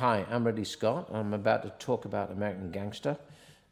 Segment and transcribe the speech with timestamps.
[0.00, 1.10] Hi, I'm Ridley Scott.
[1.12, 3.18] I'm about to talk about American Gangster.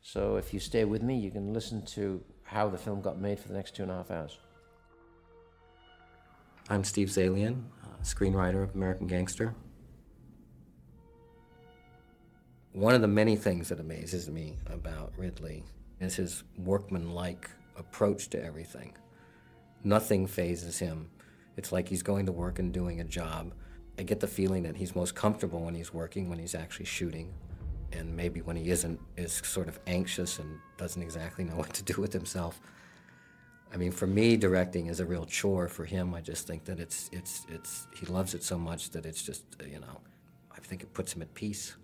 [0.03, 3.41] So if you stay with me, you can listen to how the film got made
[3.41, 4.37] for the next two and a half hours.
[6.69, 9.55] I'm Steve Zaillian, uh, screenwriter of American Gangster.
[12.73, 15.65] One of the many things that amazes me about Ridley
[15.99, 17.49] is his workmanlike
[17.79, 18.93] approach to everything.
[19.83, 21.09] Nothing fazes him.
[21.57, 23.55] It's like he's going to work and doing a job.
[23.99, 27.35] I get the feeling that he's most comfortable when he's working, when he's actually shooting,
[27.93, 31.83] and maybe when he isn't, is sort of anxious and doesn't exactly know what to
[31.83, 32.61] do with himself.
[33.75, 35.69] I mean, for me, directing is a real chore.
[35.69, 39.05] For him, I just think that it's it's it's he loves it so much that
[39.05, 40.01] it's just you know,
[40.57, 41.75] I think it puts him at peace.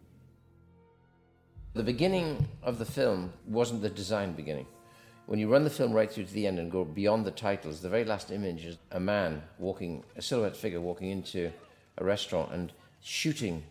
[1.75, 4.67] The beginning of the film wasn't the design beginning.
[5.27, 7.81] When you run the film right through to the end and go beyond the titles,
[7.81, 11.51] the very last image is a man walking, a silhouette figure walking into
[11.98, 12.73] a restaurant and
[13.03, 13.62] shooting.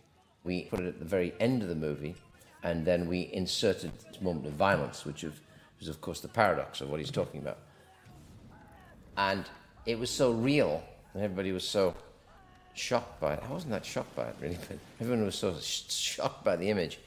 [0.44, 2.14] We put it at the very end of the movie,
[2.62, 6.90] and then we inserted this moment of violence, which is, of course, the paradox of
[6.90, 7.58] what he's talking about.
[9.16, 9.44] And
[9.86, 11.94] it was so real, and everybody was so
[12.74, 13.42] shocked by it.
[13.46, 16.70] I wasn't that shocked by it, really, but everyone was so sh- shocked by the
[16.70, 16.98] image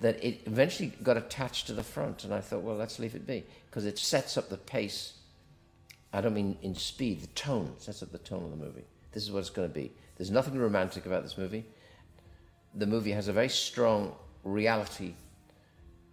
[0.00, 2.24] that it eventually got attached to the front.
[2.24, 5.14] And I thought, well, let's leave it be, because it sets up the pace.
[6.12, 8.84] I don't mean in speed, the tone sets up the tone of the movie.
[9.12, 9.90] This is what it's going to be.
[10.16, 11.64] There's nothing romantic about this movie.
[12.74, 15.14] The movie has a very strong reality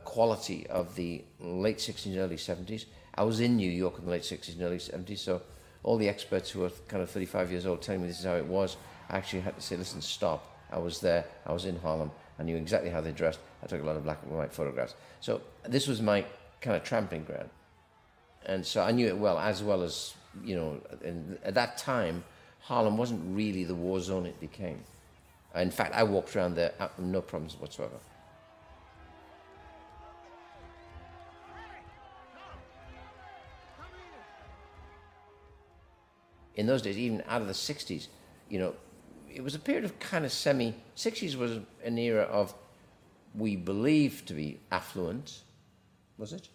[0.03, 2.85] quality of the late 60s and early 70s.
[3.15, 5.41] I was in New York in the late 60s and early 70s, so
[5.83, 8.35] all the experts who were kind of 35 years old telling me this is how
[8.35, 8.77] it was,
[9.09, 10.47] I actually had to say, listen, stop.
[10.71, 13.39] I was there, I was in Harlem, I knew exactly how they dressed.
[13.61, 14.95] I took a lot of black and white photographs.
[15.19, 16.25] So this was my
[16.61, 17.49] kind of tramping ground.
[18.45, 20.13] And so I knew it well, as well as,
[20.43, 20.81] you know,
[21.43, 22.23] at that time,
[22.61, 24.83] Harlem wasn't really the war zone it became.
[25.55, 27.97] In fact, I walked around there, uh, no problems whatsoever.
[36.55, 38.07] in those days, even out of the 60s,
[38.49, 38.73] you know,
[39.33, 40.75] it was a period of kind of semi.
[40.95, 42.53] 60s was an era of,
[43.33, 45.41] we believe to be affluent.
[46.17, 46.49] Was it?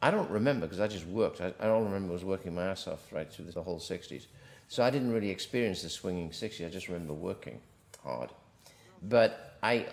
[0.00, 1.40] I don't remember because I just worked.
[1.40, 4.26] I, I don't remember I was working my ass off right through the whole 60s.
[4.72, 6.66] So I didn't really experience the swinging 60s.
[6.66, 7.60] I just remember working
[8.02, 8.30] hard.
[9.02, 9.84] But I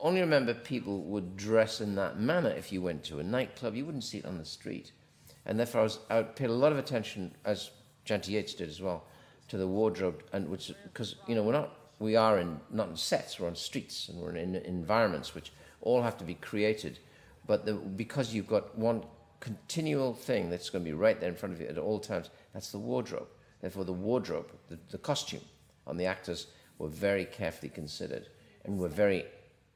[0.00, 3.74] only remember people would dress in that manner if you went to a nightclub.
[3.74, 4.92] You wouldn't see it on the street.
[5.44, 7.72] And therefore, I, was, I paid a lot of attention, as
[8.06, 9.04] Janty Yates did as well,
[9.48, 12.96] to the wardrobe, and which because you know we're not we are in not in
[12.96, 17.00] sets, we're on streets and we're in, in environments which all have to be created,
[17.46, 19.04] but the, because you've got one
[19.40, 22.30] continual thing that's going to be right there in front of you at all times,
[22.54, 23.28] that's the wardrobe.
[23.62, 25.40] Therefore, the wardrobe, the, the costume
[25.86, 28.28] on the actors were very carefully considered
[28.64, 29.24] and were very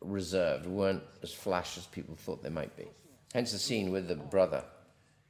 [0.00, 2.86] reserved, weren't as flash as people thought they might be.
[3.32, 4.62] Hence the scene with the brother,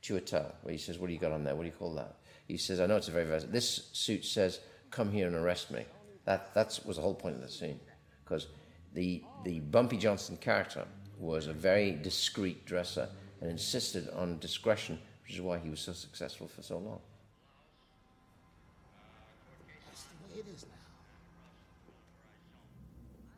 [0.03, 1.55] Chiwetel, where he says, What do you got on there?
[1.55, 2.17] What do you call that?
[2.49, 5.71] He says, I know it's a very, very, this suit says, come here and arrest
[5.71, 5.85] me.
[6.25, 7.81] That that was the whole point of the scene.
[8.25, 8.49] Because
[8.95, 10.87] the, the Bumpy Johnson character
[11.19, 13.09] was a very discreet dresser
[13.41, 17.01] and insisted on discretion, which is why he was so successful for so long.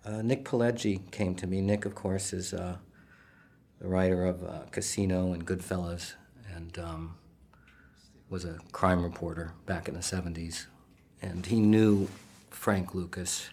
[0.04, 1.60] Uh, Nick Pileggi came to me.
[1.60, 2.76] Nick, of course, is uh,
[3.80, 6.14] the writer of uh, Casino and Goodfellas,
[6.54, 7.16] and um,
[8.30, 10.66] was a crime reporter back in the 70s,
[11.20, 12.08] and he knew
[12.50, 13.50] Frank Lucas.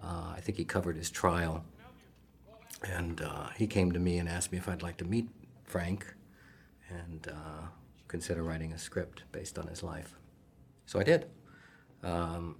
[0.00, 1.64] Uh, I think he covered his trial.
[2.82, 5.28] And uh, he came to me and asked me if I'd like to meet
[5.64, 6.14] Frank
[6.88, 7.66] and uh,
[8.06, 10.14] consider writing a script based on his life.
[10.84, 11.26] So I did.
[12.02, 12.56] Um,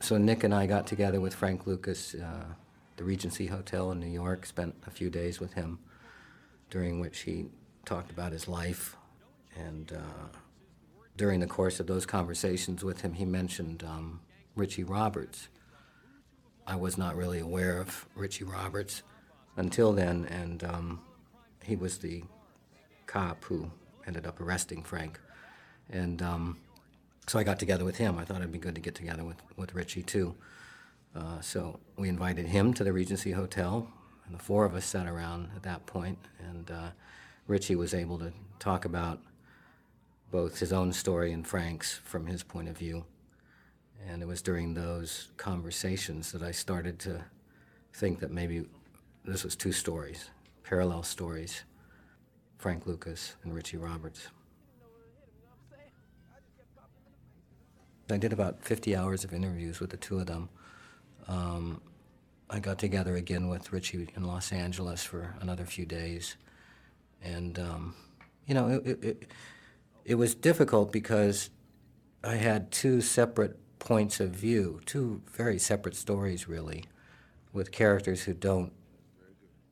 [0.00, 2.44] so Nick and I got together with Frank Lucas, uh,
[2.96, 5.78] the Regency Hotel in New York, spent a few days with him,
[6.70, 7.46] during which he
[7.84, 8.96] talked about his life
[9.56, 10.36] and uh,
[11.16, 14.20] during the course of those conversations with him, he mentioned um,
[14.54, 15.48] Richie Roberts.
[16.66, 19.02] I was not really aware of Richie Roberts
[19.56, 21.00] until then, and um,
[21.62, 22.24] he was the
[23.06, 23.70] cop who
[24.06, 25.18] ended up arresting Frank.
[25.88, 26.58] And um,
[27.26, 28.18] so I got together with him.
[28.18, 30.34] I thought it'd be good to get together with, with Richie too.
[31.14, 33.88] Uh, so we invited him to the Regency Hotel,
[34.26, 36.90] and the four of us sat around at that point, and uh,
[37.46, 39.20] Richie was able to talk about
[40.30, 43.04] both his own story and Frank's from his point of view.
[44.08, 47.24] And it was during those conversations that I started to
[47.94, 48.66] think that maybe
[49.24, 50.30] this was two stories,
[50.62, 51.62] parallel stories
[52.58, 54.28] Frank Lucas and Richie Roberts.
[58.10, 60.48] I did about 50 hours of interviews with the two of them.
[61.28, 61.80] Um,
[62.48, 66.36] I got together again with Richie in Los Angeles for another few days,
[67.20, 67.94] and um,
[68.46, 69.30] you know, it, it, it,
[70.04, 71.50] it was difficult because
[72.22, 76.84] I had two separate points of view, two very separate stories, really,
[77.52, 78.72] with characters who don't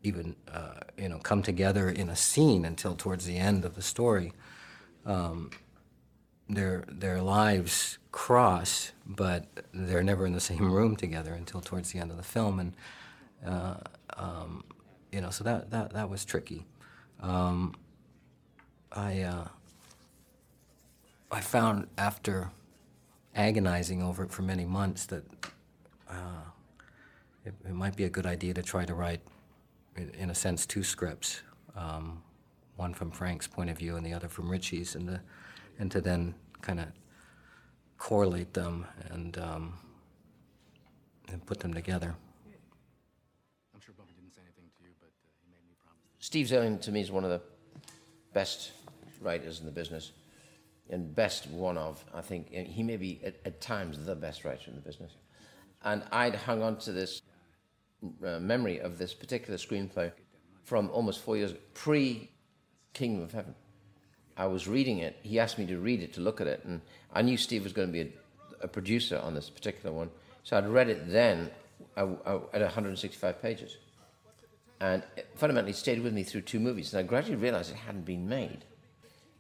[0.03, 3.83] even, uh, you know, come together in a scene until towards the end of the
[3.83, 4.33] story.
[5.07, 5.51] Um,
[6.49, 11.99] their their lives cross, but they're never in the same room together until towards the
[11.99, 12.73] end of the film, and
[13.45, 13.75] uh,
[14.17, 14.63] um,
[15.11, 16.65] you know, so that that that was tricky.
[17.21, 17.75] Um,
[18.93, 19.49] I uh,
[21.33, 22.53] I found after
[23.35, 25.25] agonizing over it for many months that
[26.09, 26.45] uh,
[27.45, 29.23] it, it, might be a good idea to try to write,
[29.97, 31.43] in, in a sense, two scripts,
[31.75, 32.23] um,
[32.77, 35.21] one from Frank's point of view and the other from Richie's, and the
[35.81, 36.87] and to then kind of
[37.99, 39.75] correlate them and um,
[41.29, 42.15] and put them together.
[43.75, 46.01] I'm sure Bumpy didn't say anything to you, but uh, he made me promise.
[46.19, 47.41] Steve Zaillian, to me, is one of the
[48.33, 48.73] best
[49.21, 50.13] writers in the business,
[50.91, 54.71] and best one of, I think, he may be at, at times the best writer
[54.71, 55.13] in the business.
[55.83, 57.23] And I'd hung on to this
[58.25, 60.13] uh, memory of this particular screenplay
[60.63, 62.31] from almost four years pre
[62.93, 63.55] Kingdom of Heaven.
[64.37, 65.17] I was reading it.
[65.23, 66.81] He asked me to read it, to look at it, and
[67.13, 70.11] I knew Steve was going to be a, a producer on this particular one.
[70.43, 71.51] So I'd read it then
[71.97, 73.77] I, I, at 165 pages.
[74.81, 76.93] And it fundamentally stayed with me through two movies.
[76.93, 78.65] And I gradually realized it hadn't been made.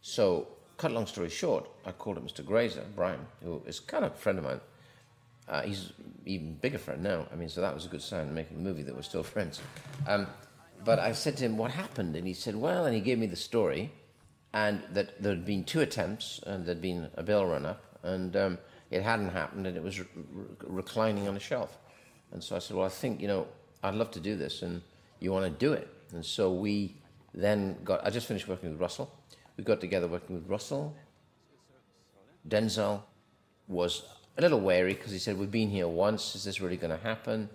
[0.00, 0.46] So,
[0.76, 2.44] cut long story short, I called up Mr.
[2.44, 4.60] Grazer, Brian, who is kind of a friend of mine.
[5.48, 5.92] Uh, he's
[6.24, 7.26] even bigger friend now.
[7.32, 9.60] I mean, so that was a good sign making a movie that we're still friends.
[10.06, 10.26] Um,
[10.84, 12.16] but I said to him, What happened?
[12.16, 13.90] And he said, Well, and he gave me the story
[14.54, 18.36] and that there had been two attempts, and there'd been a bill run up, and
[18.36, 18.58] um,
[18.90, 21.76] it hadn't happened, and it was re- re- reclining on a shelf.
[22.30, 23.48] And so I said, well, I think you know
[23.82, 24.80] I'd love to do this, and
[25.18, 25.88] you want to do it.
[26.12, 26.96] And so we
[27.34, 28.06] then got.
[28.06, 29.12] I just finished working with Russell.
[29.56, 30.96] We got together working with Russell.
[32.48, 33.02] Denzel
[33.66, 34.04] was
[34.38, 36.36] a little wary because he said, "We've been here once.
[36.36, 37.50] Is this really going to happen?"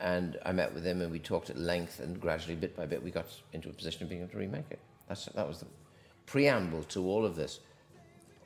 [0.00, 3.04] And I met with him, and we talked at length, and gradually, bit by bit,
[3.04, 4.78] we got into a position of being able to remake it.
[5.06, 5.66] That's, that was the
[6.30, 7.58] preamble to all of this.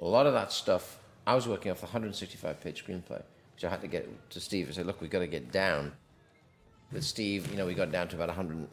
[0.01, 3.23] A lot of that stuff, I was working off the 165 page screenplay,
[3.55, 5.93] which I had to get to Steve and say, look, we've got to get down.
[6.93, 8.67] With Steve, you know, we got down to about 100,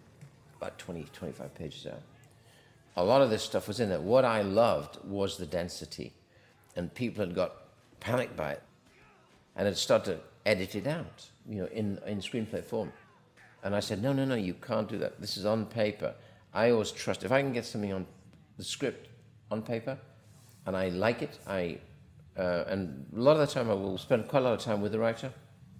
[0.57, 2.01] about 20, 25 pages out.
[2.95, 3.99] A lot of this stuff was in there.
[3.99, 6.13] What I loved was the density,
[6.75, 7.53] and people had got
[7.99, 8.63] panicked by it
[9.55, 10.19] and had started to
[10.49, 12.93] edit it out, you know, in, in screenplay form.
[13.63, 15.19] And I said, no, no, no, you can't do that.
[15.19, 16.13] This is on paper.
[16.53, 18.05] I always trust, if I can get something on
[18.57, 19.09] the script
[19.49, 19.97] on paper,
[20.65, 21.39] and I like it.
[21.47, 21.79] I
[22.37, 24.81] uh, and a lot of the time I will spend quite a lot of time
[24.81, 25.31] with the writer,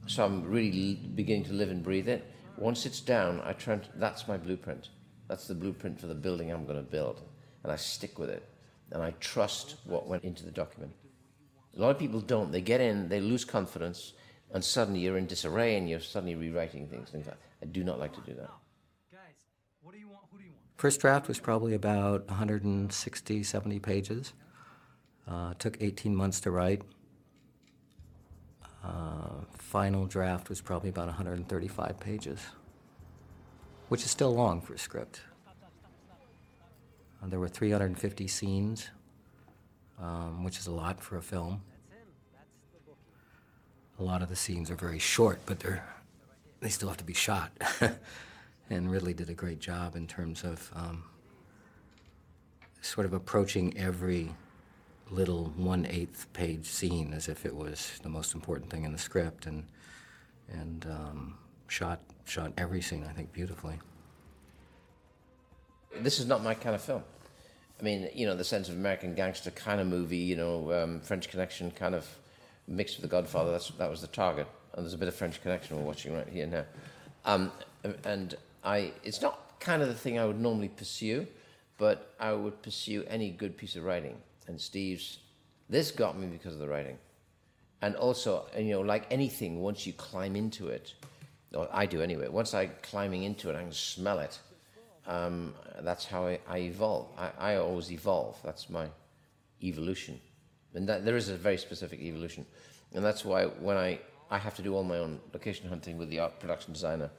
[0.07, 2.29] so I'm really beginning to live and breathe it.
[2.57, 3.79] Once it's down, I try.
[3.95, 4.89] That's my blueprint.
[5.27, 7.21] That's the blueprint for the building I'm going to build,
[7.63, 8.47] and I stick with it,
[8.91, 10.91] and I trust what went into the document.
[11.77, 12.51] A lot of people don't.
[12.51, 14.13] They get in, they lose confidence,
[14.53, 17.09] and suddenly you're in disarray, and you're suddenly rewriting things.
[17.09, 18.49] things like I do not like to do that.
[20.81, 24.33] First draft was probably about 160, 70 pages.
[25.27, 26.81] Uh, took 18 months to write.
[28.83, 32.39] Uh, final draft was probably about 135 pages,
[33.89, 35.21] which is still long for a script.
[37.21, 38.89] Uh, there were 350 scenes,
[40.01, 41.61] um, which is a lot for a film.
[43.99, 45.85] A lot of the scenes are very short, but they're
[46.59, 47.51] they still have to be shot.
[48.71, 51.03] and Ridley did a great job in terms of um,
[52.81, 54.31] sort of approaching every
[55.09, 58.97] little one eighth page scene as if it was the most important thing in the
[58.97, 59.65] script, and
[60.49, 61.37] and um,
[61.67, 63.77] shot shot every scene I think beautifully.
[65.99, 67.03] This is not my kind of film.
[67.77, 71.01] I mean, you know, the sense of American gangster kind of movie, you know, um,
[71.01, 72.07] French Connection kind of
[72.67, 73.51] mixed with The Godfather.
[73.51, 76.29] That's that was the target, and there's a bit of French Connection we're watching right
[76.29, 76.65] here now.
[77.25, 77.51] Um,
[78.05, 81.27] and I, it's not kind of the thing I would normally pursue,
[81.77, 84.17] but I would pursue any good piece of writing.
[84.47, 85.19] And Steve's,
[85.69, 86.97] this got me because of the writing.
[87.81, 90.93] And also, you know, like anything, once you climb into it,
[91.53, 94.39] or I do anyway, once I climbing into it, I can smell it.
[95.07, 97.07] Um, that's how I, I evolve.
[97.17, 98.37] I, I, always evolve.
[98.43, 98.87] That's my
[99.63, 100.21] evolution.
[100.75, 102.45] And that, there is a very specific evolution.
[102.93, 103.99] And that's why when I,
[104.29, 107.09] I have to do all my own location hunting with the art production designer,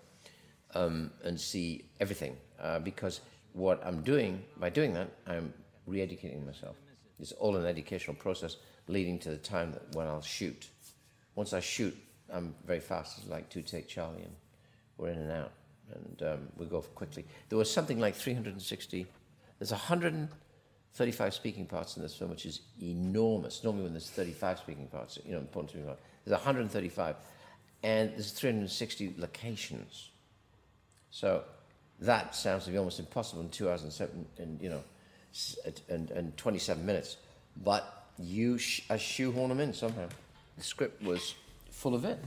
[0.74, 2.36] um, and see everything.
[2.60, 3.20] Uh, because
[3.52, 5.52] what I'm doing, by doing that, I'm
[5.86, 6.76] re educating myself.
[7.20, 8.56] It's all an educational process
[8.88, 10.68] leading to the time that when I'll shoot.
[11.34, 11.96] Once I shoot,
[12.30, 13.18] I'm very fast.
[13.18, 14.34] It's like to take Charlie and
[14.96, 15.52] we're in and out,
[15.94, 17.24] and um, we go quickly.
[17.48, 19.06] There was something like 360.
[19.58, 23.64] There's 135 speaking parts in this film, which is enormous.
[23.64, 25.84] Normally, when there's 35 speaking parts, you know, important to me.
[26.24, 27.16] There's 135,
[27.82, 30.10] and there's 360 locations.
[31.12, 31.44] So
[32.00, 34.82] that sounds to be almost impossible in two hours and seven, and you know,
[35.88, 37.18] and, and 27 minutes.
[37.62, 40.08] But you sh- uh, shoehorn them in somehow.
[40.56, 41.34] The script was
[41.70, 42.18] full of it,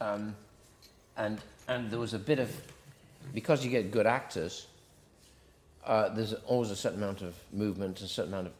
[0.00, 0.34] um,
[1.16, 2.50] and and there was a bit of
[3.34, 4.66] because you get good actors.
[5.84, 8.52] Uh, there's always a certain amount of movement, a certain amount of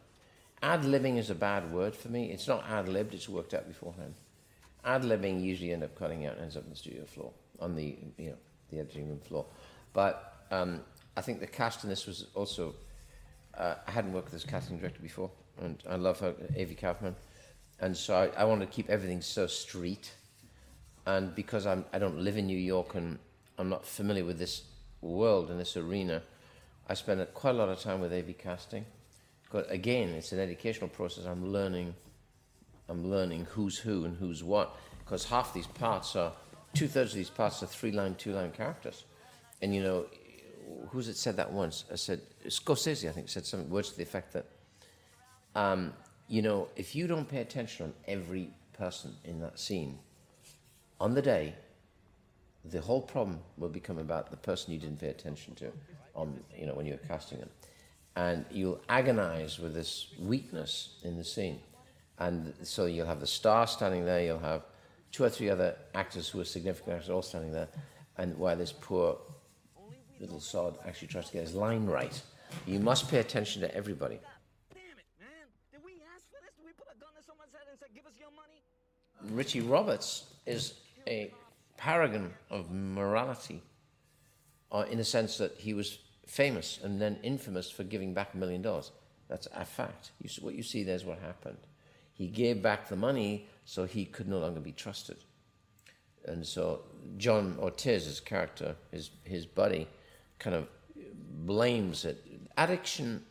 [0.61, 2.31] ad libbing is a bad word for me.
[2.31, 4.13] It's not ad libbed; it's worked out beforehand.
[4.85, 7.75] Ad libbing usually end up cutting out, and ends up on the studio floor, on
[7.75, 8.37] the you know
[8.73, 9.45] the editing room floor.
[9.93, 10.81] But um,
[11.15, 12.75] I think the cast in this was also.
[13.57, 15.29] Uh, I hadn't worked with this casting director before,
[15.61, 17.15] and I love her, Avy Kaufman,
[17.79, 20.11] and so I, I wanted to keep everything so street.
[21.05, 23.19] And because I'm, I don't live in New York and
[23.57, 24.63] I'm not familiar with this
[25.01, 26.21] world and this arena,
[26.87, 28.85] I spent quite a lot of time with Avy casting.
[29.51, 31.25] But again, it's an educational process.
[31.25, 31.93] I'm learning,
[32.89, 36.31] I'm learning who's who and who's what, because half these parts are,
[36.73, 39.03] two thirds of these parts are three line, two line characters,
[39.63, 40.05] and you know,
[40.89, 41.85] who's it said that once?
[41.91, 44.45] I said Scorsese, I think, said some words to the effect that,
[45.55, 45.93] um,
[46.27, 49.97] you know, if you don't pay attention on every person in that scene,
[50.99, 51.55] on the day,
[52.65, 55.71] the whole problem will become about the person you didn't pay attention to,
[56.13, 57.49] on you know when you were casting them,
[58.17, 61.59] and you'll agonize with this weakness in the scene,
[62.19, 64.63] and so you'll have the star standing there, you'll have
[65.13, 67.69] two or three other actors who are significant actors all standing there,
[68.17, 69.17] and why this poor
[70.19, 72.21] little sod actually tries to get his line right.
[72.65, 74.19] You must pay attention to everybody.
[74.73, 75.29] Damn it, man.
[75.71, 76.53] Did we ask for this?
[76.55, 79.35] Did we put a gun to someone's head and say, give us your money?
[79.35, 80.75] Richie Roberts is
[81.07, 81.33] a
[81.77, 83.61] paragon of morality
[84.71, 88.37] uh, in the sense that he was famous and then infamous for giving back a
[88.37, 88.91] million dollars.
[89.29, 90.11] That's a fact.
[90.21, 91.57] You, what you see there is what happened.
[92.13, 95.17] He gave back the money so he could no longer be trusted.
[96.25, 96.81] And so
[97.17, 99.87] John Ortiz's character, his, his buddy,
[100.43, 100.67] kind of
[101.45, 102.23] blames it.
[102.57, 103.23] Addiction,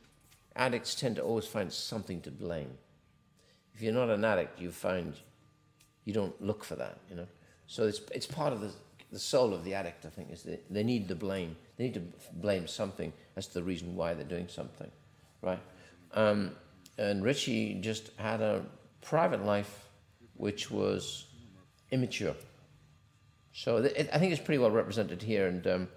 [0.57, 2.71] addicts tend to always find something to blame.
[3.75, 5.15] If you're not an addict, you find
[6.05, 7.27] you don't look for that, you know.
[7.67, 8.73] So it's it's part of the
[9.13, 10.07] the soul of the addict.
[10.07, 11.57] I think is that they need to blame.
[11.77, 12.03] They need to
[12.33, 14.91] blame something as to the reason why they're doing something,
[15.43, 15.61] right?
[16.13, 16.53] Um,
[16.99, 18.65] and Richie just had a
[19.01, 19.87] private life
[20.35, 21.27] which was
[21.91, 22.35] immature.
[23.53, 25.67] So it, I think it's pretty well represented here, and.
[25.67, 25.89] Um,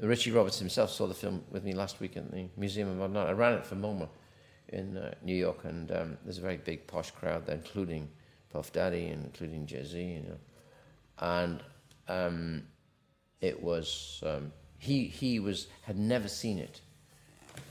[0.00, 3.16] Richie Roberts himself saw the film with me last week in the Museum of Modern
[3.16, 3.28] Art.
[3.28, 4.08] I ran it for MoMA
[4.68, 8.08] in uh, New York, and um, there's a very big posh crowd there, including
[8.52, 10.38] Puff Daddy and including Jay Z, you know.
[11.18, 11.62] And
[12.08, 12.62] um,
[13.40, 16.80] it was um, he he was had never seen it,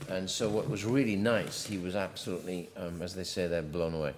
[0.08, 3.94] and so what was really nice, he was absolutely, um, as they say, they're blown
[3.94, 4.14] away.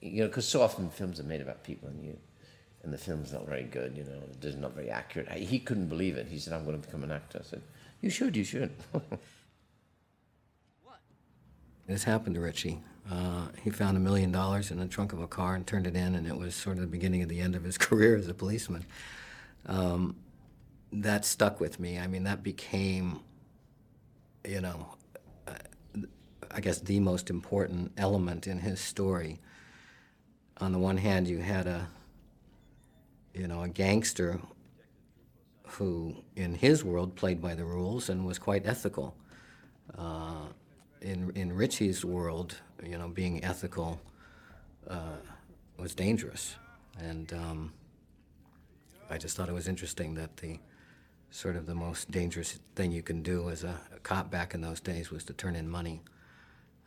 [0.00, 2.16] You know, because so often films are made about people, and you
[2.84, 5.30] and the film's not very good, you know, it's not very accurate.
[5.32, 6.26] He couldn't believe it.
[6.26, 7.40] He said, I'm going to become an actor.
[7.40, 7.62] I said,
[8.00, 8.70] You should, you should.
[10.82, 11.00] What?
[11.86, 12.80] This happened to Richie.
[13.10, 15.96] Uh, he found a million dollars in the trunk of a car and turned it
[15.96, 18.28] in, and it was sort of the beginning of the end of his career as
[18.28, 18.84] a policeman.
[19.66, 20.16] Um,
[20.92, 21.98] that stuck with me.
[21.98, 23.20] I mean, that became,
[24.46, 24.94] you know,
[25.48, 25.52] uh,
[26.50, 29.38] I guess the most important element in his story.
[30.58, 31.88] On the one hand, you had a
[33.34, 34.40] you know, a gangster
[35.66, 39.14] who, in his world, played by the rules and was quite ethical.
[39.98, 40.46] Uh,
[41.00, 44.00] in in Richie's world, you know, being ethical
[44.88, 45.18] uh,
[45.76, 46.54] was dangerous,
[46.98, 47.72] and um,
[49.10, 50.58] I just thought it was interesting that the
[51.30, 54.60] sort of the most dangerous thing you can do as a, a cop back in
[54.60, 56.02] those days was to turn in money.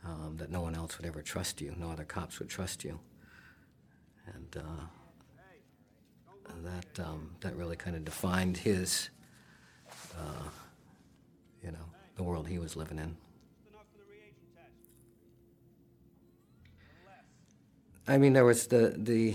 [0.04, 2.98] Um, that no one else would ever trust you, no other cops would trust you,
[4.34, 4.56] and.
[4.56, 4.86] Uh,
[6.64, 9.10] that um, that really kind of defined his,
[10.18, 10.48] uh,
[11.62, 11.86] you know,
[12.16, 13.16] the world he was living in.
[18.06, 19.34] I mean, there was the the.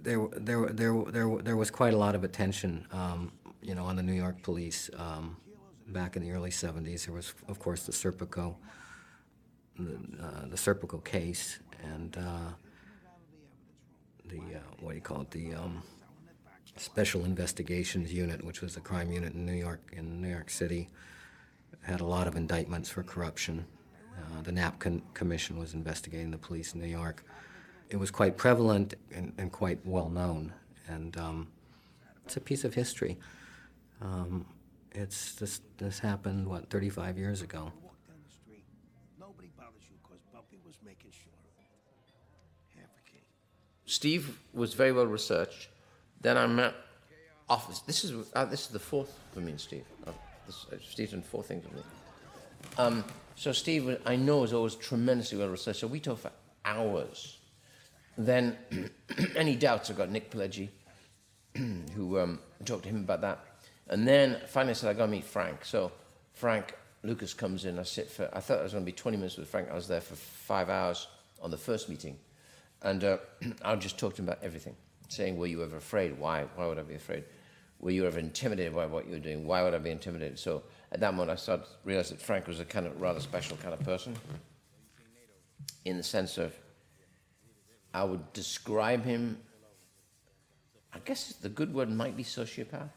[0.00, 3.96] There, there, there, there, there was quite a lot of attention, um, you know, on
[3.96, 5.36] the New York police um,
[5.88, 7.04] back in the early '70s.
[7.04, 8.54] There was, of course, the Serpico,
[9.78, 12.52] the, uh, the Serpico case, and uh,
[14.28, 15.30] the uh, what do you call it?
[15.30, 15.82] The um,
[16.76, 20.88] Special Investigations Unit, which was a crime unit in New York in New York City,
[21.82, 23.64] had a lot of indictments for corruption.
[24.16, 27.24] Uh, the Knapp Con- Commission was investigating the police in New York.
[27.88, 30.52] It was quite prevalent and, and quite well known,
[30.88, 31.48] and um,
[32.24, 33.16] It's a piece of history.
[34.02, 34.44] Um,
[34.92, 35.60] it's this.
[35.78, 37.72] This happened what 35 years ago.
[43.88, 45.68] Steve was very well researched.
[46.20, 46.74] Then I met
[47.48, 47.80] office.
[47.80, 49.84] This is uh, this is the fourth for me and Steve.
[50.06, 50.12] Uh,
[50.46, 51.82] this, uh, Steve's done four things with me.
[52.76, 53.04] Um,
[53.34, 55.80] so Steve, I know, is always tremendously well researched.
[55.80, 56.32] So we talk for
[56.64, 57.38] hours.
[58.18, 58.58] Then
[59.36, 60.68] any doubts, I got Nick Pileggi,
[61.94, 63.38] who um, talked to him about that.
[63.88, 65.64] And then finally I said, I got to meet Frank.
[65.64, 65.92] So
[66.34, 67.78] Frank Lucas comes in.
[67.78, 69.70] I sit for, I thought it was going to be 20 minutes with Frank.
[69.70, 71.06] I was there for five hours
[71.40, 72.18] on the first meeting.
[72.82, 73.18] And uh,
[73.64, 74.76] I'll just talk to him about everything,
[75.08, 76.18] saying, Were you ever afraid?
[76.18, 76.46] Why?
[76.54, 77.24] Why would I be afraid?
[77.80, 79.46] Were you ever intimidated by what you were doing?
[79.46, 80.38] Why would I be intimidated?
[80.38, 83.20] So at that moment, I started to realize that Frank was a kind of rather
[83.20, 84.16] special kind of person
[85.84, 86.54] in the sense of
[87.94, 89.38] I would describe him,
[90.92, 92.90] I guess the good word might be sociopath.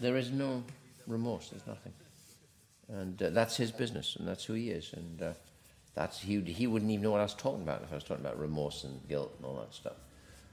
[0.00, 0.62] There is no
[1.06, 1.92] remorse, there's nothing.
[2.88, 4.92] And uh, that's his business, and that's who he is.
[4.92, 5.32] And uh,
[5.94, 8.24] that's, he, he wouldn't even know what I was talking about if I was talking
[8.24, 9.96] about remorse and guilt and all that stuff.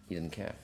[0.07, 0.55] He didn't care.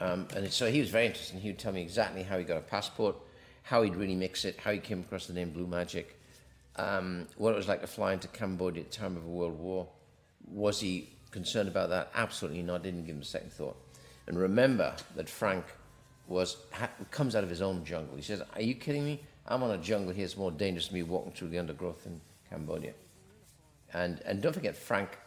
[0.00, 1.40] Um, and so he was very interesting.
[1.40, 3.16] He would tell me exactly how he got a passport,
[3.62, 6.18] how he'd really mix it, how he came across the name Blue Magic,
[6.76, 9.58] um, what it was like to fly into Cambodia at the time of a world
[9.58, 9.88] war.
[10.48, 12.10] Was he concerned about that?
[12.14, 12.80] Absolutely not.
[12.80, 13.76] I Didn't give him a second thought.
[14.26, 15.64] And remember that Frank
[16.28, 18.16] was ha, comes out of his own jungle.
[18.16, 19.20] He says, "Are you kidding me?
[19.46, 20.24] I'm on a jungle here.
[20.24, 22.92] It's more dangerous than me walking through the undergrowth in Cambodia."
[23.94, 25.18] And and don't forget, Frank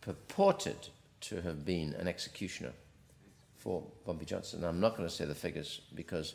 [0.00, 0.88] purported
[1.22, 2.72] to have been an executioner
[3.56, 4.64] for Bumpy Johnson.
[4.64, 6.34] I'm not going to say the figures because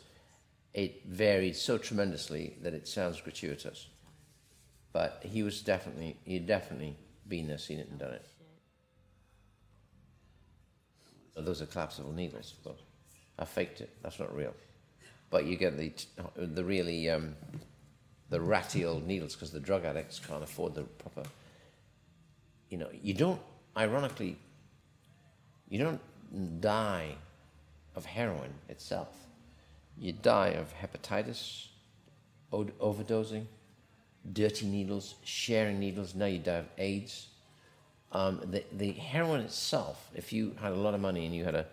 [0.74, 3.88] it varied so tremendously that it sounds gratuitous.
[4.92, 6.96] But he was definitely, he'd definitely
[7.28, 8.26] been there, seen it, and done it.
[11.36, 12.54] Those are collapsible needles.
[13.38, 13.90] I faked it.
[14.02, 14.54] That's not real.
[15.28, 15.92] But you get the
[16.36, 17.34] the really um,
[18.30, 21.28] the ratty old needles because the drug addicts can't afford the proper.
[22.70, 23.40] You know, you don't.
[23.76, 24.38] Ironically,
[25.68, 26.00] you don't
[26.60, 27.14] die
[27.94, 29.08] of heroin itself.
[29.98, 31.68] You die of hepatitis,
[32.52, 33.46] overdosing,
[34.32, 36.14] dirty needles, sharing needles.
[36.14, 37.28] Now you die of AIDS.
[38.12, 41.54] Um, the, the heroin itself, if you had a lot of money and you had
[41.54, 41.66] a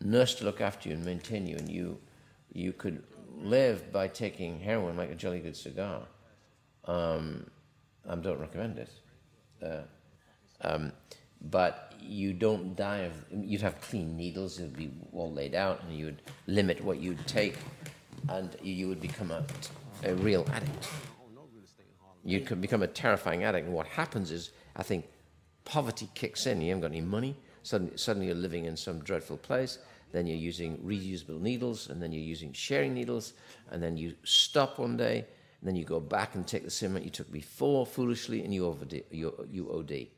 [0.00, 1.98] nurse to look after you and maintain you, and you,
[2.52, 3.02] you could
[3.36, 6.02] live by taking heroin like a jolly good cigar,
[6.84, 7.48] um,
[8.08, 8.90] I don't recommend it.
[9.64, 9.82] Uh,
[10.62, 10.92] um,
[11.40, 15.82] but you don't die of, you'd have clean needles, it would be all laid out,
[15.82, 17.56] and you would limit what you'd take,
[18.28, 19.44] and you, would become a,
[20.04, 20.88] a real addict.
[22.24, 25.06] You could become a terrifying addict, and what happens is, I think,
[25.64, 26.60] poverty kicks in.
[26.60, 27.36] You haven't got any money.
[27.62, 29.78] Suddenly, suddenly you're living in some dreadful place.
[30.12, 33.34] Then you're using reusable needles, and then you're using sharing needles,
[33.70, 35.18] and then you stop one day,
[35.60, 38.54] and then you go back and take the same amount you took before foolishly, and
[38.54, 40.08] you, OD, you, you OD.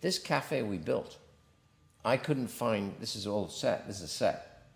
[0.00, 1.18] This cafe we built,
[2.04, 4.66] I couldn't find, this is all set, this is a set.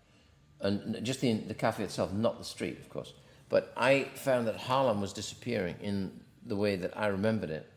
[0.61, 3.13] And just the, the cafe itself, not the street, of course.
[3.49, 6.11] But I found that Harlem was disappearing in
[6.45, 7.69] the way that I remembered it.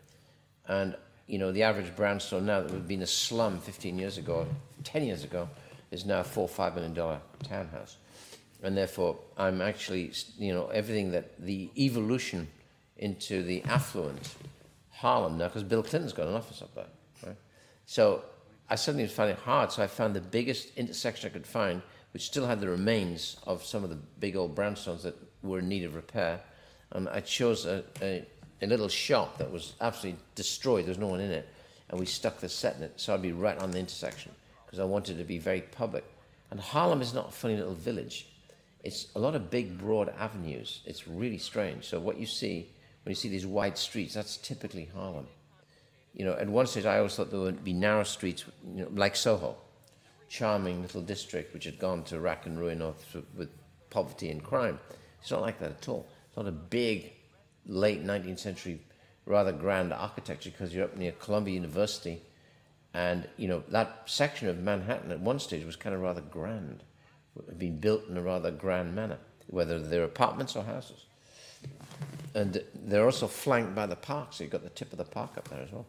[0.66, 4.18] And, you know, the average brownstone now that would have been a slum 15 years
[4.18, 4.46] ago,
[4.84, 5.48] 10 years ago,
[5.90, 7.96] is now a four, five million dollar townhouse.
[8.62, 12.48] And therefore, I'm actually, you know, everything that the evolution
[12.98, 14.34] into the affluent
[14.90, 16.86] Harlem now, because Bill Clinton's got an office up there?
[17.88, 18.22] So
[18.68, 19.72] I suddenly was finding it hard.
[19.72, 21.80] So I found the biggest intersection I could find,
[22.12, 25.70] which still had the remains of some of the big old brownstones that were in
[25.70, 26.38] need of repair.
[26.92, 28.26] And I chose a, a,
[28.60, 30.84] a little shop that was absolutely destroyed.
[30.84, 31.48] There was no one in it.
[31.88, 32.92] And we stuck the set in it.
[32.96, 34.32] So I'd be right on the intersection
[34.66, 36.04] because I wanted it to be very public.
[36.50, 38.28] And Harlem is not a funny little village.
[38.84, 40.82] It's a lot of big, broad avenues.
[40.84, 41.86] It's really strange.
[41.86, 42.68] So what you see
[43.04, 45.26] when you see these wide streets, that's typically Harlem.
[46.18, 48.88] You know, at one stage I always thought there would be narrow streets, you know,
[48.92, 49.56] like Soho,
[50.28, 52.82] charming little district which had gone to rack and ruin
[53.36, 53.48] with
[53.88, 54.80] poverty and crime.
[55.20, 56.08] It's not like that at all.
[56.26, 57.12] It's not a big,
[57.66, 58.80] late 19th century,
[59.26, 62.20] rather grand architecture because you're up near Columbia University,
[62.94, 66.82] and you know that section of Manhattan at one stage was kind of rather grand,
[67.46, 71.04] had been built in a rather grand manner, whether they're apartments or houses.
[72.34, 75.38] And they're also flanked by the park, so you've got the tip of the park
[75.38, 75.86] up there as well.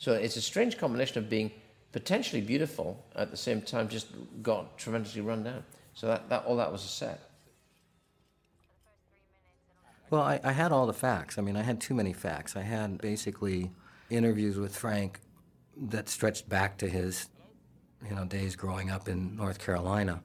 [0.00, 1.52] So it's a strange combination of being
[1.92, 4.06] potentially beautiful at the same time just
[4.42, 5.62] got tremendously run down.
[5.92, 7.20] So that, that all that was a set.
[10.08, 11.36] Well, I, I had all the facts.
[11.36, 12.56] I mean, I had too many facts.
[12.56, 13.72] I had basically
[14.08, 15.20] interviews with Frank
[15.76, 17.28] that stretched back to his
[18.08, 20.22] you know days growing up in North Carolina,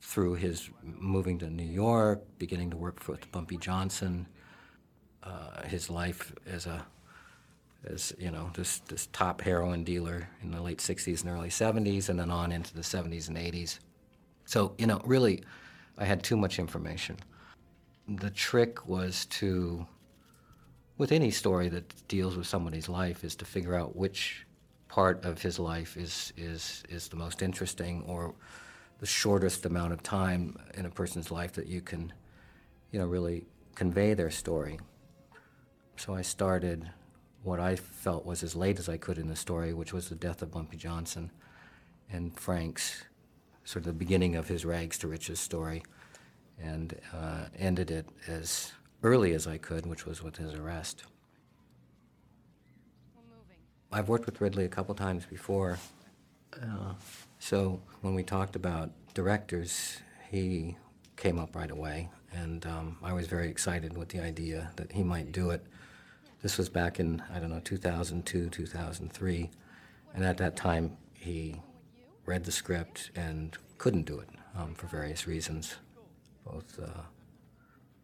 [0.00, 4.26] through his moving to New York, beginning to work for Bumpy Johnson,
[5.22, 6.84] uh, his life as a
[7.86, 12.08] as you know this this top heroin dealer in the late 60s and early 70s,
[12.08, 13.78] and then on into the 70s and 80s.
[14.44, 15.42] So you know, really,
[15.98, 17.16] I had too much information.
[18.06, 19.86] The trick was to,
[20.98, 24.46] with any story that deals with somebody's life, is to figure out which
[24.88, 28.34] part of his life is is is the most interesting or
[29.00, 32.12] the shortest amount of time in a person's life that you can,
[32.92, 33.44] you know, really
[33.74, 34.78] convey their story.
[35.96, 36.90] So I started
[37.44, 40.14] what I felt was as late as I could in the story, which was the
[40.14, 41.30] death of Bumpy Johnson
[42.10, 43.04] and Frank's
[43.64, 45.82] sort of the beginning of his rags to riches story,
[46.62, 51.04] and uh, ended it as early as I could, which was with his arrest.
[53.92, 55.78] I've worked with Ridley a couple times before,
[56.60, 56.94] uh,
[57.38, 59.98] so when we talked about directors,
[60.30, 60.76] he
[61.16, 65.02] came up right away, and um, I was very excited with the idea that he
[65.02, 65.64] might do it.
[66.44, 69.50] This was back in, I don't know, 2002, 2003,
[70.12, 71.56] and at that time he
[72.26, 75.76] read the script and couldn't do it um, for various reasons,
[76.44, 77.00] both, uh,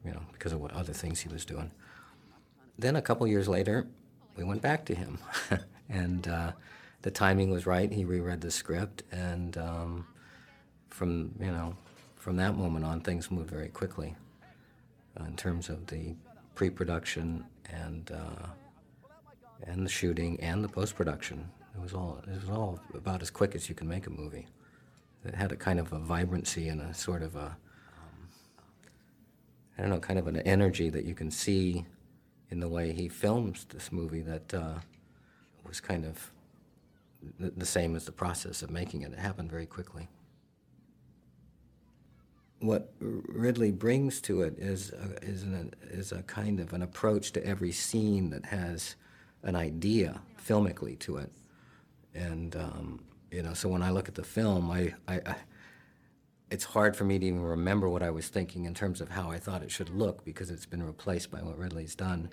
[0.06, 1.70] you know, because of what other things he was doing.
[2.78, 3.86] Then a couple years later,
[4.38, 5.18] we went back to him,
[5.90, 6.52] and uh,
[7.02, 7.92] the timing was right.
[7.92, 10.06] He reread the script, and um,
[10.88, 11.76] from you know,
[12.16, 14.16] from that moment on, things moved very quickly
[15.20, 16.14] uh, in terms of the
[16.54, 18.46] pre-production and uh,
[19.64, 21.48] and the shooting and the post-production.
[21.74, 24.46] It was all it was all about as quick as you can make a movie.
[25.24, 27.56] It had a kind of a vibrancy and a sort of a
[27.98, 28.28] um,
[29.78, 31.84] don't know, kind of an energy that you can see
[32.50, 34.74] in the way he films this movie that uh,
[35.66, 36.30] was kind of
[37.38, 39.12] the same as the process of making it.
[39.12, 40.08] It happened very quickly.
[42.60, 47.32] What Ridley brings to it is a, is, an, is a kind of an approach
[47.32, 48.96] to every scene that has
[49.42, 51.32] an idea filmically to it.
[52.14, 55.36] And, um, you know, so when I look at the film, I, I, I,
[56.50, 59.30] it's hard for me to even remember what I was thinking in terms of how
[59.30, 62.30] I thought it should look because it's been replaced by what Ridley's done.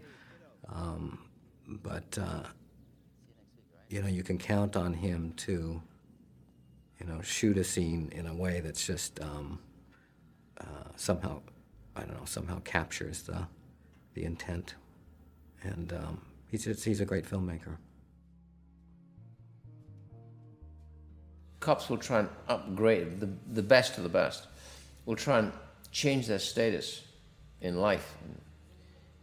[0.67, 1.19] Um,
[1.67, 2.43] but, uh,
[3.89, 5.81] you know, you can count on him to,
[6.99, 9.59] you know, shoot a scene in a way that's just um,
[10.59, 11.41] uh, somehow,
[11.95, 13.47] I don't know, somehow captures the,
[14.13, 14.75] the intent.
[15.63, 17.77] And um, he's, just, he's a great filmmaker.
[21.59, 24.47] Cops will try and upgrade the, the best of the best,
[25.05, 25.51] will try and
[25.91, 27.03] change their status
[27.61, 28.15] in life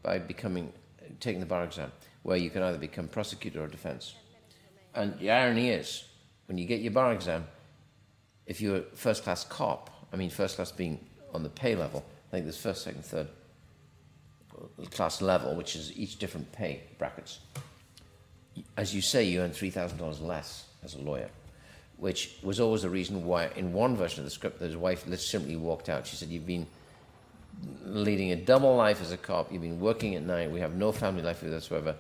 [0.03, 0.73] by becoming,
[1.21, 1.93] taking the bar exam,
[2.23, 4.15] where you can either become prosecutor or defense.
[4.95, 6.05] And the irony is,
[6.47, 7.47] when you get your bar exam,
[8.47, 11.01] if you're a first class cop, I mean, first class being
[11.35, 13.29] on the pay level, I think there's first, second, third
[14.91, 17.41] class level, which is each different pay brackets.
[18.77, 21.29] As you say, you earn $3,000 less as a lawyer,
[21.97, 25.57] which was always the reason why, in one version of the script, his wife simply
[25.57, 26.07] walked out.
[26.07, 26.67] She said, You've been
[27.85, 30.93] leading a double life as a cop, you've been working at night, we have no
[30.93, 31.95] family life with whatsoever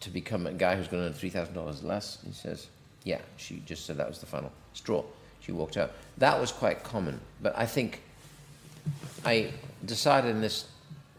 [0.00, 2.18] to become a guy who's going to earn three thousand dollars less?
[2.26, 2.68] He says,
[3.04, 5.02] "Yeah." She just said that was the final straw.
[5.40, 5.92] She walked out.
[6.18, 8.02] That was quite common, but I think
[9.24, 9.52] I
[9.84, 10.66] decided in this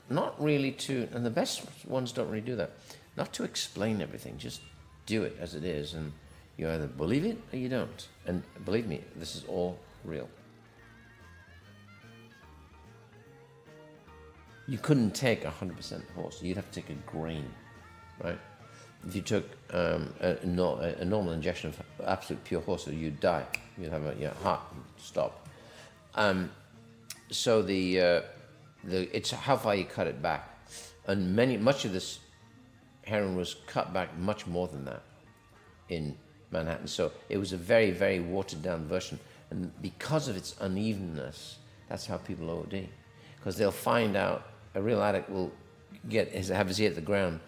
[0.09, 2.71] not really to, and the best ones don't really do that,
[3.17, 4.37] not to explain everything.
[4.37, 4.61] Just
[5.05, 6.11] do it as it is, and
[6.57, 8.07] you either believe it or you don't.
[8.25, 10.29] And believe me, this is all real.
[14.67, 16.41] You couldn't take a 100% horse.
[16.41, 17.45] You'd have to take a grain,
[18.21, 18.39] right?
[19.07, 23.45] if you took um, a, a, normal injection of absolute pure horse, you'd die.
[23.77, 24.61] You'd have a your heart
[24.97, 25.47] stop.
[26.15, 26.49] Um,
[27.29, 28.21] so the uh,
[28.83, 30.67] the it's how far you cut it back,
[31.07, 32.19] and many much of this
[33.03, 35.01] heroin was cut back much more than that
[35.89, 36.15] in
[36.51, 36.87] Manhattan.
[36.87, 41.57] So it was a very very watered down version, and because of its unevenness,
[41.89, 42.87] that's how people OD,
[43.37, 45.51] because they'll find out a real addict will
[46.09, 47.39] get his have his ear to the ground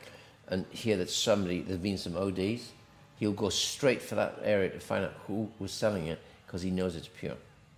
[0.49, 2.71] and hear that somebody, there's been some ODs,
[3.19, 6.71] he'll go straight for that area to find out who was selling it because he
[6.71, 7.35] knows it's pure.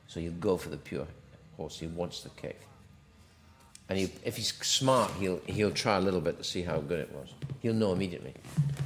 [0.08, 1.06] So he'll go for the pure
[1.62, 1.80] horse.
[1.80, 2.56] He wants the cave.
[3.89, 7.00] And he, if he's smart, he'll, he'll try a little bit to see how good
[7.00, 7.34] it was.
[7.60, 8.34] He'll know immediately.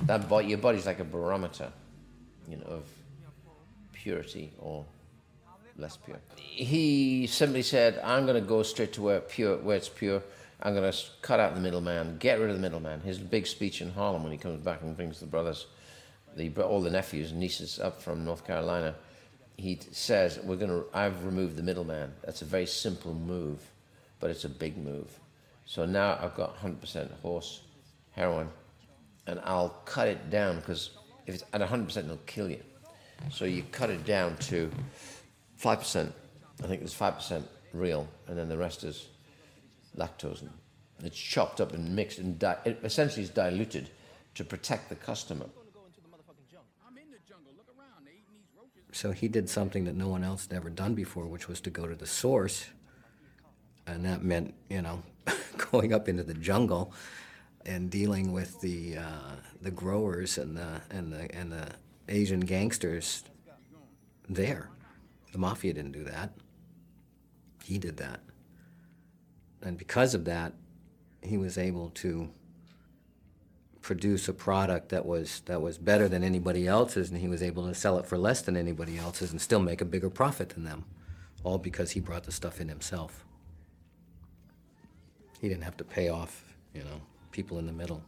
[0.03, 1.71] That body, your body's like a barometer,
[2.49, 2.83] you know, of
[3.93, 4.85] purity or
[5.77, 6.17] less pure.
[6.37, 10.21] He simply said, I'm going to go straight to where, pure, where it's pure
[10.61, 13.01] I'm going to cut out the middleman, get rid of the middleman.
[13.01, 15.67] His big speech in Harlem when he comes back and brings the brothers,
[16.35, 18.95] the, all the nephews and nieces up from North Carolina,
[19.57, 20.85] he says, "We're going to.
[20.93, 22.13] I've removed the middleman.
[22.23, 23.59] That's a very simple move,
[24.19, 25.19] but it's a big move.
[25.65, 27.61] So now I've got 100% horse
[28.11, 28.49] heroin,
[29.27, 30.91] and I'll cut it down because
[31.25, 32.61] if it's at 100%, it'll kill you.
[33.31, 34.69] So you cut it down to
[35.61, 36.11] 5%.
[36.63, 39.07] I think it's 5% real, and then the rest is
[39.97, 40.47] lactose.
[41.03, 43.89] It's chopped up and mixed, and di- it essentially is diluted
[44.35, 45.45] to protect the customer.
[48.95, 51.69] So he did something that no one else had ever done before, which was to
[51.69, 52.67] go to the source.
[53.85, 55.03] And that meant, you know,
[55.69, 56.93] going up into the jungle
[57.65, 61.67] and dealing with the, uh, the growers and the, and, the, and the
[62.07, 63.25] Asian gangsters
[64.29, 64.69] there.
[65.33, 66.31] The mafia didn't do that.
[67.65, 68.21] He did that.
[69.61, 70.53] And because of that,
[71.21, 72.29] he was able to
[73.85, 77.67] produce a product that was that was better than anybody else's and he was able
[77.67, 80.63] to sell it for less than anybody else's and still make a bigger profit than
[80.63, 80.83] them
[81.43, 83.23] all because he brought the stuff in himself
[85.39, 86.99] he didn't have to pay off you know
[87.31, 88.01] people in the middle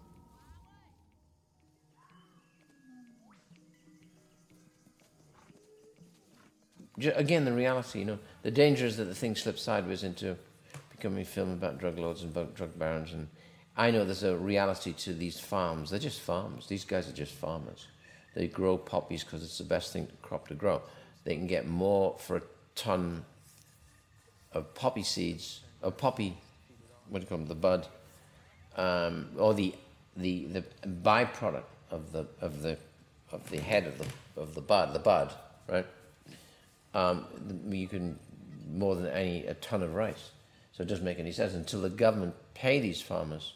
[7.16, 10.36] Again, the reality, you know, the danger is that the thing slips sideways into
[10.90, 13.14] becoming a film about drug lords and drug barons.
[13.14, 13.28] And
[13.78, 15.92] I know there's a reality to these farms.
[15.92, 16.68] They're just farms.
[16.68, 17.88] These guys are just farmers.
[18.36, 20.82] They grow poppies because it's the best thing crop to grow.
[21.24, 22.42] They can get more for a
[22.76, 23.24] ton
[24.52, 26.36] of poppy seeds, of poppy,
[27.10, 27.88] what do you call them, the bud,
[28.76, 29.74] um, or the,
[30.16, 32.78] the, the byproduct of the, of the,
[33.32, 35.34] of the head of the, of the bud, the bud,
[35.70, 35.86] right?
[36.98, 37.26] um,
[37.70, 38.18] you can
[38.74, 40.32] more than any a ton of rice.
[40.74, 43.54] So it doesn't make any sense until the government pay these farmers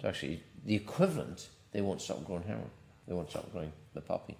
[0.00, 1.48] to actually the equivalent.
[1.72, 2.70] They won't stop growing heroin.
[3.06, 4.36] They won't stop growing the poppy.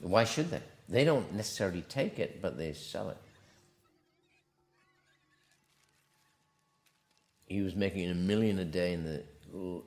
[0.00, 0.62] Why should they?
[0.88, 3.16] They don't necessarily take it, but they sell it.
[7.46, 9.22] He was making a million a day in the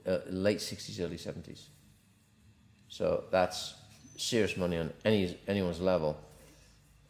[0.06, 1.68] uh, late 60s, early 70s.
[2.88, 3.76] So that's
[4.18, 6.18] serious money on any anyone's level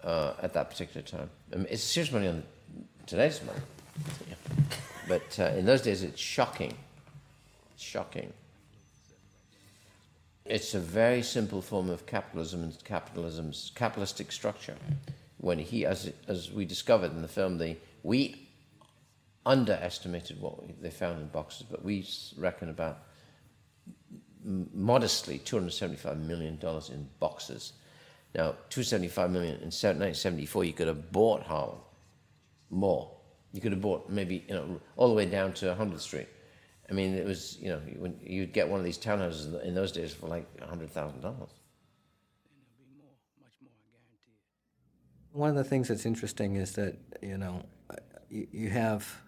[0.04, 1.30] uh, at that particular time.
[1.52, 2.44] I mean, it's serious money on
[3.06, 3.60] today's money,
[5.08, 6.74] but uh, in those days it's shocking.
[7.84, 8.34] Shocking.
[10.46, 14.76] It's a very simple form of capitalism and capitalism's capitalistic structure.
[15.38, 18.48] When he, as as we discovered in the film, the we
[19.46, 23.04] underestimated what we, they found in boxes, but we reckon about
[24.44, 26.60] modestly $275 million
[26.92, 27.74] in boxes.
[28.36, 31.80] Now, 275 million in 1974, you could have bought Harlem
[32.70, 33.12] more.
[33.54, 36.28] You could have bought maybe, you know, all the way down to 100th Street.
[36.90, 39.74] I mean, it was, you know, when you'd get one of these townhouses in- in
[39.76, 41.50] those days for like $100,000.
[45.32, 47.96] One of the things that's interesting is that you know uh,
[48.30, 49.22] you, you have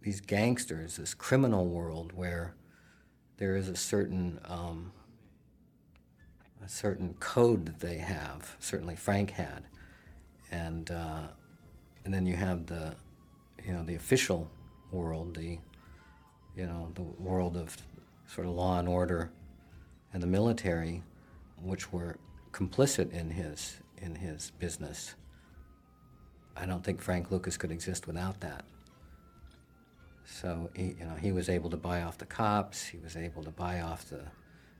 [0.00, 2.54] these gangsters, this criminal world where
[3.36, 4.92] there is a certain um,
[6.64, 8.56] a certain code that they have.
[8.58, 9.64] Certainly, Frank had,
[10.50, 11.28] and uh,
[12.04, 12.96] and then you have the
[13.64, 14.50] you know the official
[14.90, 15.58] world, the
[16.56, 17.76] you know the world of
[18.26, 19.30] sort of law and order,
[20.12, 21.02] and the military,
[21.62, 22.16] which were
[22.52, 25.14] complicit in his in his business.
[26.56, 28.64] I don't think Frank Lucas could exist without that.
[30.24, 32.84] So he, you know, he was able to buy off the cops.
[32.84, 34.22] He was able to buy off the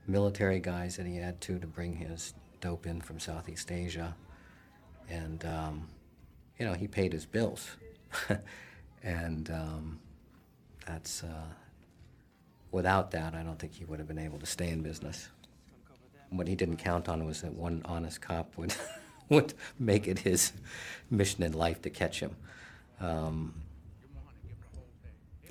[0.06, 4.16] military guys that he had to to bring his dope in from Southeast Asia,
[5.08, 5.88] and um,
[6.58, 7.76] you know he paid his bills,
[9.02, 10.00] and um,
[10.86, 11.44] that's uh,
[12.76, 15.28] without that I don't think he would have been able to stay in business.
[16.28, 18.74] What he didn't count on was that one honest cop would
[19.30, 20.52] would make it his
[21.10, 22.36] mission in life to catch him.
[23.00, 23.54] Um,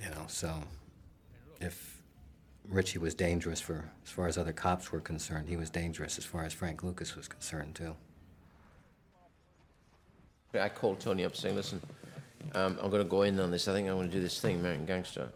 [0.02, 0.54] you know, so
[1.60, 2.00] if
[2.70, 6.26] Richie was dangerous for as far as other cops were concerned, he was dangerous as
[6.26, 7.96] far as Frank Lucas was concerned too.
[10.54, 11.82] I called Tony up saying, listen,
[12.54, 13.68] um, I'm going to go in on this.
[13.68, 15.30] I think I'm going to do this thing, American Gangster.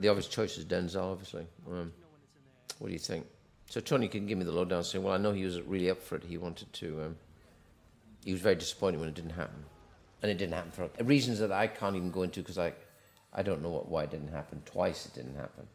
[0.00, 1.46] The obvious choice is Denzel, obviously.
[1.70, 1.92] Um,
[2.78, 3.26] what do you think?
[3.68, 6.02] So Tony can give me the lowdown, saying, well, I know he was really up
[6.02, 6.24] for it.
[6.24, 7.02] He wanted to.
[7.02, 7.16] Um,
[8.24, 9.62] he was very disappointed when it didn't happen,
[10.22, 12.72] and it didn't happen for reasons that I can't even go into because I,
[13.32, 14.62] I don't know what, why it didn't happen.
[14.64, 15.66] Twice it didn't happen.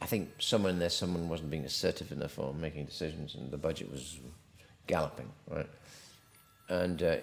[0.00, 3.58] I think somewhere in there, someone wasn't being assertive enough or making decisions, and the
[3.58, 4.20] budget was
[4.86, 5.68] galloping, right?
[6.68, 7.16] And uh,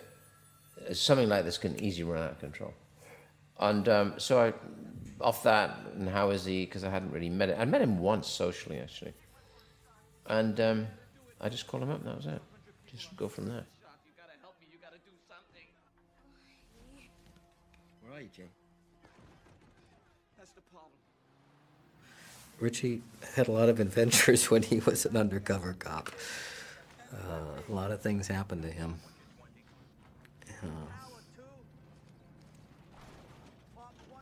[0.94, 2.74] something like this can easily run out of control.
[3.60, 4.54] And um, so I,
[5.22, 6.66] off that, and how is he?
[6.66, 7.58] Because I hadn't really met him.
[7.60, 9.14] I met him once socially, actually.
[10.28, 10.88] And um,
[11.42, 12.42] I just called him up, and that was it.
[12.88, 13.66] Just go from there.
[18.04, 18.50] Where are you, Jane?
[20.38, 20.92] That's the problem.
[22.60, 23.02] Richie
[23.36, 26.10] had a lot of adventures when he was an undercover cop.
[27.14, 29.00] Uh, a lot of things happened to him.
[30.62, 30.66] Uh,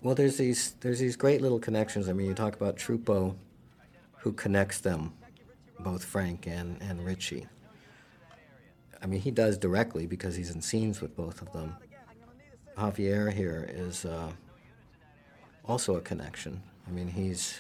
[0.02, 2.08] well, there's these there's these great little connections.
[2.08, 3.36] I mean, you talk about Trupo,
[4.18, 5.14] who connects them,
[5.80, 7.48] both Frank and and Richie.
[9.02, 11.76] I mean, he does directly because he's in scenes with both of them.
[12.78, 14.32] Javier here is uh,
[15.66, 16.62] also a connection.
[16.88, 17.60] I mean, he's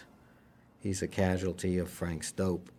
[0.79, 2.69] he's a casualty of Frank's dope.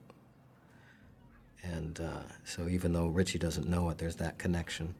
[1.63, 4.95] And uh, so even though Richie doesn't know it, there's that connection.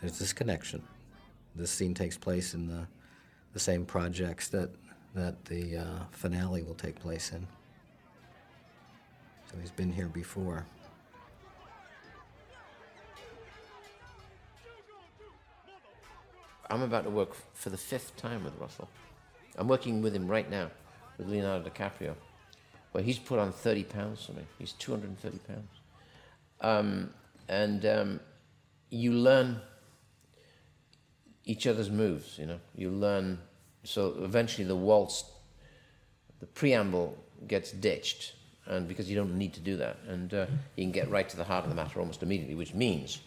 [0.00, 0.82] There's this connection.
[1.54, 2.86] This scene takes place in the,
[3.52, 4.70] the same projects that,
[5.14, 7.46] that the uh, finale will take place in.
[9.50, 10.64] So he's been here before.
[16.70, 18.88] I'm about to work for the fifth time with Russell.
[19.58, 20.70] I'm working with him right now,
[21.18, 22.14] with Leonardo DiCaprio,
[22.92, 24.42] where he's put on 30 pounds for me.
[24.56, 25.68] He's 230 pounds.
[26.60, 27.10] Um,
[27.48, 28.20] and um,
[28.90, 29.60] you learn
[31.44, 32.60] each other's moves, you know.
[32.74, 33.38] You learn,
[33.84, 35.24] so eventually the waltz,
[36.40, 38.34] the preamble gets ditched,
[38.66, 41.36] and because you don't need to do that, and uh, you can get right to
[41.36, 43.20] the heart of the matter almost immediately, which means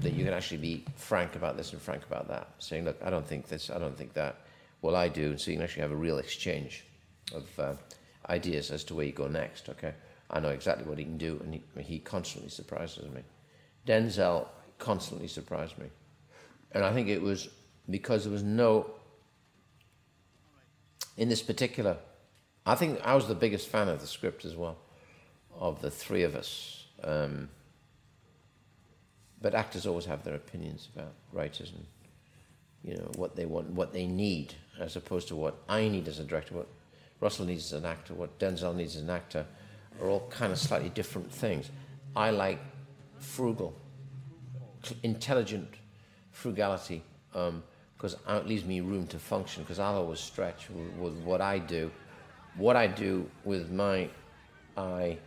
[0.00, 3.10] that you can actually be frank about this and frank about that, saying, look, I
[3.10, 4.40] don't think this, I don't think that.
[4.82, 6.84] Well, I do, and so you can actually have a real exchange
[7.34, 7.74] of uh,
[8.28, 9.94] ideas as to where you go next, okay?
[10.30, 13.22] I know exactly what he can do, and he, he constantly surprises me.
[13.86, 14.46] Denzel
[14.78, 15.86] constantly surprised me.
[16.72, 17.48] And I think it was
[17.88, 18.90] because there was no,
[21.16, 21.96] in this particular,
[22.64, 24.76] I think I was the biggest fan of the script as well,
[25.58, 26.86] of the three of us.
[27.02, 27.48] Um,
[29.40, 31.86] but actors always have their opinions about writers and
[32.82, 36.18] you know what they want, what they need, as opposed to what I need as
[36.18, 36.68] a director, what
[37.20, 39.44] Russell needs as an actor, what Denzel needs as an actor,
[40.00, 41.70] are all kind of slightly different things.
[42.14, 42.58] I like
[43.18, 43.74] frugal,
[45.02, 45.68] intelligent
[46.36, 49.62] frugality because um, it leaves me room to function.
[49.62, 51.90] Because I'll always stretch with, with what I do,
[52.56, 54.08] what I do with my
[54.76, 55.18] eye,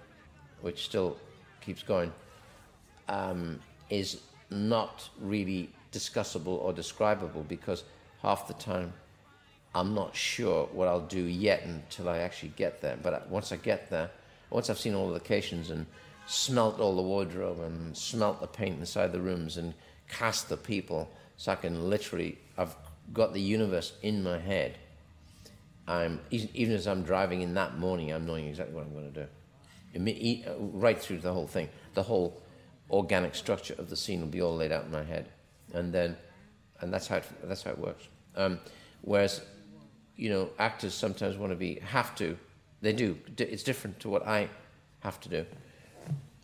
[0.61, 1.17] which still
[1.61, 2.13] keeps going.
[3.07, 7.83] Um, is not really discussable or describable because
[8.21, 8.93] half the time
[9.73, 12.97] I'm not sure what I'll do yet until I actually get there.
[13.01, 14.11] But once I get there,
[14.51, 15.87] once I've seen all the locations and
[16.27, 19.73] smelt all the wardrobe and smelt the paint inside the rooms and
[20.09, 22.75] cast the people, so I can literally, I've
[23.13, 24.77] got the universe in my head.
[25.87, 29.27] I'm even as I'm driving in that morning, I'm knowing exactly what I'm going to
[29.95, 32.41] do, uh, right through the whole thing, the whole
[32.91, 35.29] organic structure of the scene will be all laid out in my head,
[35.73, 36.17] and then,
[36.81, 38.07] and that's how it, that's how it works.
[38.35, 38.59] Um,
[39.01, 39.41] whereas,
[40.15, 42.37] you know, actors sometimes want to be have to,
[42.81, 43.17] they do.
[43.37, 44.49] It's different to what I
[44.99, 45.45] have to do,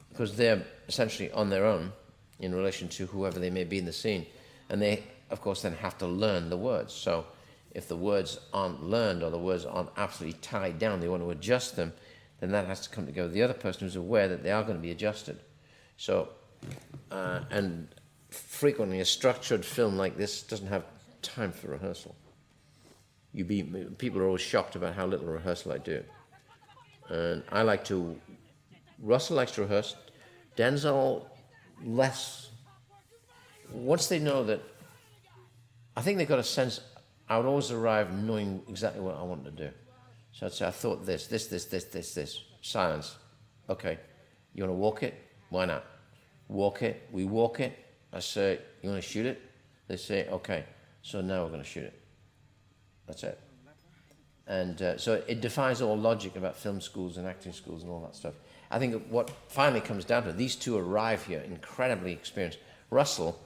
[0.10, 1.92] because they're essentially on their own
[2.40, 4.26] in relation to whoever they may be in the scene,
[4.70, 6.94] and they, of course, then have to learn the words.
[6.94, 7.26] So,
[7.72, 11.32] if the words aren't learned or the words aren't absolutely tied down, they want to
[11.32, 11.94] adjust them,
[12.40, 13.28] then that has to come together.
[13.28, 15.40] The other person who's aware that they are going to be adjusted.
[15.98, 16.30] So,
[17.12, 17.88] uh, and
[18.30, 20.86] frequently a structured film like this doesn't have
[21.22, 22.16] time for rehearsal.
[23.34, 23.64] You be,
[23.98, 26.04] people are always shocked about how little rehearsal I do.
[27.10, 28.20] And I like to,
[29.02, 29.96] Russell likes to rehearse,
[30.58, 31.26] Denzel
[31.84, 32.50] less.
[33.72, 34.62] Once they know that,
[35.98, 36.82] I think they've got a sense,
[37.28, 39.70] I would always arrive knowing exactly what I want to do.
[40.32, 42.42] So I'd say, I thought this, this, this, this, this, this.
[42.62, 43.16] Silence.
[43.70, 43.98] Okay.
[44.54, 45.14] You want to walk it?
[45.50, 45.86] Why not?
[46.48, 47.08] Walk it.
[47.12, 47.78] We walk it.
[48.12, 49.42] I say, You want to shoot it?
[49.88, 50.66] They say, Okay.
[51.02, 52.00] So now we're going to shoot it.
[53.08, 53.40] That's it.
[54.48, 58.02] And uh, so it defies all logic about film schools and acting schools and all
[58.02, 58.34] that stuff.
[58.76, 62.60] I think what finally comes down to these two arrive here incredibly experienced.
[62.90, 63.40] Russell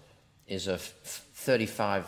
[0.48, 2.08] is a 35,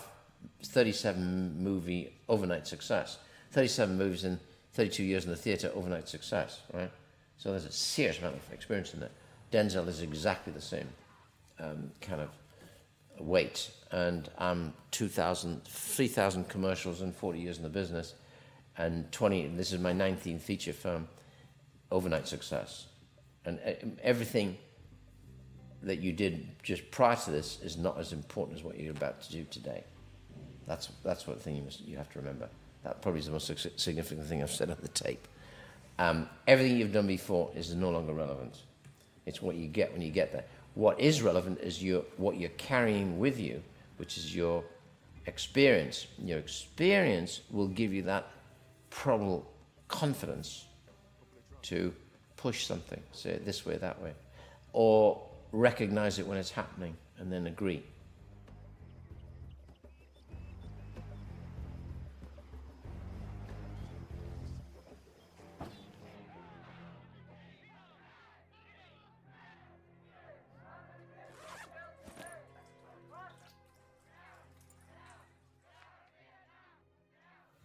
[0.63, 3.19] 37 movie overnight success.
[3.51, 4.39] 37 movies in
[4.74, 6.89] 32 years in the theatre, overnight success, right?
[7.38, 9.11] So there's a serious amount of experience in there.
[9.51, 10.88] Denzel is exactly the same
[11.59, 12.30] um, kind of
[13.24, 13.69] weight.
[13.91, 18.15] And I'm 2,000, 3,000 commercials and 40 years in the business.
[18.80, 21.07] And 20, this is my 19th feature film,
[21.91, 22.88] overnight success.
[23.46, 23.72] And uh,
[24.04, 24.58] everything
[25.84, 29.22] that you did just prior to this is not as important as what you're about
[29.24, 29.84] to do today.
[30.68, 32.48] That's, that's what thing you, must, you have to remember.
[32.84, 35.28] That probably is the most significant thing I've said on the tape.
[36.00, 38.58] Um, everything you've done before is no longer relevant.
[39.26, 40.46] It's what you get when you get there.
[40.74, 43.62] What is relevant is your, what you're carrying with you,
[43.98, 44.64] which is your
[45.26, 46.08] experience.
[46.18, 48.28] Your experience will give you that
[48.89, 49.52] probable
[49.88, 50.66] confidence
[51.64, 51.94] to
[52.42, 54.14] push something, say it this way, that way,
[54.74, 55.22] or
[55.52, 57.84] recognize it when it's happening and then agree.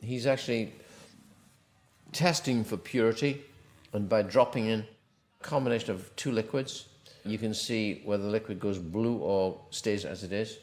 [0.03, 0.73] He's actually
[2.13, 3.43] testing for purity,
[3.97, 4.81] and by dropping in
[5.41, 6.89] a combination of two liquids,
[7.25, 10.59] you can see whether the liquid goes blue or stays as it is.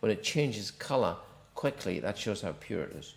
[0.00, 1.16] When it changes color
[1.54, 3.14] quickly, that shows how pure it is.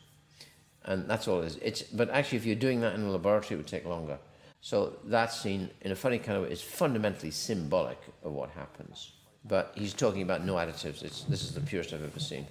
[0.86, 1.58] And that's all it is.
[1.62, 4.18] It's, but actually, if you're doing that in a laboratory, it would take longer.
[4.62, 9.12] So that scene, in a funny kind of way, is fundamentally symbolic of what happens.
[9.46, 11.04] But he's talking about no additives.
[11.04, 12.48] It's, this is the purest I've ever seen.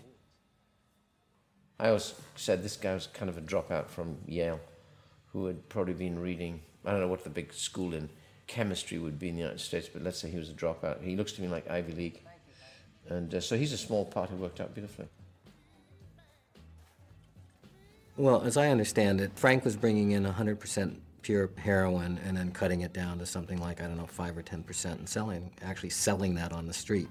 [1.80, 4.60] I always said this guy was kind of a dropout from Yale
[5.32, 8.08] who had probably been reading, I don't know what the big school in
[8.46, 11.02] chemistry would be in the United States, but let's say he was a dropout.
[11.02, 12.22] He looks to me like Ivy League.
[13.10, 15.06] And uh, so he's a small part who worked out beautifully.
[18.16, 22.80] Well, as I understand it, Frank was bringing in 100% pure heroin and then cutting
[22.80, 26.34] it down to something like, I don't know, 5 or 10% and selling, actually selling
[26.36, 27.08] that on the street.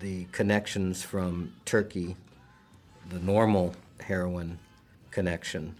[0.00, 2.16] The connections from Turkey,
[3.10, 4.58] the normal heroin
[5.12, 5.76] connection,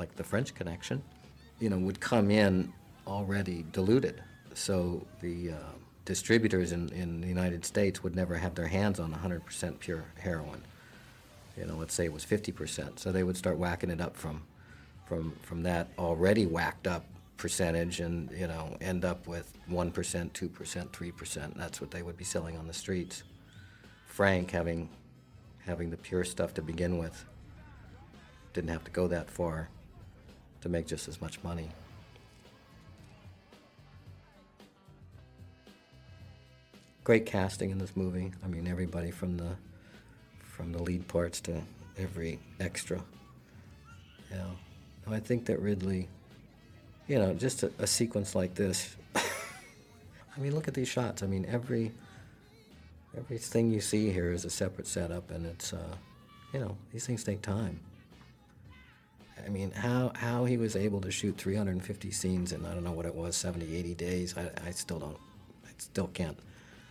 [0.00, 1.00] like the French connection,
[1.60, 2.72] you know, would come in
[3.06, 4.22] already diluted.
[4.54, 5.54] So the uh,
[6.04, 10.62] distributors in, in the United States would never have their hands on 100% pure heroin.
[11.56, 12.98] You know, let's say it was 50%.
[12.98, 14.42] So they would start whacking it up from,
[15.06, 17.04] from, from that already whacked up
[17.36, 21.54] percentage and, you know, end up with 1%, 2%, 3%.
[21.56, 23.22] That's what they would be selling on the streets.
[24.06, 24.88] Frank, having,
[25.64, 27.24] having the pure stuff to begin with,
[28.52, 29.68] didn't have to go that far
[30.60, 31.68] to make just as much money.
[37.04, 38.32] Great casting in this movie.
[38.44, 39.56] I mean, everybody from the
[40.42, 41.62] from the lead parts to
[41.96, 43.02] every extra.
[44.30, 44.50] You know,
[45.06, 46.08] No, I think that Ridley,
[47.06, 48.96] you know, just a, a sequence like this.
[49.14, 51.22] I mean, look at these shots.
[51.22, 51.92] I mean, every
[53.16, 55.94] everything you see here is a separate setup, and it's, uh,
[56.52, 57.80] you know, these things take time.
[59.48, 62.92] I mean, how, how he was able to shoot 350 scenes in, I don't know
[62.92, 65.16] what it was, 70, 80 days, I, I still don't,
[65.64, 66.38] I still can't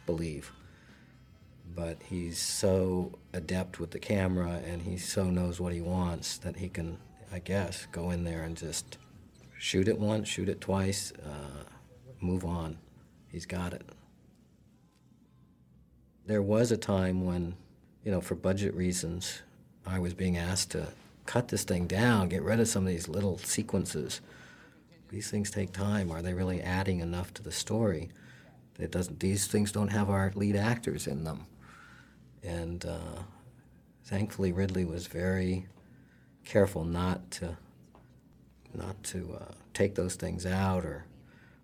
[0.08, 0.52] believe.
[1.76, 6.56] But he's so adept with the camera and he so knows what he wants that
[6.56, 6.98] he can,
[7.32, 8.98] I guess, go in there and just
[9.60, 11.64] shoot it once, shoot it twice, uh,
[12.22, 12.80] move on.
[13.32, 13.84] He's got it.
[16.26, 17.56] There was a time when,
[18.04, 19.44] you know, for budget reasons,
[19.86, 20.88] I was being asked to
[21.28, 24.22] cut this thing down, get rid of some of these little sequences.
[25.10, 26.12] These things take time.
[26.12, 28.10] Are they really adding enough to the story?
[28.80, 29.20] It doesn't.
[29.20, 31.46] These things don't have our lead actors in them,
[32.44, 33.22] and uh,
[34.06, 35.68] thankfully Ridley was very
[36.46, 37.58] careful not to
[38.74, 41.06] not to uh, take those things out or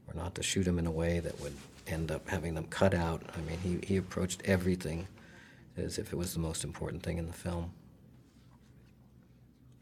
[0.07, 1.55] or not to shoot them in a way that would
[1.87, 3.21] end up having them cut out.
[3.37, 5.07] I mean, he, he approached everything
[5.77, 7.71] as if it was the most important thing in the film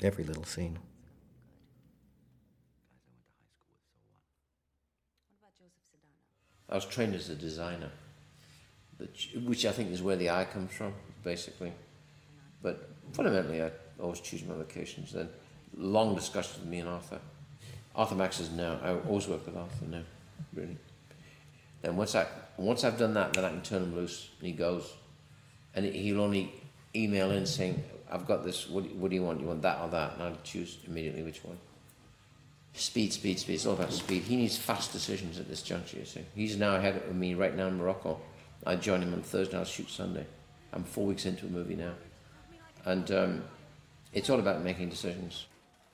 [0.03, 0.79] every little scene.
[6.69, 7.91] I was trained as a designer,
[9.45, 11.73] which I think is where the eye comes from, basically.
[12.61, 15.11] But fundamentally, I always choose my locations.
[15.11, 15.27] Then
[15.75, 17.19] long discussions with me and Arthur.
[17.93, 18.79] Arthur Max is no.
[18.81, 19.85] I always work with Arthur.
[19.85, 20.01] No,
[20.53, 20.77] really.
[21.81, 22.25] Then once I
[22.57, 24.93] once I've done that, then I can turn him loose, and he goes,
[25.75, 26.53] and he'll only
[26.95, 28.69] email in saying, "I've got this.
[28.69, 29.39] What, what do you want?
[29.39, 31.57] You want that or that?" And I'll choose immediately which one.
[32.73, 33.55] Speed, speed, speed.
[33.55, 34.23] It's all about speed.
[34.23, 35.97] He needs fast decisions at this juncture.
[35.97, 38.19] You see, he's now ahead of me right now in Morocco.
[38.65, 39.57] I join him on Thursday.
[39.57, 40.25] I'll shoot Sunday.
[40.71, 41.91] I'm four weeks into a movie now,
[42.85, 43.43] and um,
[44.13, 45.47] it's all about making decisions.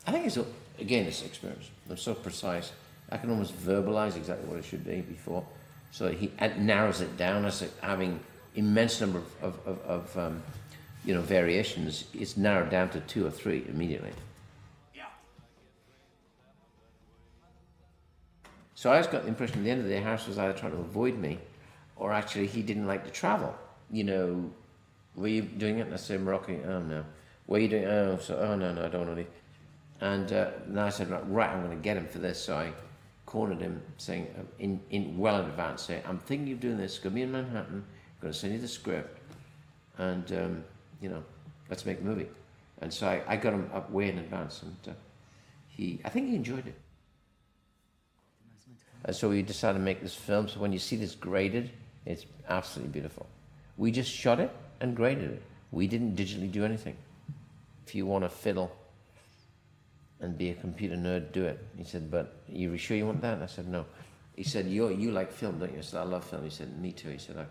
[0.06, 0.38] I think it's
[0.80, 1.70] again it's experience.
[1.90, 2.72] I'm so precise.
[3.10, 5.46] I can almost verbalize exactly what it should be before,
[5.92, 8.20] so he narrows it down as having
[8.56, 10.44] immense number of, of, of, of um,
[11.08, 12.04] you know variations.
[12.14, 14.12] It's narrowed down to two or three immediately.
[18.76, 20.54] So I just got the impression at the end of the day, Harris was either
[20.54, 21.40] trying to avoid me,
[21.96, 23.56] or actually he didn't like to travel.
[23.90, 24.52] You know,
[25.16, 25.88] were you doing it?
[25.88, 26.54] And I said, Morocco.
[26.64, 27.04] Oh no.
[27.48, 27.86] Were you doing?
[27.86, 30.06] Oh, so oh no, no, I don't want to.
[30.06, 32.40] And uh, then I said, right, I'm going to get him for this.
[32.40, 32.72] So I
[33.26, 36.92] cornered him, saying uh, in, in well in advance, saying, I'm thinking of doing this.
[36.92, 37.84] It's going to be in Manhattan.
[37.84, 39.20] I'm going to send you the script.
[39.98, 40.64] and um,
[41.02, 41.24] you know,
[41.70, 42.28] let's make a movie.
[42.82, 44.98] And so I, I got him up way in advance, and uh,
[45.68, 46.76] he, I think he enjoyed it.
[49.06, 50.48] And so we decided to make this film.
[50.48, 51.72] So when you see this graded,
[52.06, 53.26] it's absolutely beautiful.
[53.78, 55.42] We just shot it and graded it.
[55.72, 56.98] We didn't digitally do anything.
[57.86, 58.76] If you want to fiddle
[60.20, 61.64] and be a computer nerd, do it.
[61.78, 63.36] He said, but are you sure you want that?
[63.36, 63.86] And I said, no.
[64.36, 65.80] He said, you you like film, don't you?
[65.80, 66.44] I said, I love film.
[66.44, 67.10] He said, me too.
[67.10, 67.46] He said, I,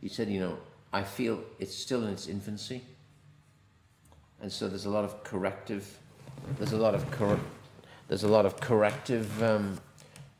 [0.00, 0.56] he said, you know,
[0.92, 2.82] I feel it's still in its infancy.
[4.40, 5.98] And so there's a lot of corrective,
[6.58, 7.40] there's a lot of cor-
[8.08, 9.78] there's a lot of corrective um,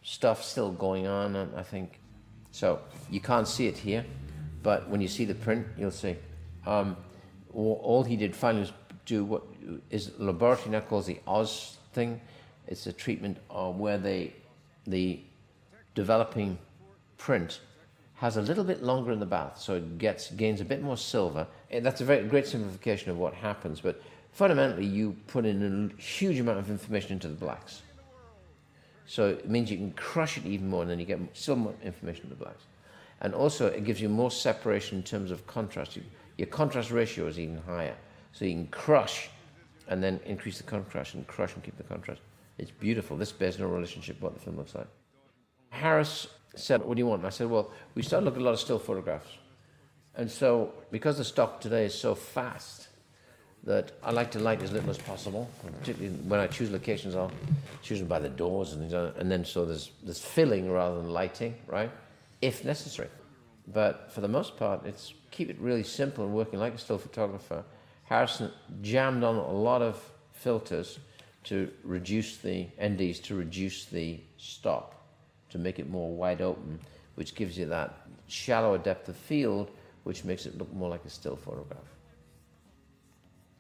[0.02, 2.00] stuff still going on, I think.
[2.50, 2.80] So
[3.10, 4.04] you can't see it here,
[4.62, 6.16] but when you see the print, you'll see.
[6.66, 6.96] Um,
[7.54, 8.72] all, he did finally was
[9.04, 9.42] do what
[9.90, 12.20] is laboratory now calls the Oz thing.
[12.66, 14.34] It's a treatment uh, where they,
[14.86, 15.20] the
[15.94, 16.58] developing
[17.18, 17.60] print
[18.22, 20.96] has a little bit longer in the bath, so it gets gains a bit more
[20.96, 21.44] silver.
[21.72, 24.00] And that's a very great simplification of what happens, but
[24.30, 27.82] fundamentally you put in a huge amount of information into the blacks.
[29.06, 31.74] So it means you can crush it even more, and then you get still more
[31.82, 32.62] information in the blacks.
[33.22, 35.96] And also, it gives you more separation in terms of contrast.
[35.96, 36.02] You,
[36.38, 37.96] your contrast ratio is even higher.
[38.30, 39.30] So you can crush
[39.88, 42.20] and then increase the contrast and crush and keep the contrast.
[42.58, 43.16] It's beautiful.
[43.16, 44.86] This bears no relationship to what the film looks like.
[45.70, 47.20] Harris said, What do you want?
[47.20, 49.28] And I said, Well, we started looking at a lot of still photographs.
[50.14, 52.88] And so, because the stock today is so fast,
[53.64, 55.48] that I like to light as little as possible.
[55.80, 57.30] Particularly when I choose locations, I'll
[57.82, 61.54] choose them by the doors, and, and then so there's, there's filling rather than lighting,
[61.66, 61.90] right?
[62.40, 63.08] If necessary.
[63.68, 66.98] But for the most part, it's keep it really simple and working like a still
[66.98, 67.64] photographer.
[68.04, 68.50] Harrison
[68.82, 70.98] jammed on a lot of filters
[71.44, 75.01] to reduce the NDs, to reduce the stop,
[75.52, 76.78] to make it more wide open,
[77.14, 77.94] which gives you that
[78.26, 79.70] shallower depth of field,
[80.04, 81.78] which makes it look more like a still photograph.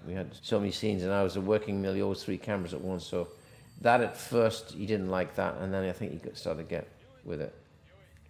[0.06, 3.06] We had so many scenes, and I was working nearly always three cameras at once.
[3.06, 3.28] So
[3.82, 6.88] that at first he didn't like that, and then I think he started to get
[7.24, 7.54] with it.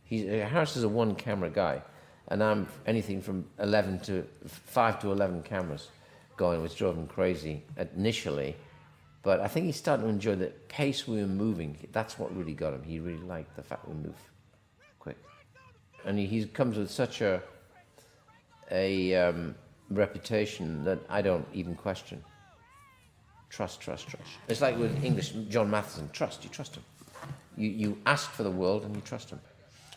[0.05, 1.81] He's, Harris is a one camera guy,
[2.29, 5.89] and I'm anything from 11 to 5 to 11 cameras
[6.37, 7.63] going, which drove him crazy
[7.97, 8.57] initially.
[9.23, 11.77] But I think he started to enjoy the pace we were moving.
[11.93, 12.83] That's what really got him.
[12.83, 14.17] He really liked the fact we move
[14.99, 15.17] quick.
[16.05, 17.41] And he, he comes with such a,
[18.71, 19.55] a um,
[19.91, 22.25] reputation that I don't even question.
[23.49, 24.27] Trust, trust, trust.
[24.49, 26.43] It's like with English, John Mathieson, trust.
[26.43, 26.85] You trust him.
[27.57, 29.41] You, you ask for the world and you trust him.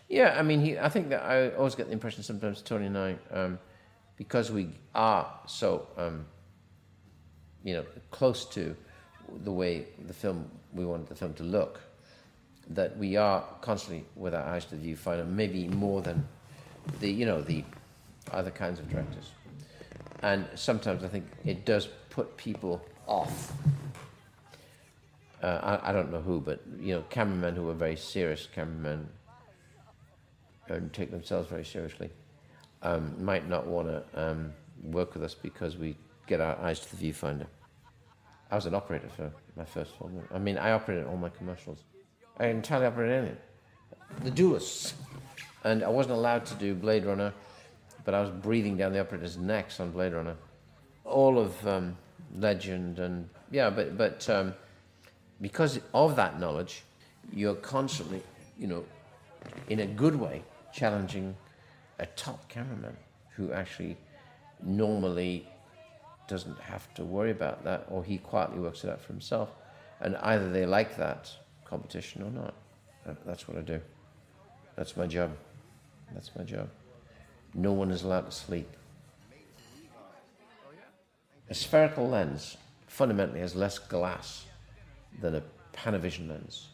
[0.08, 2.98] Yeah, I mean, he, I think that I always get the impression sometimes Tony and
[2.98, 3.58] I, um,
[4.18, 6.26] because we are so, um,
[7.64, 8.76] you know, close to
[9.44, 11.80] the way the film we wanted the film to look,
[12.70, 16.28] that we are constantly with our eyes to the viewfinder, maybe more than
[17.00, 17.64] the, you know, the
[18.32, 19.32] other kinds of directors.
[20.22, 23.54] And sometimes I think it does put people off.
[25.42, 29.08] Uh, I, I don't know who, but you know, cameramen who are very serious cameramen
[30.68, 32.10] and take themselves very seriously
[32.82, 35.96] um, might not want to um, work with us because we
[36.28, 37.46] get our eyes to the viewfinder.
[38.52, 40.22] I was an operator for my first film.
[40.34, 41.80] I mean, I operated all my commercials.
[42.38, 43.38] I entirely operated anything.
[44.24, 44.94] The duelists.
[45.64, 47.34] And I wasn't allowed to do Blade Runner,
[48.04, 50.36] but I was breathing down the operator's necks on Blade Runner.
[51.06, 51.98] All of um,
[52.38, 54.54] Legend and, yeah, but, but um,
[55.42, 56.84] because of that knowledge,
[57.34, 58.22] you're constantly,
[58.60, 58.86] you know,
[59.70, 60.44] in a good way,
[60.74, 61.36] challenging
[62.00, 62.96] a top cameraman
[63.36, 63.98] who actually
[64.64, 65.48] normally
[66.28, 69.50] doesn't have to worry about that, or he quietly works it out for himself.
[70.02, 71.32] And either they like that
[71.64, 72.54] competition or not.
[73.08, 73.80] Uh, That's what I do.
[74.76, 75.32] That's my job.
[76.14, 76.70] That's my job.
[77.54, 78.70] No one is allowed to sleep.
[81.50, 82.58] A spherical lens
[82.88, 84.46] fundamentally has less glass
[85.22, 86.70] than a Panavision lens.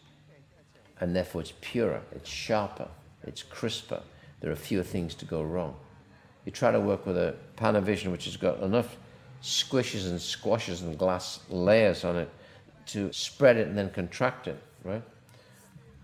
[0.99, 2.88] And therefore it's purer, it's sharper,
[3.24, 4.02] it's crisper.
[4.39, 5.76] There are fewer things to go wrong.
[6.45, 8.95] You try to work with a Panavision which has got enough
[9.42, 12.30] squishes and squashes and glass layers on it
[12.88, 15.04] to spread it and then contract it, right?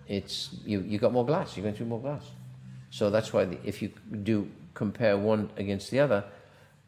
[0.07, 1.55] It's you you got more glass.
[1.55, 2.23] You're going through more glass.
[2.89, 3.91] So that's why the, if you
[4.23, 6.23] do compare one against the other,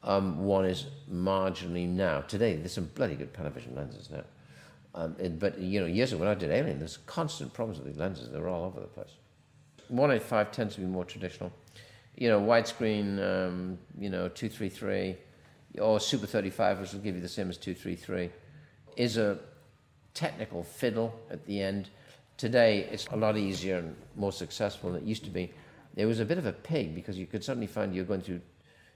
[0.03, 2.21] um, one is marginally now.
[2.21, 4.23] Today, there's some bloody good Panavision lenses now.
[4.95, 7.87] Um, it- but you know, years ago when I did Alien, there's constant problems with
[7.87, 8.31] these lenses.
[8.31, 9.11] They're all over the place.
[9.89, 11.51] 185 tends to be more traditional.
[12.15, 15.15] You know, widescreen, um, you know, 233,
[15.79, 18.29] or Super 35, which will give you the same as 233,
[18.97, 19.39] is a
[20.13, 21.89] technical fiddle at the end.
[22.37, 25.51] Today, it's a lot easier and more successful than it used to be.
[25.95, 28.41] It was a bit of a pig because you could suddenly find you're going through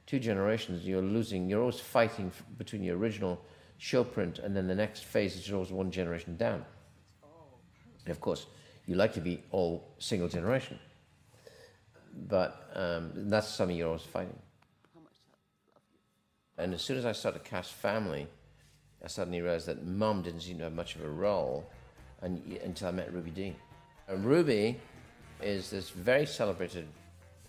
[0.05, 3.39] two generations, you're losing, you're always fighting between your original
[3.77, 6.63] show print and then the next phase is always one generation down.
[8.05, 8.45] And of course,
[8.85, 10.77] you like to be all single generation,
[12.27, 14.37] but um, that's something you're always fighting.
[16.57, 18.27] And as soon as I started cast family,
[19.03, 21.69] I suddenly realized that mum didn't seem to have much of a role
[22.21, 23.55] and, until I met Ruby Dee.
[24.07, 24.79] And Ruby
[25.41, 26.87] is this very celebrated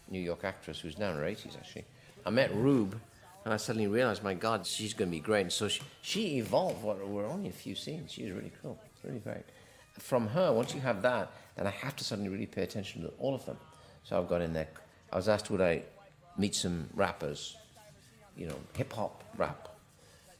[0.08, 1.84] New York actress who's now in her 80s, actually.
[2.26, 2.98] I met Rube,
[3.44, 5.42] and I suddenly realized, my God, she's going to be great.
[5.42, 6.82] And so she, she evolved.
[6.82, 8.12] Were only a few scenes.
[8.12, 8.78] She was really cool.
[8.94, 9.44] It's really great.
[9.98, 13.08] From her, once you have that, then I have to suddenly really pay attention to
[13.18, 13.58] all of them.
[14.02, 14.68] So I've got in there.
[15.12, 15.82] I was asked would I
[16.36, 17.56] meet some rappers,
[18.36, 19.68] you know, hip hop rap,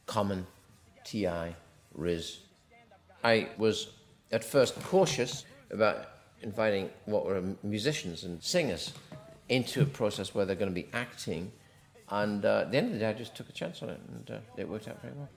[0.05, 0.45] Common,
[1.03, 1.55] T.I.,
[1.97, 2.37] RZA.
[3.23, 3.87] I was
[4.31, 6.09] at first cautious about
[6.41, 8.93] inviting what were musicians and singers
[9.49, 11.51] into a process where they're going to be acting.
[12.09, 13.99] And uh, at the end of the day, I just took a chance on it,
[14.07, 15.29] and uh, it worked out very well.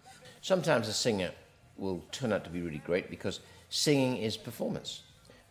[0.43, 1.31] Sometimes a singer
[1.77, 3.41] will turn out to be really great because
[3.71, 5.03] singing is performance,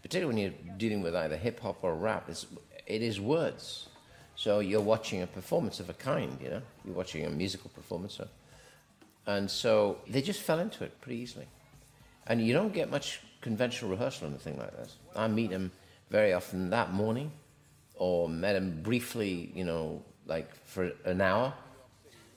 [0.01, 2.29] particularly when you're dealing with either hip hop or rap.
[2.29, 2.45] It's,
[2.85, 3.89] it is words.
[4.37, 6.61] So you're watching a performance of a kind, you know?
[6.85, 8.13] You're watching a musical performance.
[8.13, 8.27] So.
[9.25, 11.47] And so they just fell into it pretty easily.
[12.27, 14.95] And you don't get much conventional rehearsal on a thing like this.
[15.15, 15.71] I meet them
[16.11, 17.31] very often that morning,
[17.95, 21.51] or met them briefly, you know, like for an hour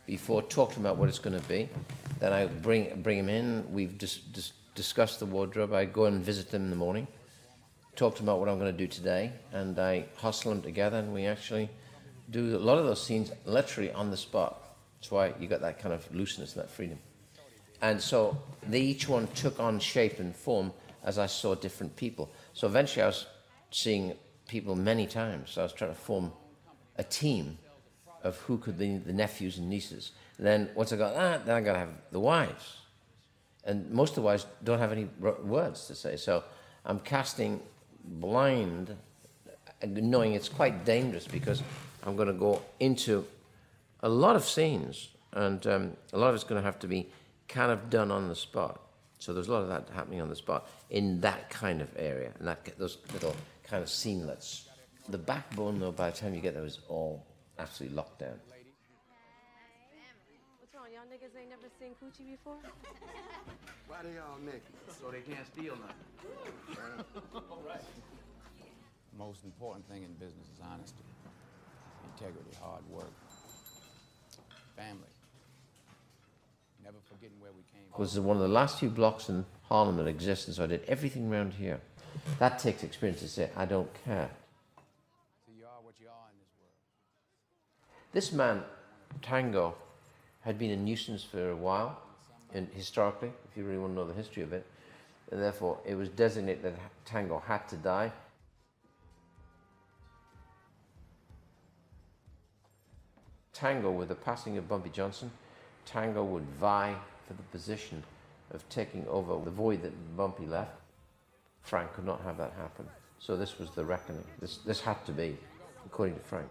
[0.07, 1.69] before, talking about what it's going to be.
[2.19, 5.75] Then I bring, bring them in, we've dis- discussed the wardrobe.
[5.75, 7.07] I go and visit them in the morning,
[7.95, 10.97] talk to them about what I'm going to do today, and I hustle them together,
[10.97, 11.69] and we actually
[12.31, 14.63] do a lot of those scenes literally on the spot.
[14.99, 16.99] That's why you got that kind of looseness and that freedom.
[17.83, 20.73] And so they each one took on shape and form
[21.03, 22.31] as I saw different people.
[22.53, 23.27] So eventually I was
[23.71, 24.15] seeing
[24.47, 25.51] people many times.
[25.51, 26.33] So I was trying to form
[26.97, 27.57] a team
[28.23, 30.13] of who could be the nephews and nieces.
[30.37, 32.77] And then once I got that, then I got to have the wives.
[33.65, 36.17] And most of the wives don't have any words to say.
[36.17, 36.45] So
[36.85, 37.61] I'm casting
[38.05, 38.95] blind,
[39.87, 41.63] knowing it's quite dangerous because
[42.11, 43.25] I'm going to go into
[44.01, 47.07] a lot of scenes, and um, a lot of it's going to have to be
[47.47, 48.81] kind of done on the spot.
[49.21, 52.33] So there's a lot of that happening on the spot in that kind of area,
[52.37, 54.63] and that those little kind of scenelets.
[55.09, 57.25] The backbone, though, by the time you get there, is all
[57.61, 58.41] absolutely locked down.
[60.59, 60.87] What's wrong?
[60.93, 62.57] Y'all niggas ain't never seen coochie before?
[63.87, 64.63] Why they all naked?
[65.01, 65.95] So they can't steal nothing.
[69.17, 71.05] Most important thing in business is honesty,
[72.21, 73.11] integrity, hard work,
[74.77, 75.01] family.
[76.85, 78.01] Never forgetting where we came from.
[78.01, 81.33] was one of the last few blocks in Harlem that existed, so I did everything
[81.33, 81.81] around here.
[82.39, 84.31] That takes experience to say, I don't care.
[85.47, 86.75] So you are what you are in this world.
[88.13, 88.63] This man,
[89.23, 89.75] Tango,
[90.43, 91.99] had been a nuisance for a while,
[92.53, 94.67] and historically, if you really want to know the history of it,
[95.31, 98.13] and therefore it was designated that Tango had to die.
[103.61, 105.31] Tango, with the passing of Bumpy Johnson,
[105.85, 106.95] Tango would vie
[107.27, 108.03] for the position
[108.53, 110.73] of taking over the void that Bumpy left.
[111.61, 112.87] Frank could not have that happen.
[113.19, 114.25] So this was the reckoning.
[114.41, 115.37] This, this had to be,
[115.85, 116.49] according to Frank.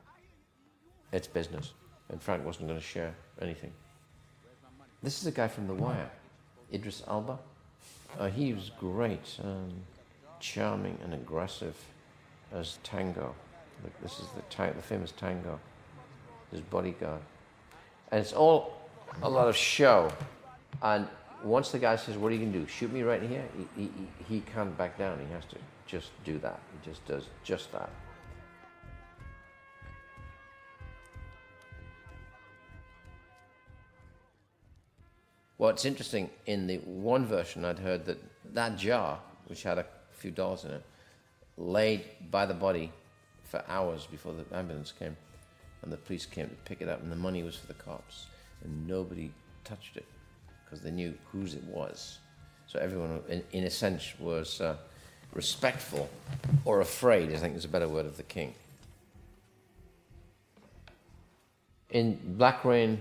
[1.11, 1.73] It's business.
[2.09, 3.71] And Frank wasn't going to share anything.
[5.01, 6.11] This is a guy from The Wire,
[6.71, 7.39] Idris Elba.
[8.19, 9.71] Uh, he was great, um,
[10.39, 11.75] charming and aggressive
[12.53, 13.33] as Tango.
[13.83, 15.59] Look, this is the, ta- the famous Tango,
[16.51, 17.21] his bodyguard.
[18.11, 18.79] And it's all
[19.21, 20.11] a lot of show.
[20.81, 21.07] And
[21.43, 22.67] once the guy says, What are you going to do?
[22.67, 23.43] Shoot me right here?
[23.75, 23.91] He, he,
[24.27, 25.19] he can't back down.
[25.19, 26.59] He has to just do that.
[26.73, 27.89] He just does just that.
[35.57, 36.29] Well, it's interesting.
[36.45, 38.17] In the one version, I'd heard that
[38.53, 40.83] that jar, which had a few dollars in it,
[41.57, 42.91] laid by the body
[43.43, 45.17] for hours before the ambulance came,
[45.81, 48.27] and the police came to pick it up, and the money was for the cops,
[48.63, 49.31] and nobody
[49.63, 50.05] touched it
[50.63, 52.19] because they knew whose it was.
[52.67, 54.75] So everyone, in, in a sense, was uh,
[55.33, 56.09] respectful
[56.65, 57.31] or afraid.
[57.31, 58.53] I think is a better word of the king.
[61.89, 62.99] In Black Rain,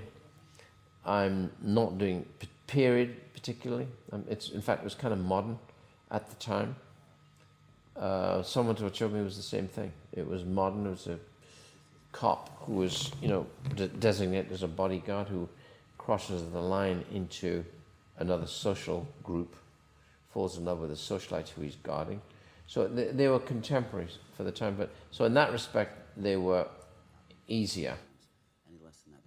[1.04, 2.24] I'm not doing
[2.66, 3.86] period particularly.
[4.12, 5.58] Um, it's in fact it was kind of modern
[6.10, 6.76] at the time.
[7.96, 9.92] Uh, someone showed me it was the same thing.
[10.12, 10.86] It was modern.
[10.86, 11.18] It was a
[12.18, 13.46] cop who was you know
[13.76, 15.48] de- designated as a bodyguard who
[15.96, 17.64] crosses the line into
[18.18, 19.54] another social group,
[20.32, 22.20] falls in love with a socialite who he's guarding.
[22.66, 24.74] So they, they were contemporaries for the time.
[24.76, 26.66] But so in that respect, they were
[27.46, 27.96] easier.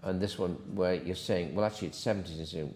[0.03, 2.73] And this one where you're saying, well, actually, it's 70s, and saying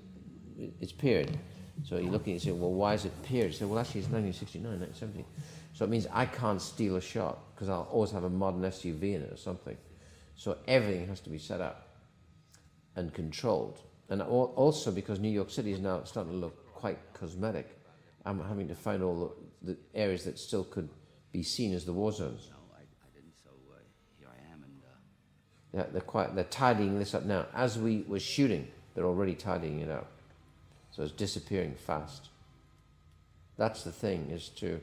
[0.79, 1.37] it's period.
[1.83, 3.47] So you're looking and saying, well, why is it period?
[3.47, 5.25] You say, well, actually, it's 1969, 1970.
[5.73, 9.15] So it means I can't steal a shot because I'll always have a modern SUV
[9.15, 9.75] in it or something.
[10.35, 11.87] So everything has to be set up
[12.95, 13.79] and controlled.
[14.09, 17.79] And also because New York City is now starting to look quite cosmetic,
[18.25, 20.89] I'm having to find all the, the areas that still could
[21.31, 22.49] be seen as the war zones.
[22.49, 23.79] No, I, I didn't, so uh,
[24.17, 27.47] here I am, and uh, Yeah, they're quite they're tidying this up now.
[27.53, 30.11] As we were shooting, they're already tidying it up.
[30.91, 32.29] So it's disappearing fast.
[33.57, 34.79] That's the thing is to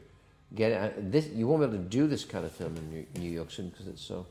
[0.55, 1.29] get uh, this.
[1.29, 3.69] You won't be able to do this kind of film in New, New York City
[3.69, 4.27] because it's so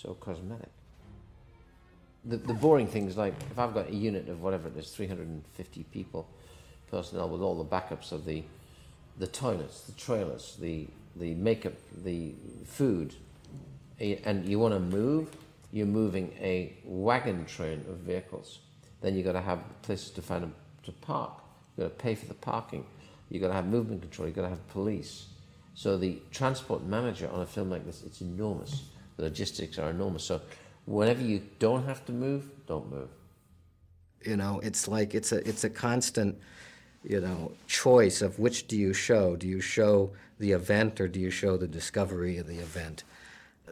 [0.00, 0.70] so cosmetic.
[2.24, 4.90] The the boring thing is like if I've got a unit of whatever it is,
[4.90, 6.28] 350 people,
[6.90, 8.42] personnel with all the backups of the
[9.18, 10.86] the toilets, the trailers, the
[11.16, 11.74] the makeup,
[12.04, 12.34] the
[12.64, 13.14] food,
[14.00, 15.28] eh, and you want to move,
[15.72, 18.60] you're moving a wagon train of vehicles.
[19.00, 21.32] Then you've got to have places to find them to park.
[21.76, 22.84] You've got to pay for the parking.
[23.30, 24.28] You've got to have movement control.
[24.28, 25.26] You've got to have police.
[25.74, 28.82] So the transport manager on a film like this, it's enormous.
[29.20, 30.24] Logistics are enormous.
[30.24, 30.40] So
[30.86, 33.08] whenever you don't have to move, don't move.
[34.24, 36.38] you know it's like it's a it's a constant
[37.04, 41.20] you know choice of which do you show do you show the event or do
[41.20, 43.04] you show the discovery of the event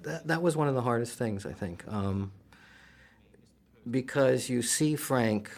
[0.02, 2.32] that, that was one of the hardest things i think um,
[3.90, 5.50] because you see frank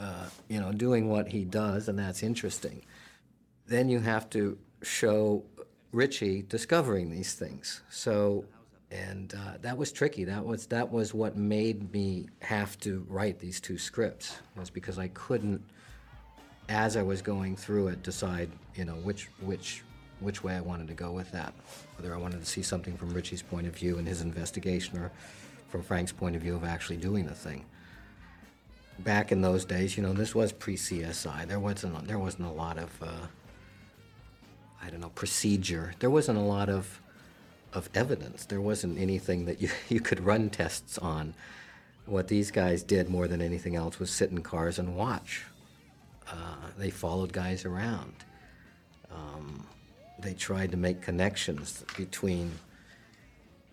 [0.00, 2.82] uh, you know doing what he does and that's interesting
[3.68, 5.44] then you have to show
[5.92, 8.44] richie discovering these things so
[8.90, 10.24] and uh, that was tricky.
[10.24, 14.38] That was that was what made me have to write these two scripts.
[14.56, 15.62] Was because I couldn't,
[16.68, 19.82] as I was going through it, decide you know which which
[20.20, 21.52] which way I wanted to go with that.
[21.96, 25.10] Whether I wanted to see something from Richie's point of view in his investigation, or
[25.68, 27.64] from Frank's point of view of actually doing the thing.
[29.00, 31.46] Back in those days, you know, this was pre-CSI.
[31.46, 33.26] There wasn't there wasn't a lot of uh,
[34.80, 35.92] I don't know procedure.
[35.98, 37.00] There wasn't a lot of
[37.76, 38.46] of evidence.
[38.46, 41.34] There wasn't anything that you, you could run tests on.
[42.06, 45.42] What these guys did more than anything else was sit in cars and watch.
[46.28, 48.14] Uh, they followed guys around.
[49.12, 49.66] Um,
[50.18, 52.52] they tried to make connections between,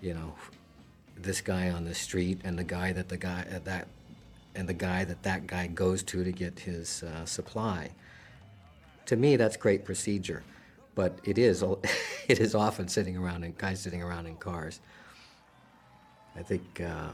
[0.02, 0.34] you know,
[1.16, 3.88] this guy on the street and the guy that the guy uh, that
[4.56, 7.92] and the guy that that guy goes to to get his uh, supply.
[9.08, 10.44] To me, that's great procedure
[10.96, 11.64] but it is
[12.28, 14.80] it is often sitting around in guys sitting around in cars.
[16.36, 17.12] I think uh,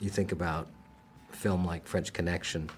[0.00, 0.68] you think about
[1.30, 2.70] film like French Connection,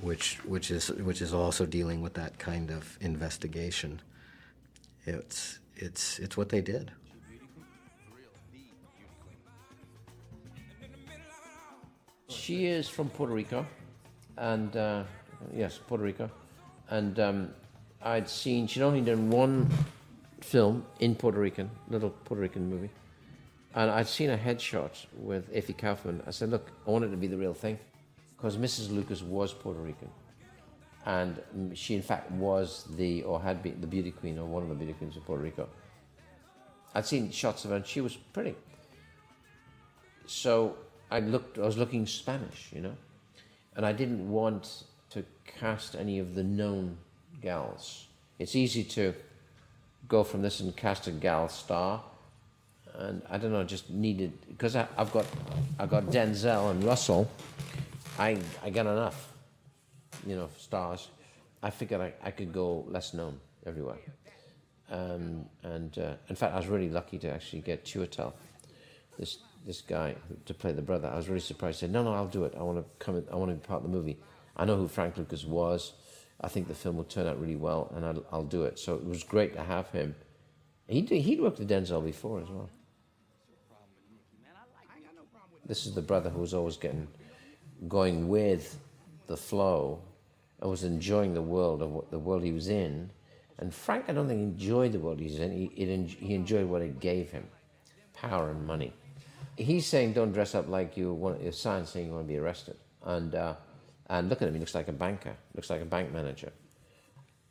[0.00, 4.00] which which is which is also dealing with that kind of investigation.
[5.04, 6.90] It's it's it's what they did.
[12.28, 13.66] She is from Puerto Rico,
[14.36, 15.04] and uh,
[15.54, 16.30] yes, Puerto Rico,
[16.90, 17.50] and um,
[18.02, 19.68] I'd seen she'd only done one
[20.40, 22.90] film in Puerto Rican, little Puerto Rican movie,
[23.74, 26.22] and I'd seen a headshot with Avy Kaufman.
[26.26, 27.78] I said, "Look, I wanted to be the real thing,"
[28.36, 28.90] because Mrs.
[28.90, 30.10] Lucas was Puerto Rican,
[31.04, 31.40] and
[31.74, 34.74] she in fact was the or had been the beauty queen or one of the
[34.74, 35.68] beauty queens of Puerto Rico.
[36.94, 38.54] I'd seen shots of her, and she was pretty.
[40.26, 40.76] So
[41.10, 41.58] I looked.
[41.58, 42.96] I was looking Spanish, you know,
[43.74, 46.98] and I didn't want to cast any of the known
[47.40, 48.06] gals.
[48.38, 49.14] It's easy to
[50.08, 52.02] go from this and cast a gal star,
[52.94, 55.26] and I don't know, just needed because I've got
[55.78, 57.30] I've got Denzel and Russell.
[58.18, 59.32] I I got enough,
[60.26, 61.08] you know, stars.
[61.62, 63.98] I figured I, I could go less known everywhere.
[64.90, 68.32] Um, and uh, in fact, I was really lucky to actually get Chiwetel,
[69.18, 70.14] this this guy
[70.44, 71.08] to play the brother.
[71.08, 71.80] I was really surprised.
[71.80, 72.54] He said, "No, no, I'll do it.
[72.58, 73.16] I want to come.
[73.16, 74.18] In, I want to be part of the movie.
[74.56, 75.92] I know who Frank Lucas was.
[76.40, 78.94] I think the film will turn out really well, and I'll, I'll do it." So
[78.94, 80.14] it was great to have him.
[80.88, 82.70] He he'd worked with Denzel before as well.
[85.66, 87.08] This is the brother who was always getting
[87.88, 88.78] going with
[89.26, 90.00] the flow
[90.60, 93.10] and was enjoying the world of what the world he was in.
[93.58, 95.50] And Frank, I don't think enjoyed the world he's in.
[95.50, 97.46] He, it, he enjoyed what it gave him,
[98.12, 98.92] power and money.
[99.56, 102.38] He's saying, "Don't dress up like you want." Your sign saying you want to be
[102.38, 103.54] arrested, and uh,
[104.08, 104.54] and look at him.
[104.54, 105.36] He looks like a banker.
[105.54, 106.52] Looks like a bank manager.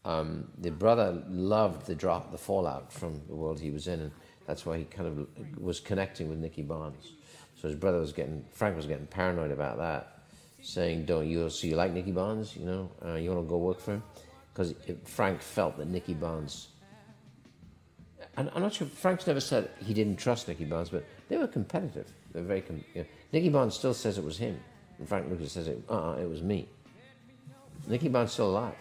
[0.06, 4.12] Um, the brother loved the drop, the fallout from the world he was in, and
[4.46, 7.14] that's why he kind of was connecting with Nicky Barnes.
[7.56, 10.20] So his brother was getting, Frank was getting paranoid about that,
[10.62, 11.50] saying, "Don't you?
[11.50, 12.56] So you like Nicky Barnes?
[12.56, 14.04] You know, uh, you want to go work for him?"
[14.54, 14.74] Because
[15.06, 16.70] Frank felt that Nicky Barnes
[18.38, 21.48] And I'm not sure, Frank's never said he didn't trust Nicky Barnes, but they were
[21.48, 22.12] competitive.
[22.32, 24.60] They were very, com- you know, Nicky Barnes still says it was him.
[25.00, 26.68] And Frank Lucas says it, uh-uh, it was me.
[27.88, 28.76] Nicky Barnes still alive.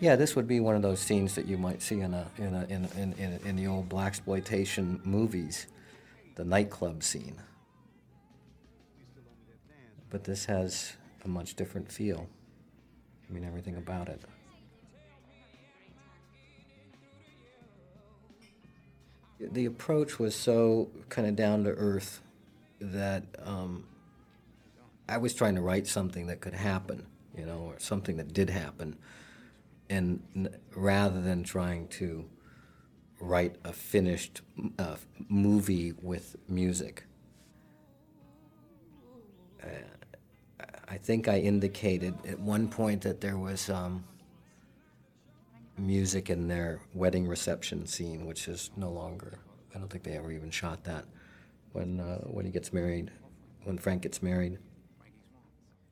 [0.00, 2.54] Yeah, this would be one of those scenes that you might see in a in
[2.54, 5.66] a, in in, in, in the old black exploitation movies,
[6.34, 7.40] the nightclub scene.
[10.10, 12.28] But this has a much different feel.
[13.28, 14.20] I mean, everything about it.
[19.40, 22.20] The approach was so kind of down to earth
[22.80, 23.84] that um,
[25.08, 27.06] I was trying to write something that could happen,
[27.36, 28.96] you know, or something that did happen
[29.90, 32.24] and n- rather than trying to
[33.20, 34.40] write a finished
[34.78, 34.96] uh,
[35.28, 37.04] movie with music.
[39.62, 39.66] Uh,
[40.88, 44.04] I think I indicated at one point that there was um,
[45.76, 49.38] music in their wedding reception scene, which is no longer.
[49.74, 51.04] I don't think they ever even shot that
[51.72, 53.10] when uh, when he gets married,
[53.64, 54.58] when Frank gets married,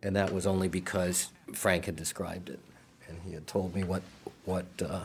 [0.02, 2.60] and that was only because Frank had described it
[3.12, 4.02] and he had told me what
[4.44, 5.04] what uh,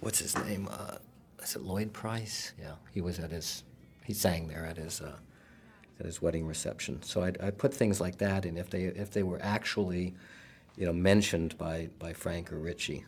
[0.00, 0.68] what's his name?
[0.70, 0.96] Uh,
[1.42, 2.52] is it Lloyd Price?
[2.60, 3.64] Yeah, he was at his
[4.04, 5.16] he sang there at his uh,
[5.98, 7.02] at his wedding reception.
[7.02, 10.14] So I put things like that in if they if they were actually
[10.78, 13.04] you know mentioned by by Frank or Richie.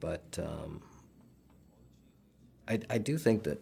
[0.00, 0.82] But um,
[2.68, 3.58] I I do think that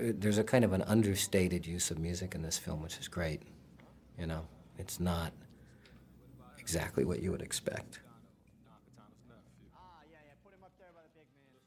[0.00, 3.06] uh, there's a kind of an understated use of music in this film, which is
[3.06, 3.42] great.
[4.18, 4.42] You know,
[4.76, 5.32] it's not
[6.58, 8.00] exactly what you would expect.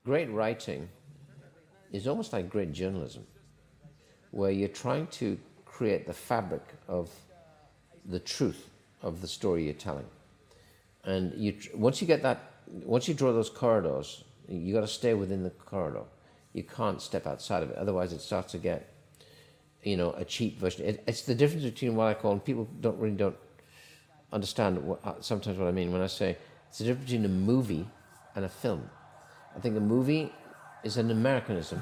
[0.03, 0.89] Great writing
[1.93, 3.25] is almost like great journalism,
[4.31, 7.09] where you're trying to create the fabric of
[8.05, 8.69] the truth
[9.01, 10.05] of the story you're telling.
[11.03, 15.13] And you, once you get that, once you draw those corridors, you got to stay
[15.13, 16.03] within the corridor.
[16.53, 18.93] You can't step outside of it, otherwise it starts to get,
[19.83, 20.85] you know, a cheap version.
[20.85, 23.37] It, it's the difference between what I call, and people don't really don't
[24.31, 26.37] understand what, uh, sometimes what I mean when I say
[26.67, 27.87] it's the difference between a movie
[28.35, 28.89] and a film.
[29.55, 30.31] I think a movie
[30.83, 31.81] is an Americanism,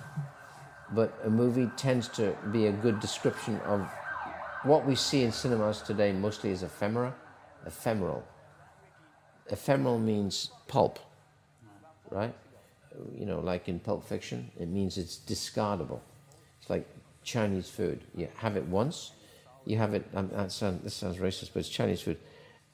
[0.91, 3.87] but a movie tends to be a good description of
[4.63, 7.13] what we see in cinemas today mostly is ephemera,
[7.65, 8.23] ephemeral.
[9.49, 10.99] Ephemeral means pulp,
[12.09, 12.33] right?
[13.17, 15.99] You know, like in Pulp Fiction, it means it's discardable.
[16.59, 16.87] It's like
[17.23, 18.03] Chinese food.
[18.15, 19.11] You have it once,
[19.65, 20.05] you have it.
[20.15, 22.17] Um, sound, this sounds racist, but it's Chinese food.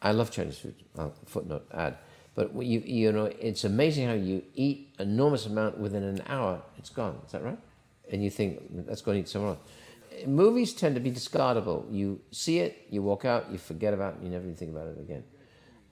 [0.01, 0.75] I love Chinese food.
[1.25, 1.97] Footnote add.
[2.35, 6.61] But you you know, it's amazing how you eat enormous amount within an hour.
[6.77, 7.19] It's gone.
[7.25, 7.59] Is that right?
[8.11, 10.27] And you think let's go and eat somewhere else.
[10.27, 11.91] Movies tend to be discardable.
[11.91, 14.87] You see it, you walk out, you forget about it, you never even think about
[14.87, 15.23] it again.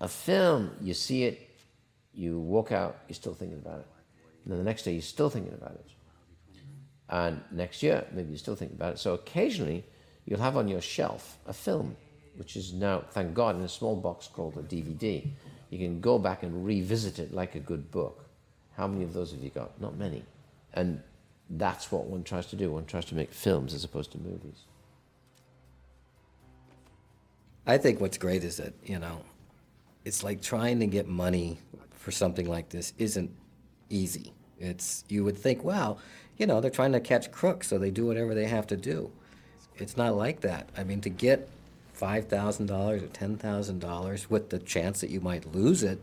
[0.02, 1.50] A film, you see it,
[2.14, 3.88] you walk out, you're still thinking about it.
[4.44, 5.86] And then the next day, you're still thinking about it.
[7.08, 9.00] And next year, maybe you're still thinking about it.
[9.00, 9.84] So occasionally,
[10.26, 11.96] you'll have on your shelf a film,
[12.36, 15.28] which is now, thank God, in a small box called a DVD.
[15.70, 18.26] You can go back and revisit it like a good book.
[18.76, 19.80] How many of those have you got?
[19.80, 20.24] Not many.
[20.74, 21.04] And
[21.50, 22.72] that's what one tries to do.
[22.72, 24.64] One tries to make films as opposed to movies.
[27.68, 29.22] I think what's great is that, you know,
[30.06, 31.60] it's like trying to get money
[31.92, 33.32] for something like this isn't
[33.90, 34.34] easy.
[34.60, 36.00] It's you would think, well,
[36.38, 39.12] you know, they're trying to catch crooks, so they do whatever they have to do.
[39.76, 40.70] It's not like that.
[40.78, 41.50] I mean, to get
[41.94, 46.00] five thousand dollars or ten thousand dollars with the chance that you might lose it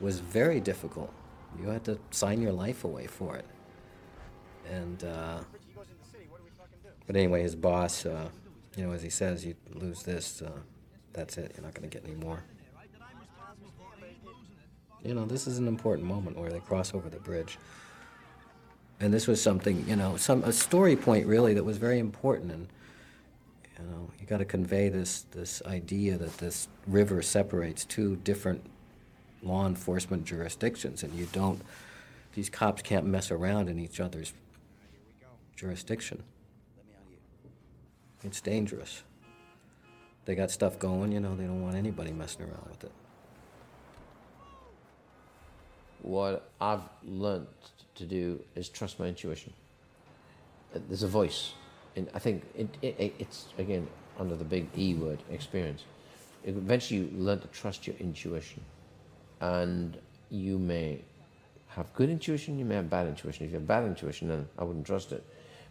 [0.00, 1.12] was very difficult.
[1.60, 3.44] You had to sign your life away for it.
[4.70, 5.40] And uh,
[7.06, 8.28] but anyway, his boss, uh,
[8.76, 10.50] you know, as he says, you lose this, uh,
[11.12, 11.52] that's it.
[11.54, 12.42] You're not going to get any more.
[15.04, 17.58] You know, this is an important moment where they cross over the bridge.
[19.00, 22.52] And this was something, you know, some a story point really that was very important.
[22.52, 22.68] And
[23.78, 28.64] you know, you got to convey this this idea that this river separates two different
[29.42, 31.60] law enforcement jurisdictions, and you don't.
[32.34, 34.32] These cops can't mess around in each other's
[35.56, 36.22] jurisdiction.
[38.24, 39.02] It's dangerous.
[40.24, 42.92] They got stuff going, you know, they don't want anybody messing around with it.
[46.02, 47.46] What I've learned
[47.94, 49.52] to do is trust my intuition.
[50.74, 51.52] Uh, There's a voice,
[51.96, 53.86] and I think it, it, it- it's again
[54.18, 55.84] under the big E word, experience.
[56.44, 58.62] Eventually, you learn to trust your intuition,
[59.40, 59.96] and
[60.28, 61.00] you may
[61.68, 63.46] have good intuition, you may have bad intuition.
[63.46, 65.24] If you have bad intuition, then I wouldn't trust it.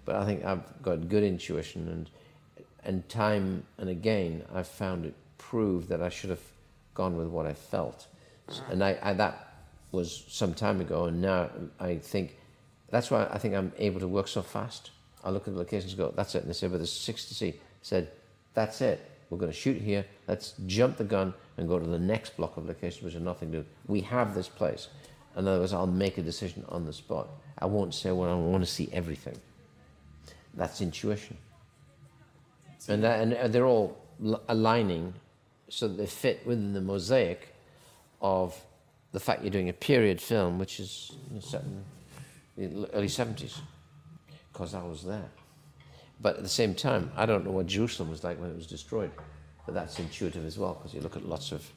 [0.06, 2.10] But I think I've got good intuition, and
[2.84, 6.42] and time and again, I've found it prove that I should have
[6.94, 8.08] gone with what I felt.
[8.70, 9.51] And I, I, that
[9.92, 12.38] was some time ago, and now I think
[12.90, 14.92] that's why I think I'm able to work so fast.
[15.24, 16.40] I look at the locations and go, that's it.
[16.40, 17.50] And they say, but there's six to see.
[17.50, 18.12] I said,
[18.54, 19.00] that's it.
[19.30, 20.06] We're going to shoot here.
[20.28, 23.52] Let's jump the gun and go to the next block of locations, which are nothing
[23.52, 23.66] to do.
[23.88, 24.90] We have this place.
[25.38, 27.30] In other words, I'll make a decision on the spot.
[27.60, 29.38] I won't say, well, I want to see everything.
[30.54, 31.38] That's intuition.
[32.90, 33.98] And, that, and they're all
[34.50, 35.14] aligning
[35.70, 37.56] so that they fit within the mosaic
[38.22, 38.60] of
[39.12, 41.14] the fact you're doing a period film, which is
[42.58, 43.60] in the early 70s,
[44.52, 45.30] because I was there.
[46.22, 48.68] But at the same time, I don't know what Jerusalem was like when it was
[48.68, 49.12] destroyed,
[49.66, 51.68] but that's intuitive as well, because you look at lots of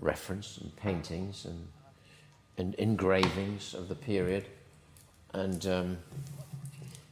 [0.00, 1.66] reference and paintings and,
[2.58, 4.46] and engravings of the period,
[5.32, 5.98] and um,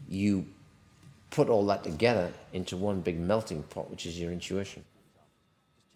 [0.09, 0.45] you
[1.31, 4.85] put all that together into one big melting pot, which is your intuition.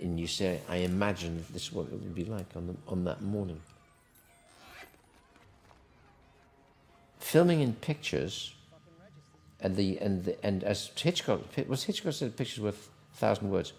[0.03, 3.05] And you say, I imagine this is what it would be like on, the, on
[3.05, 3.61] that morning.
[7.19, 8.55] Filming in pictures,
[9.61, 13.73] and, the, and, the, and as Hitchcock, was Hitchcock said, pictures worth a thousand words.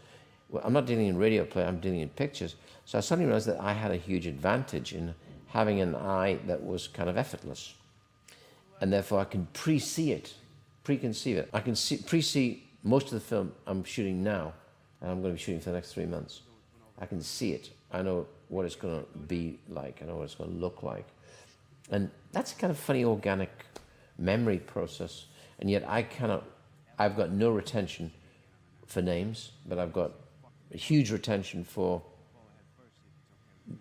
[0.50, 2.56] Well, I'm not dealing in radio play, I'm dealing in pictures.
[2.86, 5.14] So I suddenly realized that I had a huge advantage in
[5.48, 7.74] having an eye that was kind of effortless.
[8.82, 10.34] And therefore I can pre see it
[10.84, 11.50] preconceive it.
[11.54, 14.54] I can see, pre-see most of the film I'm shooting now,
[15.04, 16.42] and I'm going to be shooting for the next three months.
[16.98, 17.70] I can see it.
[17.92, 20.00] I know what it's going to be like.
[20.02, 21.06] I know what it's going to look like.
[21.92, 23.52] And that's a kind of funny organic
[24.18, 25.26] memory process.
[25.60, 26.46] And yet I cannot,
[26.98, 28.12] I've got no retention
[28.88, 30.14] for names, but I've got
[30.74, 32.02] a huge retention for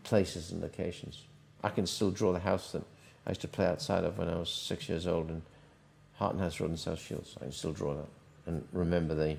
[0.02, 1.22] places and locations.
[1.62, 2.82] I can still draw the house that
[3.26, 5.42] I used to play outside of when I was six years old and
[6.14, 7.36] Hartenhouse Road in South Shields.
[7.40, 8.08] I can still draw that
[8.46, 9.36] and remember the,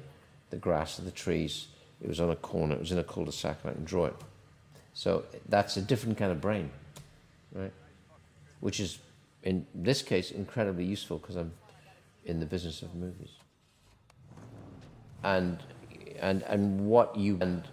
[0.54, 1.68] the grass and the trees.
[2.02, 3.86] It was on a corner, it was in a cul de sac, and I can
[3.86, 4.16] draw it.
[4.94, 6.70] So that's a different kind of brain,
[7.54, 7.74] right?
[8.60, 9.00] Which is,
[9.42, 11.52] in this case, incredibly useful because I'm
[12.26, 13.32] in the business of movies.
[15.24, 15.58] And,
[16.20, 17.64] and, and what you and,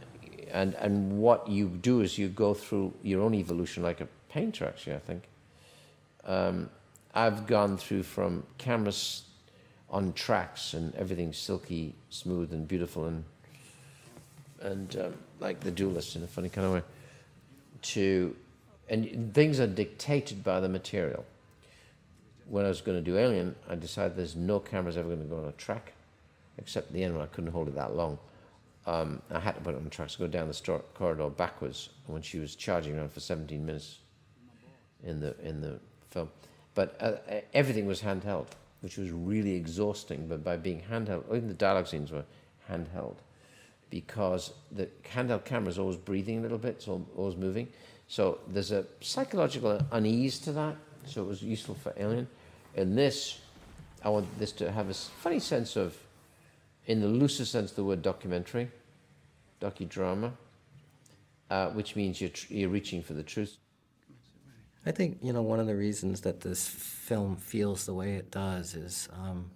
[0.50, 4.64] and, and what you do is you go through your own evolution like a painter,
[4.64, 5.24] actually, I think.
[6.24, 6.70] Um,
[7.12, 9.24] I've gone through from cameras
[9.90, 13.24] on tracks and everything silky, smooth, and beautiful, and
[14.62, 16.82] and um, like the duelist in a funny kind of way,
[17.82, 18.36] to
[18.88, 21.24] and things are dictated by the material.
[22.48, 25.28] When I was going to do Alien, I decided there's no cameras ever going to
[25.28, 25.92] go on a track,
[26.58, 28.18] except the end when I couldn't hold it that long.
[28.86, 31.28] Um, I had to put it on the track to go down the store, corridor
[31.28, 33.98] backwards when she was charging around for 17 minutes
[35.04, 35.78] in the in the
[36.10, 36.28] film.
[36.74, 37.12] But uh,
[37.54, 38.46] everything was handheld,
[38.80, 40.26] which was really exhausting.
[40.26, 42.24] But by being handheld, even the dialogue scenes were
[42.70, 43.16] handheld,
[43.90, 47.68] because the handheld camera is always breathing a little bit, it's always moving.
[48.08, 50.76] So there's a psychological unease to that.
[51.06, 52.28] So it was useful for Alien.
[52.74, 53.40] In this,
[54.04, 55.96] I want this to have a funny sense of,
[56.86, 58.70] in the looser sense, of the word documentary,
[59.60, 60.32] docudrama,
[61.50, 63.56] uh, which means you're, tr- you're reaching for the truth.
[64.84, 68.30] I think you know one of the reasons that this film feels the way it
[68.30, 69.50] does is um,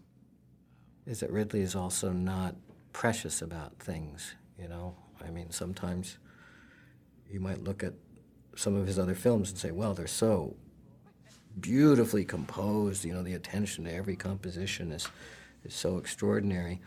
[1.06, 2.56] is that Ridley is also not
[2.92, 4.34] precious about things.
[4.58, 4.96] You know,
[5.26, 6.18] I mean, sometimes
[7.30, 7.94] you might look at
[8.54, 10.56] some of his other films and say, "Well, they're so
[11.58, 13.04] beautifully composed.
[13.04, 15.08] You know, the attention to every composition is
[15.64, 16.82] is so extraordinary."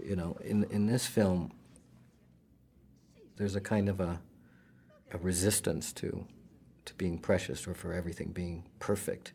[0.00, 1.52] You know, in in this film,
[3.36, 4.20] there's a kind of a
[5.10, 6.26] a resistance to
[6.84, 9.32] to being precious or for everything being perfect.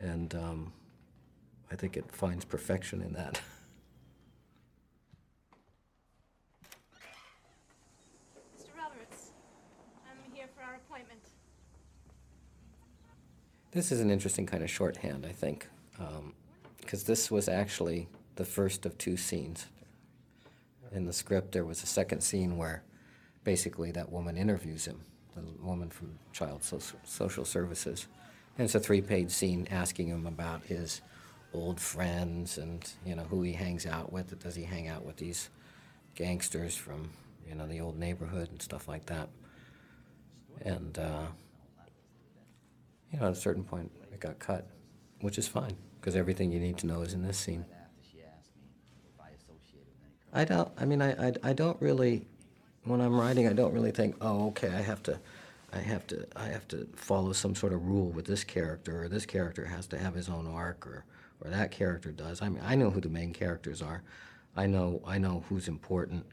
[0.00, 0.72] And um,
[1.70, 3.40] I think it finds perfection in that.
[8.58, 8.76] Mr.
[8.76, 9.30] Roberts,
[10.08, 11.20] I'm here for our appointment.
[13.72, 15.68] This is an interesting kind of shorthand, I think,
[16.80, 19.66] because um, this was actually the first of two scenes.
[20.92, 22.82] In the script, there was a second scene where
[23.44, 25.02] basically that woman interviews him,
[25.36, 26.62] the woman from Child
[27.04, 28.06] Social Services.
[28.58, 31.02] And it's a three page scene asking him about his
[31.52, 34.38] old friends and, you know, who he hangs out with.
[34.42, 35.50] Does he hang out with these
[36.14, 37.10] gangsters from,
[37.48, 39.28] you know, the old neighborhood and stuff like that?
[40.62, 41.26] And, uh,
[43.12, 44.66] you know, at a certain point, it got cut,
[45.20, 47.64] which is fine because everything you need to know is in this scene.
[50.32, 50.70] I don't.
[50.76, 52.26] I mean, I, I, I don't really.
[52.86, 55.18] When I'm writing, I don't really think, oh, okay, I have to,
[55.72, 59.08] I have to, I have to follow some sort of rule with this character, or
[59.08, 61.04] this character has to have his own arc, or,
[61.40, 62.40] or that character does.
[62.42, 64.02] I mean, I know who the main characters are.
[64.56, 66.24] I know, I know who's important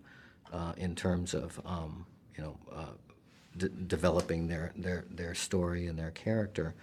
[0.54, 2.06] uh, in terms of, um,
[2.38, 2.94] you know, uh,
[3.58, 6.76] d- developing their, their, their story and their character.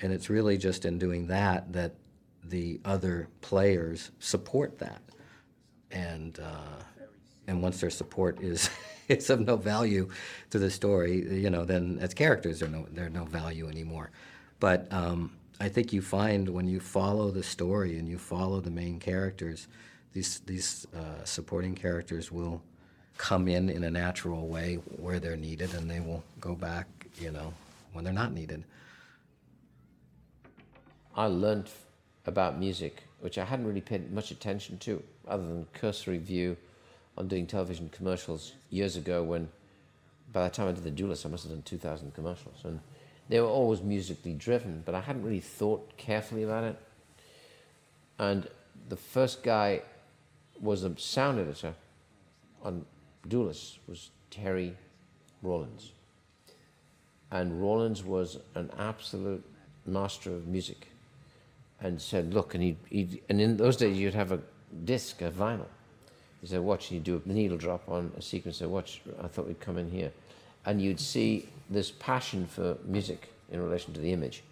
[0.00, 1.92] And it's really just in doing that that
[2.42, 5.02] the other players support that.
[5.90, 6.84] And, uh,
[7.48, 8.70] and once their support is,
[9.08, 10.08] is of no value
[10.50, 14.10] to the story, you know, then as characters, they're no, they're no value anymore.
[14.60, 18.70] But um, I think you find when you follow the story and you follow the
[18.70, 19.66] main characters,
[20.12, 22.62] these, these uh, supporting characters will
[23.16, 26.86] come in in a natural way where they're needed and they will go back,
[27.18, 27.52] you know,
[27.92, 28.62] when they're not needed.
[31.16, 31.68] I learned
[32.26, 36.56] about music, which I hadn't really paid much attention to, other than cursory view
[37.18, 39.22] on doing television commercials years ago.
[39.22, 39.50] When
[40.32, 42.80] by the time I did the Duelist, I must have done two thousand commercials, and
[43.28, 46.76] they were always musically driven, but I hadn't really thought carefully about it.
[48.18, 48.48] And
[48.88, 49.82] the first guy
[50.60, 51.74] was a sound editor
[52.62, 52.86] on
[53.28, 54.76] Duelist was Terry
[55.42, 55.92] Rawlings.
[57.30, 59.44] And Rawlings was an absolute
[59.84, 60.88] master of music
[61.80, 64.40] and said, look, and he and in those days you'd have a
[64.84, 65.66] disc, a vinyl.
[66.40, 69.26] He said, watch, and you do a needle drop on a sequence, said, watch, I
[69.26, 70.12] thought we'd come in here.
[70.64, 74.42] And you'd see this passion for music in relation to the image.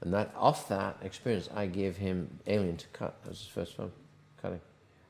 [0.00, 3.22] And that off that experience, I gave him Alien to cut.
[3.22, 3.92] That was his first film,
[4.40, 4.60] cutting.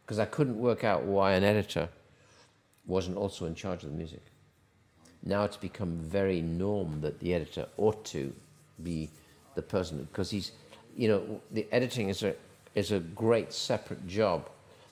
[0.05, 1.89] Because I couldn't work out why an editor
[2.87, 4.22] wasn't also in charge of the music.
[5.24, 8.33] Now it's become very norm that the editor ought to
[8.83, 9.11] be
[9.57, 10.53] the person because he's,
[10.97, 12.35] you know, the editing is a
[12.77, 14.49] is a great separate job.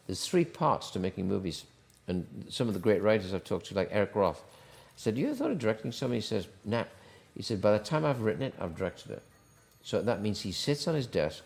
[0.07, 1.64] There's three parts to making movies,
[2.07, 4.42] and some of the great writers I've talked to, like Eric Roth,
[4.96, 6.16] said, "You ever thought of directing something?
[6.16, 6.84] He says, "Nah."
[7.34, 9.22] He said, "By the time I've written it, I've directed it."
[9.82, 11.42] So that means he sits on his desk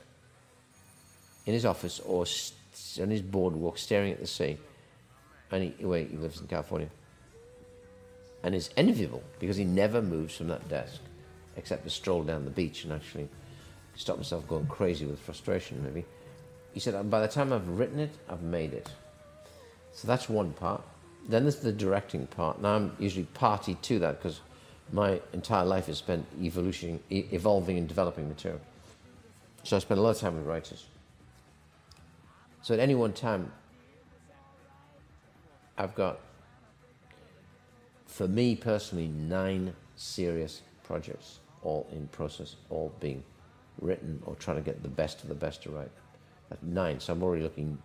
[1.47, 2.27] in his office or
[3.01, 4.59] on his boardwalk, staring at the sea,
[5.51, 6.91] and he, he lives in California.
[8.43, 11.01] And is enviable because he never moves from that desk
[11.57, 13.29] except to stroll down the beach and actually
[13.97, 16.05] stop himself going crazy with frustration, maybe.
[16.79, 18.89] He said, by the time I've written it, I've made it.
[19.91, 20.81] So that's one part.
[21.29, 22.63] Then there's the directing part.
[22.63, 24.43] Now I'm usually party to that because
[24.93, 28.61] my entire life is spent evolution, evolving and developing material.
[29.65, 30.87] So I spend a lot of time with writers.
[32.63, 33.51] So at any one time,
[35.77, 36.21] I've got,
[38.07, 43.25] for me personally, nine serious projects, all in process, all being
[43.81, 45.91] written or trying to get the best of the best to write.
[46.49, 47.01] That's nine.
[47.01, 47.79] So I'm already looking,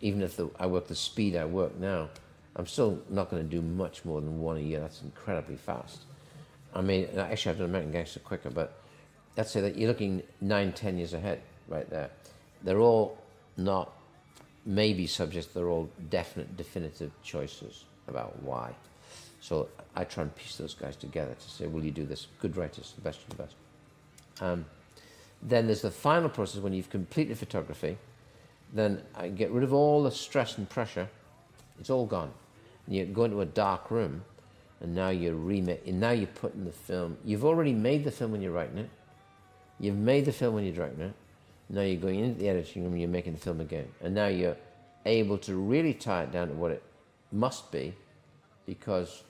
[0.00, 2.10] even if the, I work the speed I work now,
[2.56, 4.80] I'm still not going to do much more than one a year.
[4.80, 6.00] That's incredibly fast.
[6.74, 8.80] I mean, actually, I've done American Gangster quicker, but
[9.36, 12.10] let's say that you're looking nine, ten years ahead right there.
[12.62, 13.18] They're all
[13.56, 13.92] not
[14.64, 18.74] maybe subjects, they're all definite, definitive choices about why.
[19.40, 22.28] So I try and piece those guys together to say, will you do this?
[22.40, 23.54] Good writers, the best of the best.
[24.40, 24.64] Um,
[25.42, 27.98] then there's the final process when you've completed photography.
[28.72, 31.08] Then I get rid of all the stress and pressure.
[31.80, 32.30] It's all gone.
[32.86, 34.24] And you go into a dark room,
[34.80, 35.86] and now you're remake.
[35.86, 37.16] And now you're putting the film.
[37.24, 38.90] You've already made the film when you're writing it.
[39.80, 41.14] You've made the film when you're directing it.
[41.68, 43.88] Now you're going into the editing room and you're making the film again.
[44.00, 44.56] And now you're
[45.06, 46.82] able to really tie it down to what it
[47.32, 47.94] must be
[48.66, 49.22] because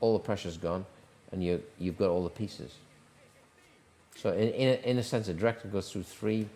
[0.00, 0.84] all the pressure's gone
[1.32, 2.74] and you, you've got all the pieces.
[4.20, 6.46] So in, in, a, in a sense, a director goes through three,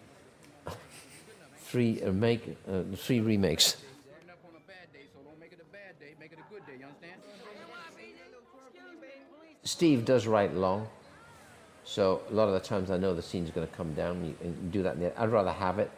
[1.57, 3.79] three, uh, make, uh, three remakes.
[9.63, 10.87] Steve does write long,
[11.85, 14.71] so a lot of the times I know the scene's going to come down and
[14.71, 14.99] do that.
[15.17, 15.91] I'd rather have it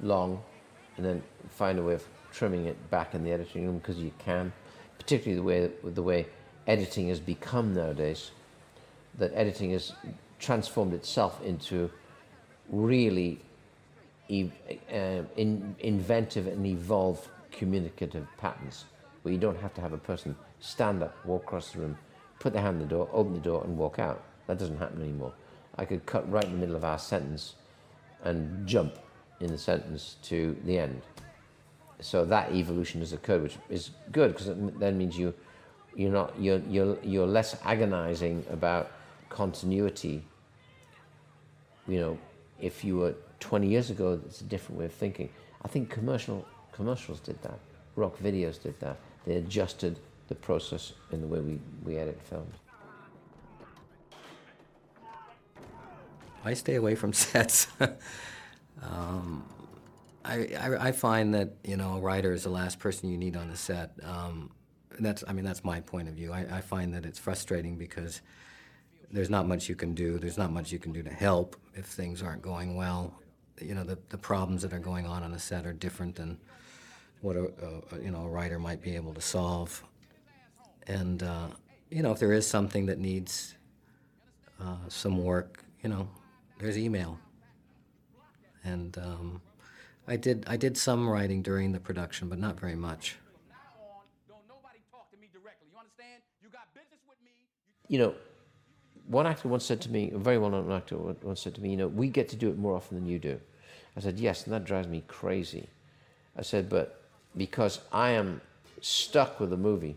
[0.00, 0.42] long,
[0.98, 4.12] and then find a way of trimming it back in the editing room because you
[4.18, 4.52] can,
[4.98, 6.26] particularly the way the way
[6.66, 8.32] editing has become nowadays.
[9.16, 9.92] That editing has
[10.40, 11.90] transformed itself into
[12.68, 13.40] really
[14.30, 14.52] ev-
[14.92, 18.86] uh, in, inventive and evolved communicative patterns
[19.22, 21.98] where you don't have to have a person stand up, walk across the room,
[22.38, 24.22] put their hand in the door, open the door, and walk out.
[24.46, 25.32] That doesn't happen anymore.
[25.76, 27.54] I could cut right in the middle of our sentence
[28.24, 28.98] and jump
[29.40, 31.02] in the sentence to the end.
[32.00, 35.34] So that evolution has occurred, which is good because it then means you,
[35.94, 38.90] you're not you're, you're, you're less agonizing about
[39.28, 40.22] continuity.
[41.88, 42.18] You know,
[42.60, 45.28] if you were 20 years ago, it's a different way of thinking.
[45.64, 47.58] I think commercial commercials did that.
[47.96, 48.96] Rock videos did that.
[49.26, 49.98] They adjusted
[50.28, 52.54] the process in the way we, we edit films.
[56.44, 57.66] I stay away from sets.
[58.82, 59.44] um,
[60.24, 63.36] I, I, I find that you know a writer is the last person you need
[63.36, 63.92] on the set.
[64.02, 64.50] Um,
[64.98, 66.32] that's I mean that's my point of view.
[66.32, 68.20] I, I find that it's frustrating because
[69.10, 70.18] there's not much you can do.
[70.18, 73.14] There's not much you can do to help if things aren't going well.
[73.60, 76.38] You know, the, the problems that are going on on a set are different than
[77.20, 77.50] what a,
[77.92, 79.82] a you know a writer might be able to solve.
[80.86, 81.48] And uh,
[81.90, 83.54] you know, if there is something that needs
[84.60, 86.08] uh, some work, you know,
[86.58, 87.18] there's email.
[88.64, 89.40] And um,
[90.06, 93.16] I did I did some writing during the production, but not very much.
[94.28, 95.68] Don't nobody talk to me directly.
[95.72, 96.22] You understand?
[96.42, 97.32] You got business with me.
[97.88, 98.14] You know,
[99.10, 101.76] one actor once said to me, a very well-known actor once said to me, you
[101.76, 103.40] know, we get to do it more often than you do.
[103.96, 105.66] I said, yes, and that drives me crazy.
[106.36, 107.02] I said, but
[107.36, 108.40] because I am
[108.80, 109.96] stuck with a movie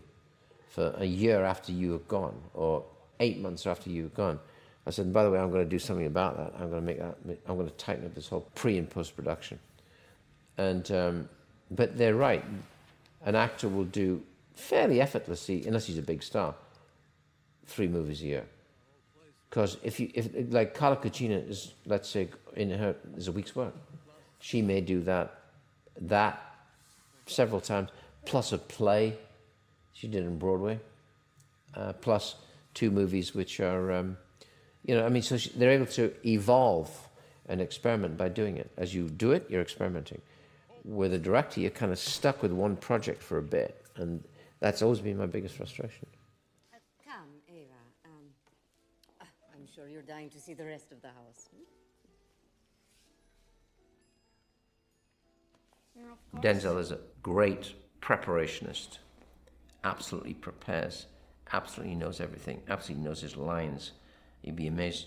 [0.68, 2.84] for a year after you have gone, or
[3.20, 4.40] eight months after you have gone.
[4.86, 6.52] I said, by the way, I'm going to do something about that.
[6.60, 7.16] I'm going to make that.
[7.46, 9.58] I'm going to tighten up this whole pre and post production.
[10.58, 11.28] And um,
[11.70, 12.44] but they're right.
[13.24, 14.22] An actor will do
[14.54, 16.54] fairly effortlessly, unless he's a big star,
[17.66, 18.44] three movies a year.
[19.54, 23.54] Because if you if like Carla Gugino is, let's say, in her is a week's
[23.54, 23.72] work,
[24.40, 25.42] she may do that
[26.00, 26.42] that
[27.26, 27.90] several times,
[28.24, 29.16] plus a play
[29.92, 30.80] she did in Broadway,
[31.76, 32.34] uh, plus
[32.74, 34.16] two movies which are, um,
[34.84, 36.90] you know, I mean, so she, they're able to evolve
[37.48, 38.72] and experiment by doing it.
[38.76, 40.20] As you do it, you're experimenting.
[40.84, 44.24] With a director, you're kind of stuck with one project for a bit, and
[44.58, 46.08] that's always been my biggest frustration.
[49.94, 51.48] You're dying to see the rest of the house.
[55.96, 56.40] hmm?
[56.40, 58.98] Denzel is a great preparationist.
[59.84, 61.06] Absolutely prepares.
[61.52, 62.60] Absolutely knows everything.
[62.68, 63.92] Absolutely knows his lines.
[64.42, 65.06] You'd be amazed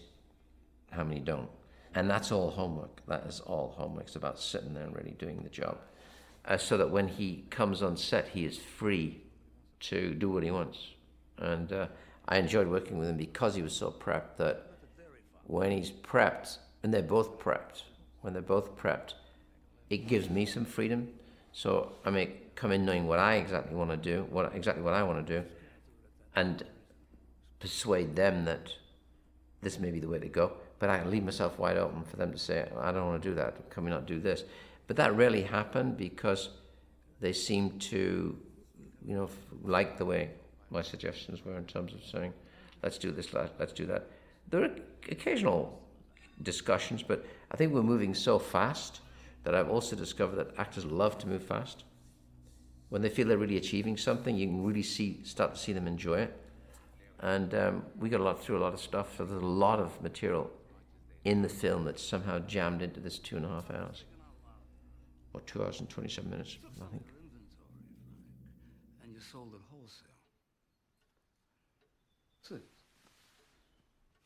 [0.91, 1.49] how many don't.
[1.93, 3.05] And that's all homework.
[3.07, 4.05] That is all homework.
[4.05, 5.79] It's about sitting there and really doing the job.
[6.45, 9.21] Uh, so that when he comes on set, he is free
[9.81, 10.93] to do what he wants.
[11.37, 11.87] And uh,
[12.25, 14.76] I enjoyed working with him because he was so prepped that
[15.47, 17.83] when he's prepped, and they're both prepped,
[18.21, 19.13] when they're both prepped,
[19.89, 21.09] it gives me some freedom.
[21.53, 24.93] So I may come in knowing what I exactly want to do, what exactly what
[24.93, 25.47] I want to do,
[26.35, 26.63] and
[27.59, 28.73] persuade them that
[29.61, 30.53] this may be the way to go.
[30.79, 33.35] But I leave myself wide open for them to say, I don't want to do
[33.35, 33.69] that.
[33.71, 34.43] Can we not do this?
[34.85, 36.49] But that rarely happened because
[37.19, 38.37] they seemed to,
[39.03, 39.29] you know,
[39.63, 40.31] like the way
[40.69, 42.33] my suggestions were in terms of saying,
[42.83, 44.07] let's do this, let's do that.
[44.49, 44.75] There are
[45.09, 45.81] occasional
[46.41, 49.01] discussions, but I think we're moving so fast
[49.43, 51.83] that I've also discovered that actors love to move fast.
[52.89, 55.87] When they feel they're really achieving something, you can really see start to see them
[55.87, 56.43] enjoy it.
[57.19, 59.17] And um, we got a lot through a lot of stuff.
[59.17, 60.49] So there's a lot of material
[61.25, 64.05] in the film that's somehow jammed into this two and a half hours,
[65.33, 67.05] or two hours and twenty-seven minutes, I think.
[69.03, 70.07] And you sold it wholesale.
[72.43, 72.55] See,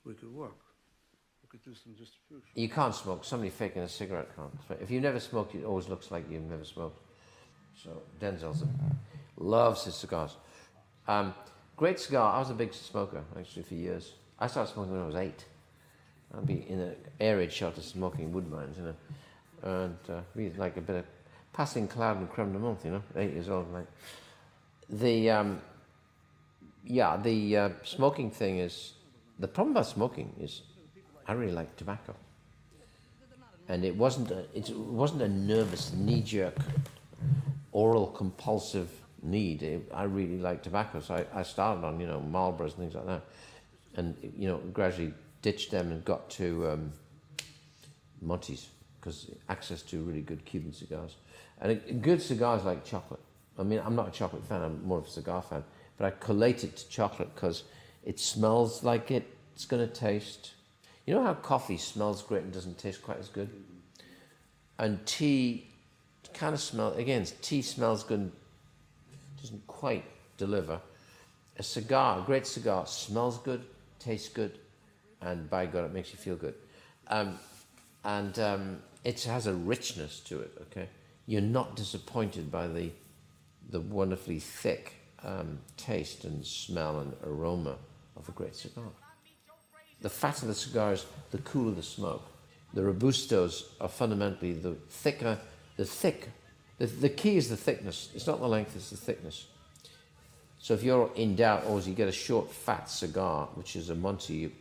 [0.06, 0.58] we could work.
[1.44, 2.50] We could do some distribution.
[2.56, 3.24] You can't smoke.
[3.24, 4.82] Somebody faking a cigarette can't.
[4.82, 7.00] If you never smoked, it always looks like you've never smoked.
[7.76, 8.68] So Denzel's a,
[9.38, 10.36] loves his cigars.
[11.08, 11.34] Um,
[11.76, 12.36] great cigar.
[12.36, 14.14] I was a big smoker actually for years.
[14.40, 15.46] I started smoking when I was eight.
[16.36, 18.96] I'd be in an air raid shelter smoking Woodbines, you know,
[19.64, 21.06] and uh, be like a bit of
[21.54, 23.72] passing cloud and creme de menthe, you know, eight years old.
[23.74, 23.88] Like
[24.90, 25.62] the um,
[26.86, 28.94] yeah, the uh, smoking thing is
[29.40, 30.62] the problem about smoking is
[31.28, 32.16] I really like tobacco,
[33.68, 36.58] and it wasn't a, it wasn't a nervous knee jerk
[37.72, 38.90] oral compulsive
[39.22, 39.64] need.
[39.64, 42.96] It, I really like tobacco, so I, I started on you know Marlboros and things
[42.96, 43.22] like that,
[43.96, 46.92] and you know gradually ditched them and got to um,
[48.22, 48.68] Monty's
[49.00, 51.16] because access to really good Cuban cigars
[51.62, 53.20] and a, a good cigars like chocolate.
[53.58, 54.62] I mean, I'm not a chocolate fan.
[54.62, 55.64] I'm more of a cigar fan,
[55.98, 57.64] but I collate it to chocolate because
[58.04, 60.54] it smells like it, it's going to taste.
[61.06, 63.50] You know how coffee smells great and doesn't taste quite as good,
[64.78, 65.68] and tea
[66.34, 67.26] kind of smells, again.
[67.42, 68.32] Tea smells good,
[69.42, 70.06] doesn't quite
[70.38, 70.80] deliver.
[71.58, 73.64] A cigar, a great cigar, smells good,
[74.00, 74.58] tastes good,
[75.22, 76.56] and by God, it makes you feel good.
[77.08, 77.38] Um,
[78.04, 80.52] and um, it has a richness to it.
[80.62, 80.88] Okay,
[81.28, 82.92] you're not disappointed by the
[83.70, 87.78] the wonderfully thick um, taste and smell and aroma
[88.22, 88.84] of a great cigar.
[90.02, 92.26] The fatter the cigars, the cooler the smoke.
[92.74, 95.38] The robustos are fundamentally the thicker,
[95.78, 96.30] the thick.
[96.78, 98.10] The, the key is the thickness.
[98.16, 99.48] It's not the length; it's the thickness.
[100.58, 103.96] So if you're in doubt, always you get a short, fat cigar, which is a
[103.96, 104.52] Monty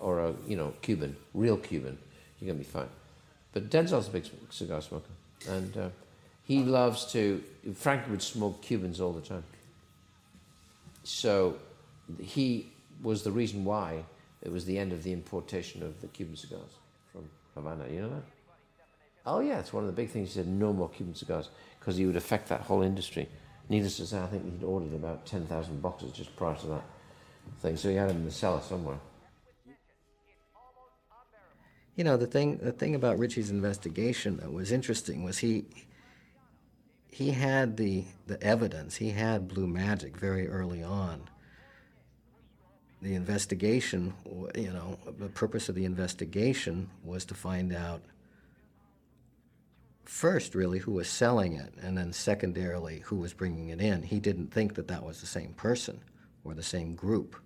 [0.00, 1.98] or a you know Cuban, real Cuban,
[2.40, 2.88] you're gonna be fine.
[3.52, 5.10] But Denzel's a big cigar smoker,
[5.48, 5.88] and uh,
[6.44, 7.42] he loves to.
[7.74, 9.44] Frank would smoke Cubans all the time.
[11.04, 11.56] So
[12.20, 12.70] he
[13.02, 14.04] was the reason why
[14.42, 16.78] it was the end of the importation of the Cuban cigars
[17.12, 17.88] from Havana.
[17.88, 18.22] You know that?
[19.26, 20.28] Oh, yeah, it's one of the big things.
[20.28, 23.28] He said no more Cuban cigars because he would affect that whole industry.
[23.68, 26.84] Needless to say, I think he'd ordered about 10,000 boxes just prior to that
[27.60, 27.76] thing.
[27.76, 28.98] So he had them in the cellar somewhere.
[31.96, 35.64] You know, the thing the thing about Richie's investigation that was interesting was he
[37.08, 38.94] he had the the evidence.
[38.94, 41.28] He had blue magic very early on.
[43.00, 44.12] The investigation,
[44.56, 48.02] you know, the purpose of the investigation was to find out
[50.04, 54.02] first really who was selling it and then secondarily who was bringing it in.
[54.02, 56.00] He didn't think that that was the same person
[56.44, 57.36] or the same group.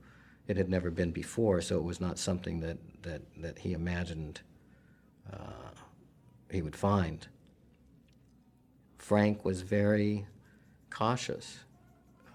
[0.46, 4.40] It had never been before, so it was not something that, that, that he imagined
[5.32, 5.70] uh,
[6.50, 7.26] he would find.
[8.98, 10.26] Frank was very
[10.88, 11.58] cautious.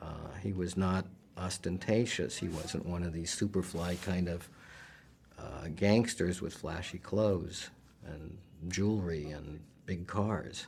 [0.02, 1.06] Uh, he was not
[1.38, 2.38] ostentatious.
[2.38, 4.50] He wasn't one of these superfly kind of
[5.38, 7.70] uh, gangsters with flashy clothes
[8.06, 8.38] and
[8.68, 10.68] jewelry and big cars.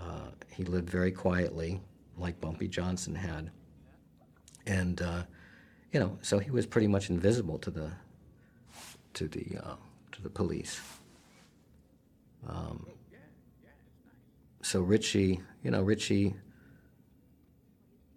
[0.00, 1.80] Uh, he lived very quietly,
[2.16, 3.50] like Bumpy Johnson had.
[4.66, 5.22] And, uh,
[5.92, 7.90] you know, so he was pretty much invisible to the,
[9.14, 9.76] to the, uh,
[10.12, 10.80] to the police.
[12.46, 12.86] Um,
[14.62, 16.34] so Richie, you know, Richie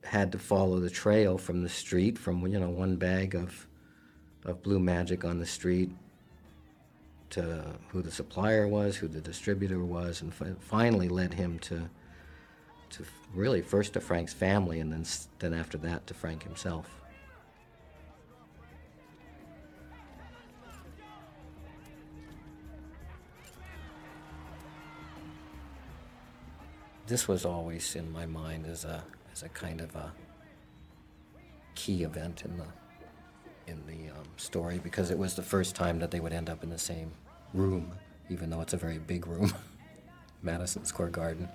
[0.03, 3.67] had to follow the trail from the street, from you know one bag of
[4.45, 5.91] of blue magic on the street
[7.29, 11.89] to who the supplier was, who the distributor was, and fi- finally led him to
[12.89, 15.05] to really first to Frank's family, and then
[15.39, 16.89] then after that to Frank himself.
[27.07, 29.03] This was always in my mind as a
[29.43, 30.11] a kind of a
[31.75, 32.65] key event in the
[33.67, 36.63] in the um, story because it was the first time that they would end up
[36.63, 37.11] in the same
[37.53, 37.91] room,
[38.29, 39.53] even though it's a very big room,
[40.41, 41.47] Madison Square Garden.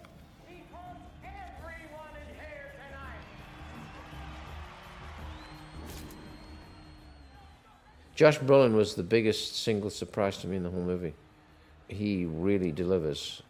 [8.15, 11.13] Josh Brolin was the biggest single surprise to me in the whole movie.
[11.89, 13.43] He really delivers.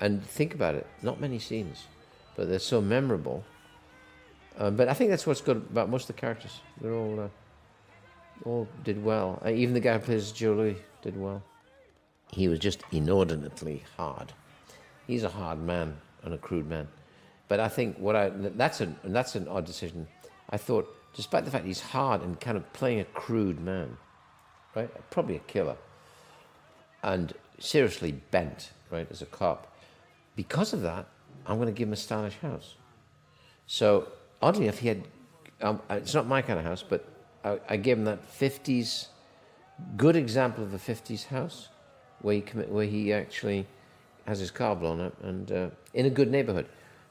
[0.00, 1.84] And think about it, not many scenes,
[2.34, 3.44] but they're so memorable.
[4.58, 6.60] Uh, but I think that's what's good about most of the characters.
[6.80, 7.28] They're all uh,
[8.44, 9.40] all did well.
[9.44, 11.42] Uh, even the guy who plays Joe Louis did well.
[12.32, 14.32] He was just inordinately hard.
[15.06, 16.88] He's a hard man and a crude man.
[17.48, 20.06] But I think what I that's an that's an odd decision.
[20.50, 23.96] I thought, despite the fact he's hard and kind of playing a crude man,
[24.74, 24.90] right?
[25.10, 25.76] Probably a killer,
[27.02, 29.76] and seriously bent, right, as a cop.
[30.36, 31.06] Because of that,
[31.46, 32.76] I'm going to give him a stylish house.
[33.66, 34.08] So
[34.42, 35.04] oddly enough, he had.
[35.60, 37.06] Um, it's not my kind of house, but
[37.44, 39.06] I, I gave him that '50s,
[39.96, 41.68] good example of a '50s house,
[42.20, 43.66] where he commi- where he actually
[44.26, 46.66] has his car blown up and uh, in a good neighborhood.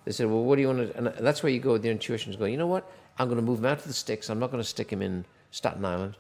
[0.05, 1.93] They said, "Well, what do you want to?" And that's where you go with your
[1.93, 2.35] intuitions.
[2.35, 2.89] Go, you know what?
[3.17, 4.29] I'm going to move him out to the sticks.
[4.29, 6.15] I'm not going to stick him in Staten Island.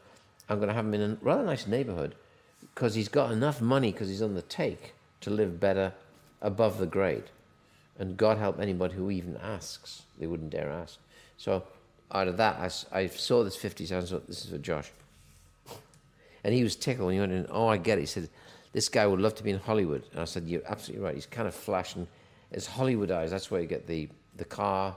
[0.49, 2.15] I'm going to have him in a rather nice neighborhood
[2.59, 5.93] because he's got enough money because he's on the take to live better
[6.41, 7.23] above the grade.
[8.01, 10.01] And God help anybody who even asks.
[10.17, 10.97] They wouldn't dare ask.
[11.37, 11.63] So
[12.11, 12.57] out of that,
[12.91, 13.91] I saw this 50s.
[13.91, 14.89] I thought, this is for Josh.
[16.43, 17.09] And he was tickled.
[17.09, 18.01] And he went in, oh, I get it.
[18.01, 18.27] He said,
[18.73, 20.03] this guy would love to be in Hollywood.
[20.13, 21.13] And I said, you're absolutely right.
[21.13, 22.07] He's kind of flashing.
[22.51, 23.29] It's Hollywood eyes.
[23.29, 24.95] That's where you get the, the car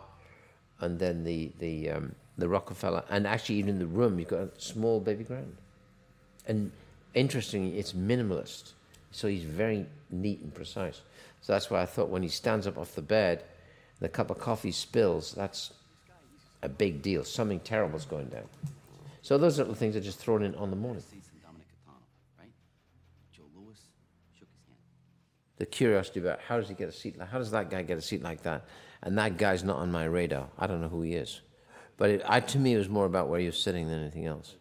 [0.81, 3.05] and then the, the, um, the Rockefeller.
[3.11, 5.55] And actually, even in the room, you've got a small baby grand.
[6.47, 6.73] And
[7.13, 8.73] interestingly, it's minimalist.
[9.13, 11.03] So he's very neat and precise.
[11.45, 13.45] So that's why I thought when he stands up off the bed,
[14.01, 15.75] the cup of coffee spills, that's
[16.62, 17.23] a big deal.
[17.23, 18.49] Something terrible's going down.
[19.21, 21.03] So those little things are just thrown in on the morning.
[25.59, 28.03] The curiosity about how does he get a seat how does that guy get a
[28.03, 28.65] seat like that?
[29.03, 30.49] And that guy's not on my radar.
[30.59, 31.43] I don't know who he is.
[31.99, 34.25] But it, I, to me, it was more about where he was sitting than anything
[34.25, 34.57] else.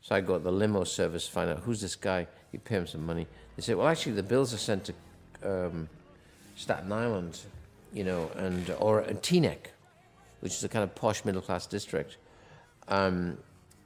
[0.00, 2.28] So I go to the limo service, find out who's this guy.
[2.52, 3.26] You pay him some money.
[3.56, 4.94] They say, well, actually, the bills are sent to
[5.42, 5.88] um,
[6.56, 7.40] Staten Island,
[7.92, 9.70] you know, and or uh, Teaneck,
[10.40, 12.16] which is a kind of posh middle class district.
[12.88, 13.38] Um,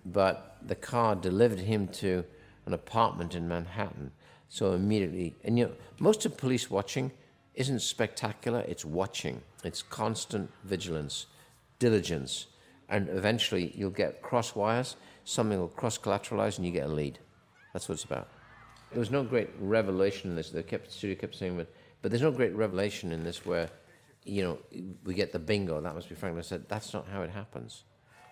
[0.04, 2.24] but the car delivered him to
[2.66, 4.10] an apartment in Manhattan.
[4.48, 7.12] So immediately, and you know, most of police watching
[7.54, 8.64] isn't spectacular.
[8.66, 9.42] It's watching.
[9.64, 11.26] It's constant vigilance,
[11.78, 12.46] diligence,
[12.88, 14.96] and eventually you'll get cross wires.
[15.24, 17.18] Something will cross collateralize, and you get a lead.
[17.72, 18.28] That's what it's about.
[18.90, 20.50] There was no great revelation in this.
[20.50, 21.70] The studio kept saying, but,
[22.02, 23.70] but there's no great revelation in this where,
[24.24, 24.58] you know,
[25.04, 25.80] we get the bingo.
[25.80, 26.38] That must be Frank.
[26.38, 27.84] I said, that's not how it happens.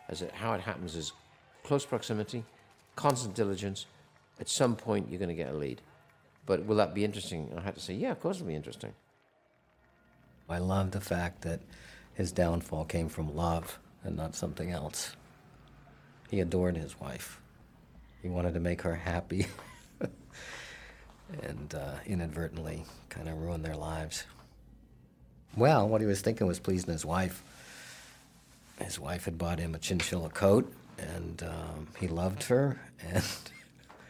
[0.08, 1.12] as it, how it happens is
[1.64, 2.44] close proximity,
[2.94, 3.86] constant diligence.
[4.38, 5.80] At some point, you're going to get a lead.
[6.44, 7.52] But will that be interesting?
[7.56, 8.92] I had to say, yeah, of course it'll be interesting.
[10.48, 11.60] I love the fact that
[12.14, 15.16] his downfall came from love and not something else.
[16.30, 17.40] He adored his wife.
[18.22, 19.46] He wanted to make her happy
[21.42, 24.24] and uh, inadvertently kind of ruin their lives.
[25.56, 27.42] Well, what he was thinking was pleasing his wife.
[28.80, 33.24] His wife had bought him a chinchilla coat, and um, he loved her, and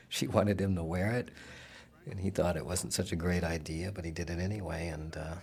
[0.08, 1.30] she wanted him to wear it.
[2.10, 5.16] And he thought it wasn't such a great idea, but he did it anyway, and,
[5.16, 5.34] uh,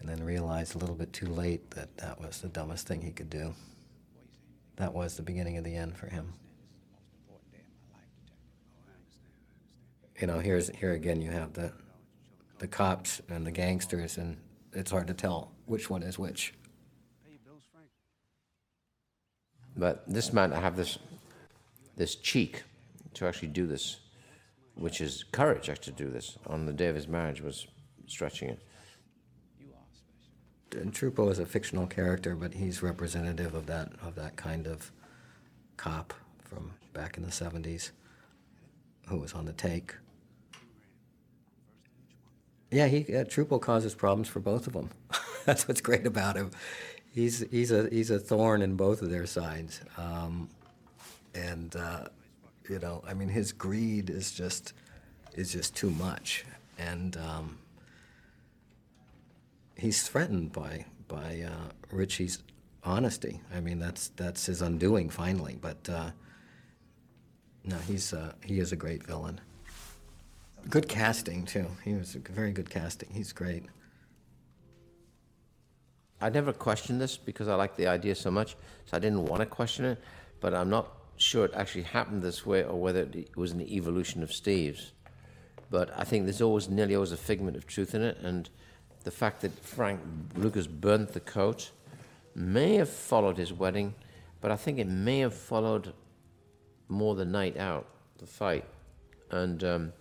[0.00, 3.10] and then realized a little bit too late that that was the dumbest thing he
[3.10, 3.54] could do.
[4.76, 6.32] That was the beginning of the end for him.
[10.20, 11.20] You know, here's here again.
[11.20, 11.72] You have the
[12.58, 14.36] the cops and the gangsters, and
[14.72, 16.54] it's hard to tell which one is which.
[19.76, 20.98] But this man, I have this,
[21.96, 22.62] this cheek
[23.14, 24.00] to actually do this,
[24.76, 26.38] which is courage actually to do this.
[26.46, 27.66] On the day of his marriage, was
[28.06, 28.60] stretching it.
[30.72, 34.90] And Trupo is a fictional character, but he's representative of that of that kind of
[35.76, 37.90] cop from back in the '70s,
[39.08, 39.94] who was on the take.
[42.70, 43.24] Yeah, he uh,
[43.58, 44.90] causes problems for both of them.
[45.44, 46.50] That's what's great about him.
[47.12, 50.48] He's he's a he's a thorn in both of their sides, um,
[51.34, 52.06] and uh,
[52.68, 54.72] you know, I mean, his greed is just
[55.34, 56.44] is just too much,
[56.78, 57.58] and um,
[59.76, 62.42] he's threatened by by uh, Richie's
[62.82, 63.40] honesty.
[63.54, 65.56] I mean, that's that's his undoing finally.
[65.60, 66.10] But uh,
[67.64, 69.40] no, he's uh, he is a great villain.
[70.70, 71.66] Good casting too.
[71.84, 73.10] He was very good casting.
[73.12, 73.64] He's great.
[76.20, 79.40] I never questioned this because I like the idea so much, so I didn't want
[79.40, 79.98] to question it.
[80.40, 84.22] But I'm not sure it actually happened this way or whether it was an evolution
[84.22, 84.92] of Steve's.
[85.70, 88.48] But I think there's always nearly always a figment of truth in it, and
[89.04, 90.00] the fact that Frank
[90.34, 91.70] Lucas burnt the coat
[92.34, 93.94] may have followed his wedding,
[94.40, 95.92] but I think it may have followed
[96.88, 97.86] more the night out,
[98.18, 98.64] the fight,
[99.30, 99.92] and um,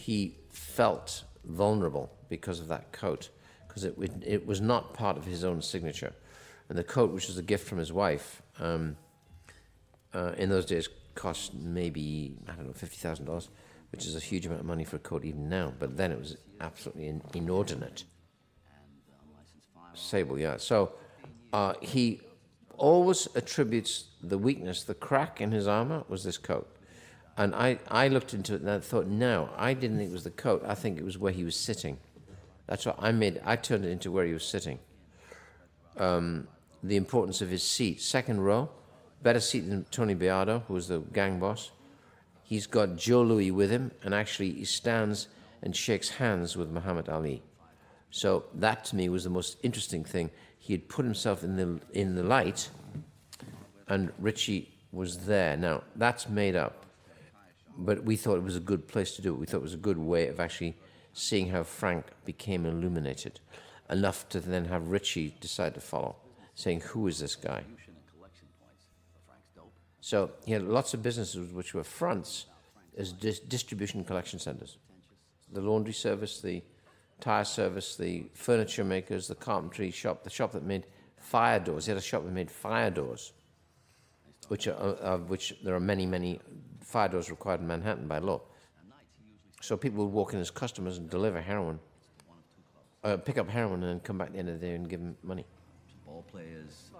[0.00, 3.30] he felt vulnerable because of that coat,
[3.66, 6.12] because it, it, it was not part of his own signature,
[6.68, 8.96] and the coat, which was a gift from his wife, um,
[10.14, 13.50] uh, in those days cost maybe I don't know fifty thousand dollars,
[13.92, 15.72] which is a huge amount of money for a coat even now.
[15.78, 18.04] But then it was absolutely in, inordinate.
[19.94, 20.56] Sable, yeah.
[20.56, 20.92] So
[21.52, 22.20] uh, he
[22.76, 26.66] always attributes the weakness, the crack in his armor was this coat.
[27.36, 30.24] And I, I looked into it and I thought, no, I didn't think it was
[30.24, 30.62] the coat.
[30.66, 31.98] I think it was where he was sitting.
[32.66, 33.40] That's what I made.
[33.44, 34.78] I turned it into where he was sitting.
[35.96, 36.48] Um,
[36.82, 38.70] the importance of his seat, second row,
[39.22, 41.70] better seat than Tony Beardo, who was the gang boss.
[42.42, 45.28] He's got Joe Louis with him, and actually he stands
[45.62, 47.42] and shakes hands with Muhammad Ali.
[48.10, 50.30] So that to me was the most interesting thing.
[50.58, 52.70] He had put himself in the in the light,
[53.88, 55.56] and Richie was there.
[55.56, 56.86] Now that's made up,
[57.76, 59.38] but we thought it was a good place to do it.
[59.38, 60.76] We thought it was a good way of actually
[61.12, 63.40] seeing how Frank became illuminated,
[63.88, 66.16] enough to then have Richie decide to follow,
[66.54, 67.64] saying, "Who is this guy?"
[70.00, 72.46] So he had lots of businesses which were fronts
[72.96, 74.78] as dis- distribution collection centers.
[75.52, 76.62] The laundry service, the
[77.20, 80.86] tire service, the furniture makers, the carpentry shop, the shop that made
[81.16, 81.86] fire doors.
[81.86, 83.32] He had a shop that made fire doors,
[84.48, 86.40] which are, uh, which there are many, many
[86.90, 88.40] fire doors required in Manhattan by law.
[89.60, 91.78] So people would walk in as customers and deliver heroin,
[93.04, 94.88] uh, pick up heroin, and then come back at the end of the day and
[94.88, 95.44] give them money.
[96.06, 96.90] Ball players,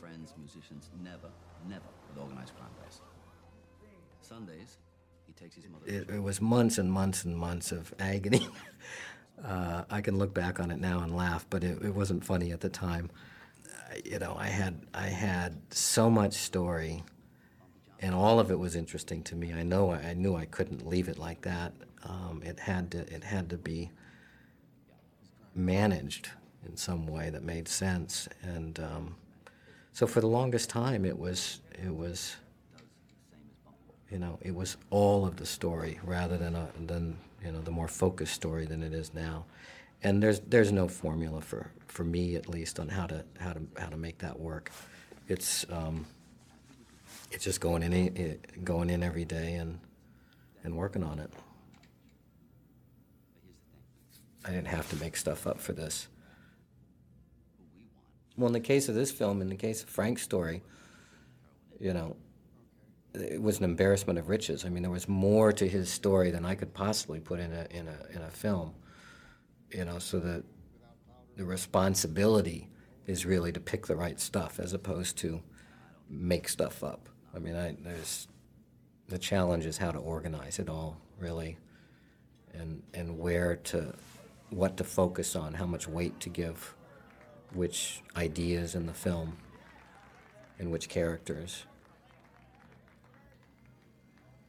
[0.00, 1.28] friends, musicians, never,
[1.68, 3.00] never with organized crime guys.
[4.20, 4.78] Sundays,
[5.26, 5.84] he takes his mother.
[5.86, 8.46] It, it was months and months and months of agony.
[9.44, 12.52] uh, I can look back on it now and laugh, but it, it wasn't funny
[12.52, 13.10] at the time.
[13.66, 17.02] Uh, you know, I had I had so much story,
[18.00, 19.52] and all of it was interesting to me.
[19.52, 21.72] I know I, knew I couldn't leave it like that.
[22.02, 23.90] Um, it had to it had to be
[25.54, 26.30] managed
[26.66, 29.16] in some way that made sense, and um,
[29.92, 32.36] so for the longest time, it was it was
[34.10, 37.70] you know it was all of the story rather than a, than you know the
[37.70, 39.44] more focused story than it is now.
[40.02, 43.60] And there's there's no formula for for me at least on how to how to
[43.78, 44.70] how to make that work.
[45.28, 46.06] It's um,
[47.30, 48.34] it's just going in eh, eh,
[48.64, 49.80] going in every day and
[50.64, 51.32] and working on it.
[54.44, 56.08] I didn't have to make stuff up for this.
[58.36, 60.62] Well, in the case of this film, in the case of Frank's story,
[61.78, 62.16] you know,
[63.14, 64.64] it was an embarrassment of riches.
[64.64, 67.66] I mean, there was more to his story than I could possibly put in a
[67.70, 68.74] in a in a film.
[69.70, 70.44] You know, so that
[71.36, 72.68] the responsibility
[73.06, 75.42] is really to pick the right stuff as opposed to
[76.08, 77.09] make stuff up.
[77.34, 78.26] I mean, I, there's
[79.08, 81.58] the challenge is how to organize it all, really,
[82.54, 83.94] and and where to,
[84.50, 86.74] what to focus on, how much weight to give,
[87.52, 89.36] which ideas in the film,
[90.58, 91.64] and which characters.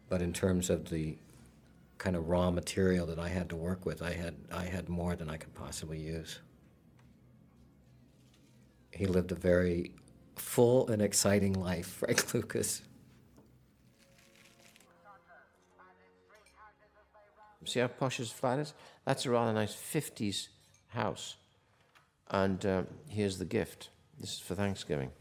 [0.09, 1.17] But in terms of the
[1.97, 5.15] kind of raw material that I had to work with, I had I had more
[5.15, 6.39] than I could possibly use.
[8.91, 9.93] He lived a very
[10.35, 12.81] full and exciting life, Frank Lucas.
[17.65, 18.73] See how posh his flat is?
[19.05, 20.47] That's a rather nice 50s
[20.87, 21.35] house.
[22.29, 23.89] And um, here's the gift.
[24.19, 25.11] This is for Thanksgiving.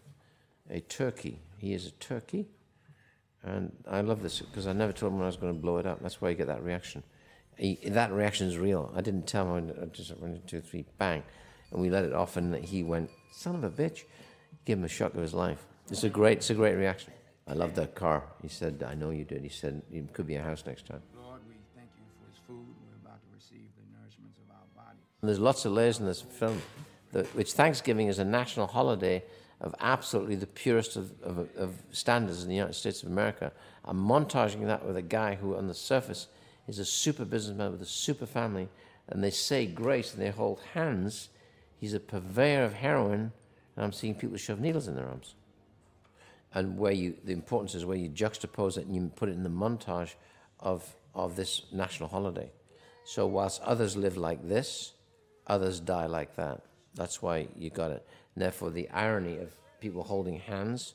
[0.71, 1.41] A turkey.
[1.59, 2.47] He is a turkey.
[3.43, 5.87] And I love this because I never told him I was going to blow it
[5.87, 6.03] up.
[6.03, 7.03] That's why you get that reaction.
[7.57, 8.93] He, that reaction is real.
[8.97, 9.73] I didn't tell him.
[9.81, 11.23] I just went two, three, bang.
[11.73, 14.05] And we let it off, and he went, son of a bitch.
[14.65, 15.67] Give him a shock of his life.
[15.91, 17.13] It's a great, it's a great reaction.
[17.49, 18.23] I love that car.
[18.43, 19.43] He said, I know you did.
[19.43, 21.03] He said, it could be a house next time.
[21.21, 22.67] Lord, we thank you for his food.
[22.87, 24.99] We're about to receive the nourishments of our body.
[25.21, 26.63] And there's lots of layers in this film,
[27.13, 29.25] that, which Thanksgiving is a national holiday
[29.61, 33.53] of absolutely the purest of, of, of standards in the United States of America.
[33.85, 36.29] I'm montaging that with a guy who, on the surface,
[36.69, 38.69] is a super businessman with a super family,
[39.09, 41.31] and they say grace and they hold hands.
[41.79, 43.33] He's a purveyor of heroin,
[43.81, 45.37] and I'm seeing people shove needles in their arms.
[46.53, 49.43] And where you, the importance is where you juxtapose it and you put it in
[49.43, 50.17] the montage
[50.59, 52.51] of, of this national holiday.
[53.05, 54.93] So whilst others live like this,
[55.47, 56.61] others die like that.
[56.95, 58.07] That's why you got it.
[58.35, 59.51] And therefore, the irony of
[59.81, 60.93] people holding hands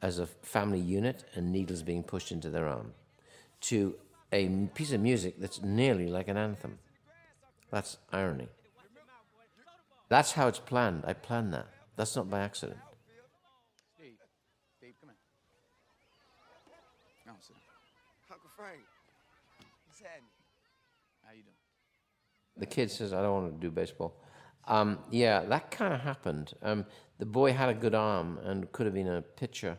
[0.00, 2.92] as a family unit and needles being pushed into their arm
[3.62, 3.96] to
[4.30, 6.78] a piece of music that's nearly like an anthem.
[7.72, 8.46] That's irony.
[10.08, 11.02] That's how it's planned.
[11.08, 11.66] I planned that.
[12.00, 12.78] That's not by accident.
[13.94, 14.14] Steve,
[14.78, 15.16] Steve, come in.
[17.26, 18.32] Come on, sit down.
[18.32, 18.80] Uncle Frank,
[19.86, 20.30] what's happening?
[21.22, 21.54] How you doing?
[22.56, 24.18] The kid says, I don't want to do baseball.
[24.66, 26.54] Um, yeah, that kind of happened.
[26.62, 26.86] Um,
[27.18, 29.76] the boy had a good arm and could have been a pitcher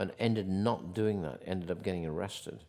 [0.00, 2.64] and ended not doing that, ended up getting arrested.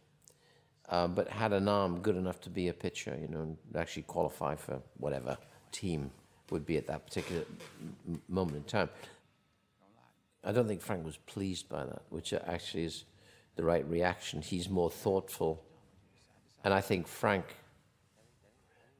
[0.88, 4.04] Uh, but had an arm good enough to be a pitcher, you know, and actually
[4.04, 5.36] qualify for whatever
[5.72, 6.12] team
[6.52, 7.44] would be at that particular
[8.08, 8.90] m- moment in time.
[10.44, 13.06] I don't think Frank was pleased by that, which actually is
[13.56, 14.42] the right reaction.
[14.42, 15.64] He's more thoughtful.
[16.64, 17.46] And I think Frank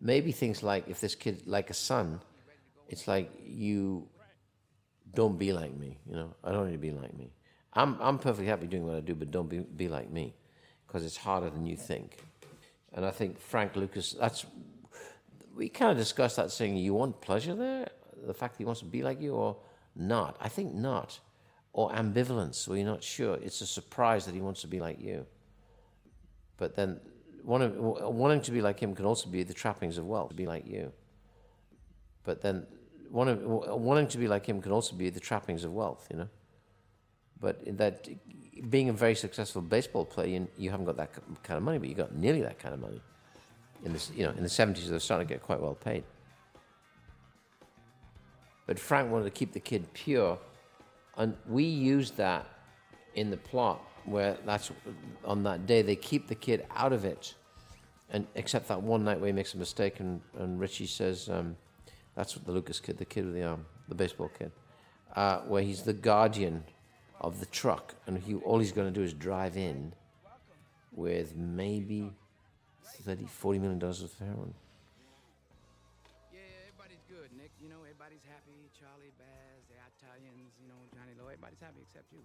[0.02, 2.20] maybe things like if this kid like a son
[2.90, 4.08] it's like you
[5.14, 7.32] don't be like me you know i don't need to be like me
[7.74, 10.34] i'm, I'm perfectly happy doing what i do but don't be, be like me
[10.88, 12.18] because it's harder than you think
[12.94, 14.46] and i think frank lucas that's
[15.56, 17.88] we kind of discussed that saying you want pleasure there
[18.26, 19.58] the fact that he wants to be like you or
[19.96, 21.20] not i think not
[21.74, 25.00] or ambivalence where you're not sure it's a surprise that he wants to be like
[25.02, 25.26] you
[26.58, 27.00] but then
[27.44, 30.46] wanting, wanting to be like him can also be the trappings of wealth, to be
[30.46, 30.92] like you.
[32.24, 32.68] But then
[33.10, 36.30] wanting, wanting to be like him can also be the trappings of wealth, you know.
[37.40, 38.08] But that
[38.70, 41.12] being a very successful baseball player, you, you haven't got that
[41.42, 43.02] kind of money, but you got nearly that kind of money.
[43.84, 46.04] In this, you know, in the seventies, they were starting to get quite well paid.
[48.68, 50.38] But Frank wanted to keep the kid pure,
[51.18, 52.46] and we used that
[53.16, 54.72] in the plot where that's
[55.26, 57.34] on that day they keep the kid out of it,
[58.12, 61.58] and except that one night where he makes a mistake and, and Richie says, um,
[62.16, 64.52] "That's what the Lucas kid, the kid with the arm, the baseball kid,
[65.16, 66.64] uh, where he's the guardian
[67.20, 69.94] of the truck, and he all he's going to do is drive in
[70.94, 72.12] with maybe
[72.84, 74.54] 30, 40 million dollars of heroin."
[76.34, 77.52] Yeah, everybody's good, Nick.
[77.62, 78.70] You know, everybody's happy.
[78.80, 82.20] Charlie, Baz, the Italians, you know, Johnny Lowe, everybody's happy except you.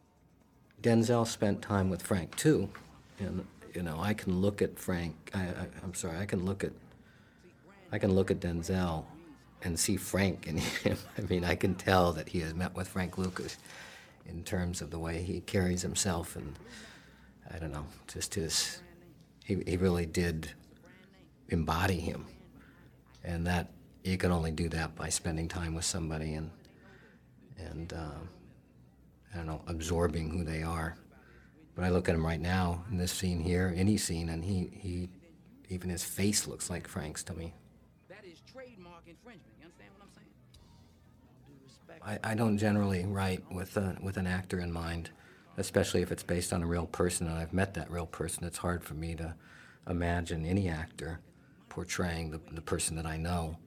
[0.82, 2.68] Denzel spent time with Frank too,
[3.18, 5.30] and you know I can look at Frank.
[5.34, 6.72] I, I, I'm sorry, I can look at
[7.92, 9.04] I can look at Denzel
[9.62, 10.96] and see Frank in him.
[11.16, 13.58] I mean, I can tell that he has met with Frank Lucas
[14.28, 16.58] in terms of the way he carries himself, and
[17.52, 18.80] I don't know, just his.
[19.46, 20.50] He he really did
[21.48, 22.26] embody him,
[23.24, 23.70] and that
[24.04, 26.50] you can only do that by spending time with somebody and
[27.58, 27.92] and.
[27.92, 28.18] Uh,
[29.36, 30.96] I don't know, absorbing who they are.
[31.74, 34.70] But I look at him right now in this scene here, any scene, and he,
[34.72, 35.10] he
[35.68, 37.52] even his face looks like Frank's to me.
[38.08, 39.52] That is trademark infringement.
[39.60, 40.12] You understand what I'm
[42.06, 42.20] saying?
[42.24, 45.10] I, I don't generally write with, a, with an actor in mind,
[45.56, 48.44] especially if it's based on a real person and I've met that real person.
[48.44, 49.34] It's hard for me to
[49.88, 51.20] imagine any actor
[51.68, 53.58] portraying the, the person that I know.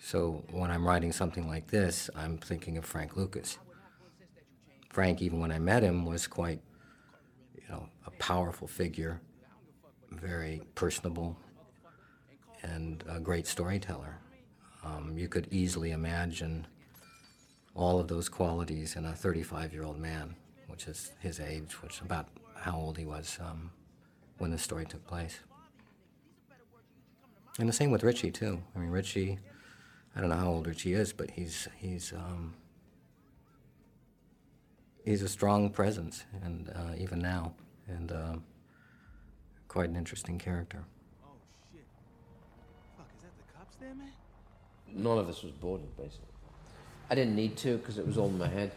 [0.00, 3.58] So when I'm writing something like this, I'm thinking of Frank Lucas.
[4.90, 6.60] Frank, even when I met him, was quite,
[7.54, 9.20] you know, a powerful figure,
[10.10, 11.36] very personable,
[12.62, 14.18] and a great storyteller.
[14.84, 16.66] Um, you could easily imagine
[17.74, 20.34] all of those qualities in a 35 year old man,
[20.78, 23.72] which is his age, which is about how old he was um,
[24.38, 25.40] when the story took place.
[27.58, 28.62] And the same with Richie, too.
[28.76, 29.40] I mean, Richie,
[30.14, 32.54] I don't know how old Richie is, but he's, he's, um,
[35.04, 37.54] he's a strong presence, and uh, even now,
[37.88, 38.36] and uh,
[39.66, 40.84] quite an interesting character.
[41.24, 41.30] Oh,
[41.72, 41.84] shit.
[42.96, 44.12] Fuck, is that the cops there, man?
[44.94, 46.28] None of this was boarded, basically.
[47.10, 48.70] I didn't need to because it was all in my head.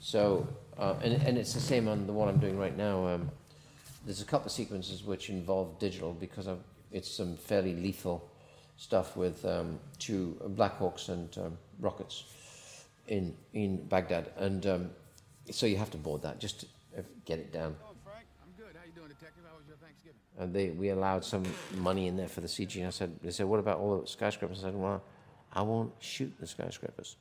[0.00, 0.48] So,
[0.80, 3.06] uh, and, and it's the same on the one I'm doing right now.
[3.06, 3.30] Um,
[4.04, 8.28] there's a couple of sequences which involve digital because I've, it's some fairly lethal
[8.78, 12.24] stuff with um, two Blackhawks and um, rockets
[13.08, 14.90] in in Baghdad, and um,
[15.50, 16.66] so you have to board that just to
[16.98, 17.76] uh, get it down.
[17.84, 18.74] Oh, Frank, I'm good.
[18.74, 19.44] How you doing, detective?
[19.50, 20.18] How was your Thanksgiving?
[20.38, 21.44] And they we allowed some
[21.76, 22.76] money in there for the CG.
[22.76, 24.60] And I said, they said, what about all the skyscrapers?
[24.60, 25.02] I said, well,
[25.52, 27.16] I won't shoot the skyscrapers.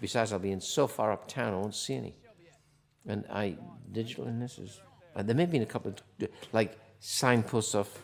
[0.00, 2.14] Besides, I'll be in so far uptown, I won't see any.
[3.06, 3.56] And I
[3.90, 4.80] digital in this is.
[5.14, 8.02] Uh, there may be a couple of like signposts off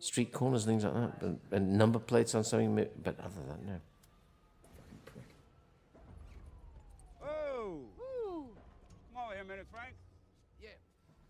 [0.00, 2.74] street corners, things like that, and, and number plates on something.
[2.74, 3.80] But other than that, no.
[9.14, 9.94] Come over here a minute, Frank.
[10.62, 10.70] Yeah.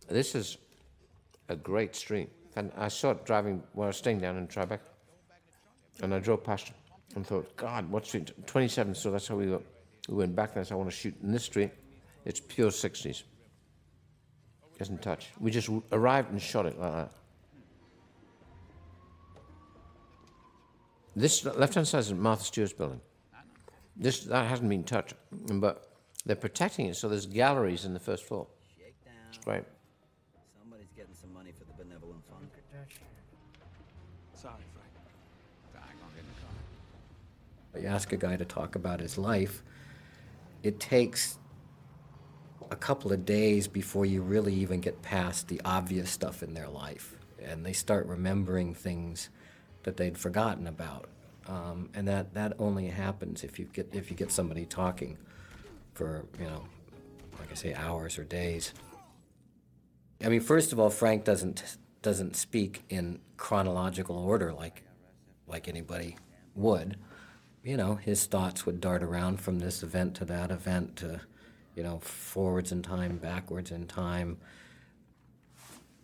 [0.08, 0.58] This is
[1.48, 2.30] a great street.
[2.56, 4.80] And I saw it driving when I was staying down in Tribeca.
[6.02, 6.74] And I drove past it
[7.16, 8.30] and thought, God, what street?
[8.46, 9.62] 27, so that's how we, got,
[10.08, 10.64] we went back there.
[10.64, 11.70] So I want to shoot in this street.
[12.24, 13.22] It's pure 60s.
[14.78, 15.28] Doesn't touch.
[15.40, 17.12] We just arrived and shot it like that.
[21.16, 23.00] This left hand side is Martha Stewart's building.
[23.96, 28.24] This that hasn't been touched, but they're protecting it, so there's galleries in the first
[28.24, 28.46] floor.
[28.76, 29.14] Shake down.
[29.28, 29.64] It's great.
[30.60, 32.46] Somebody's getting some money for the benevolent fund.
[34.34, 34.92] Sorry, Frank.
[35.74, 37.82] I ain't gonna get in the car.
[37.82, 39.64] you ask a guy to talk about his life,
[40.62, 41.38] it takes
[42.70, 46.68] a couple of days before you really even get past the obvious stuff in their
[46.68, 47.14] life.
[47.42, 49.30] And they start remembering things
[49.84, 51.06] that they'd forgotten about.
[51.46, 55.16] Um, and that, that only happens if you get if you get somebody talking
[55.94, 56.64] for, you know,
[57.38, 58.74] like I say, hours or days.
[60.22, 64.82] I mean, first of all, Frank doesn't doesn't speak in chronological order like
[65.46, 66.16] like anybody
[66.54, 66.96] would.
[67.62, 71.20] You know, his thoughts would dart around from this event to that event to,
[71.78, 74.36] you know, forwards in time, backwards in time.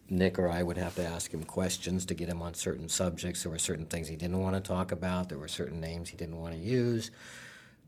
[0.08, 3.42] Nick or I would have to ask him questions to get him on certain subjects.
[3.42, 5.30] There were certain things he didn't want to talk about.
[5.30, 7.10] There were certain names he didn't want to use.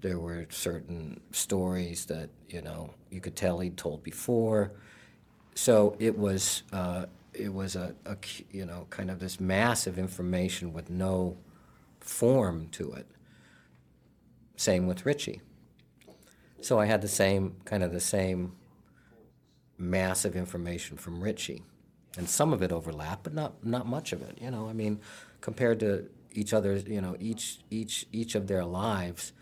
[0.00, 4.72] There were certain stories that, you know, you could tell he'd told before.
[5.54, 8.16] So it was, uh, it was a, a,
[8.50, 11.36] you know, kind of this massive information with no
[12.00, 13.06] form to it.
[14.56, 15.40] Same with Richie.
[16.66, 18.56] So I had the same, kind of the same
[19.78, 21.62] mass of information from Richie.
[22.18, 24.98] And some of it overlapped, but not, not much of it, you know, I mean,
[25.40, 29.32] compared to each other's, you know, each, each, each of their lives,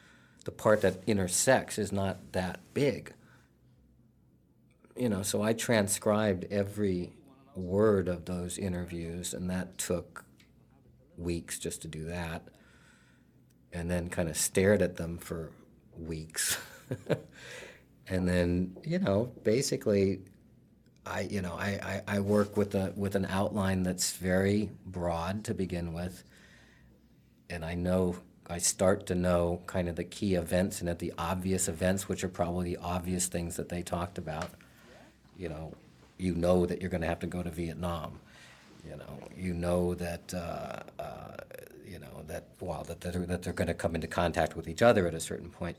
[0.45, 3.15] the part that intersects is not that big.
[4.95, 7.15] You know, so I transcribed every
[7.57, 10.27] word of those interviews, and that took
[11.17, 12.49] weeks just to do that
[13.73, 15.53] and then kind of stared at them for
[15.99, 16.59] weeks.
[18.09, 20.20] and then, you know, basically,
[21.06, 25.44] I, you know, I, I, I work with a with an outline that's very broad
[25.44, 26.24] to begin with,
[27.51, 28.16] and I know
[28.48, 32.24] I start to know kind of the key events and at the obvious events, which
[32.24, 34.51] are probably the obvious things that they talked about.
[35.36, 35.74] You know,
[36.19, 38.20] you know that you're going to have to go to Vietnam.
[38.86, 41.36] You know, you know that uh, uh,
[41.86, 44.82] you know that well that they're, that they're going to come into contact with each
[44.82, 45.77] other at a certain point.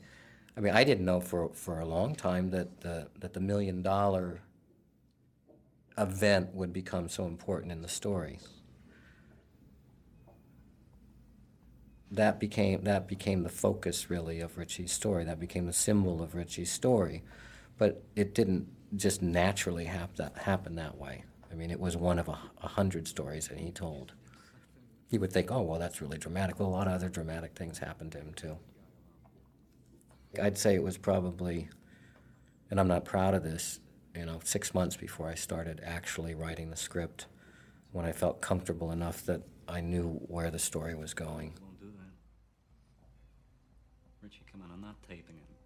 [0.56, 3.82] I mean, I didn't know for for a long time that the that the million
[3.82, 4.40] dollar
[5.98, 8.38] event would become so important in the story.
[12.10, 15.24] That became that became the focus really of Richie's story.
[15.24, 17.22] That became the symbol of Richie's story,
[17.78, 21.24] but it didn't just naturally hap- that, happen that way.
[21.50, 24.12] I mean, it was one of a, a hundred stories that he told.
[25.10, 26.58] You would think, oh well, that's really dramatic.
[26.60, 28.58] Well, a lot of other dramatic things happened to him too.
[30.38, 31.68] I'd say it was probably,
[32.70, 33.80] and I'm not proud of this,
[34.14, 37.26] you know, six months before I started actually writing the script,
[37.92, 41.54] when I felt comfortable enough that I knew where the story was going.
[41.62, 42.12] Won't do that.
[44.22, 45.56] Richie, come on, I'm not taping it.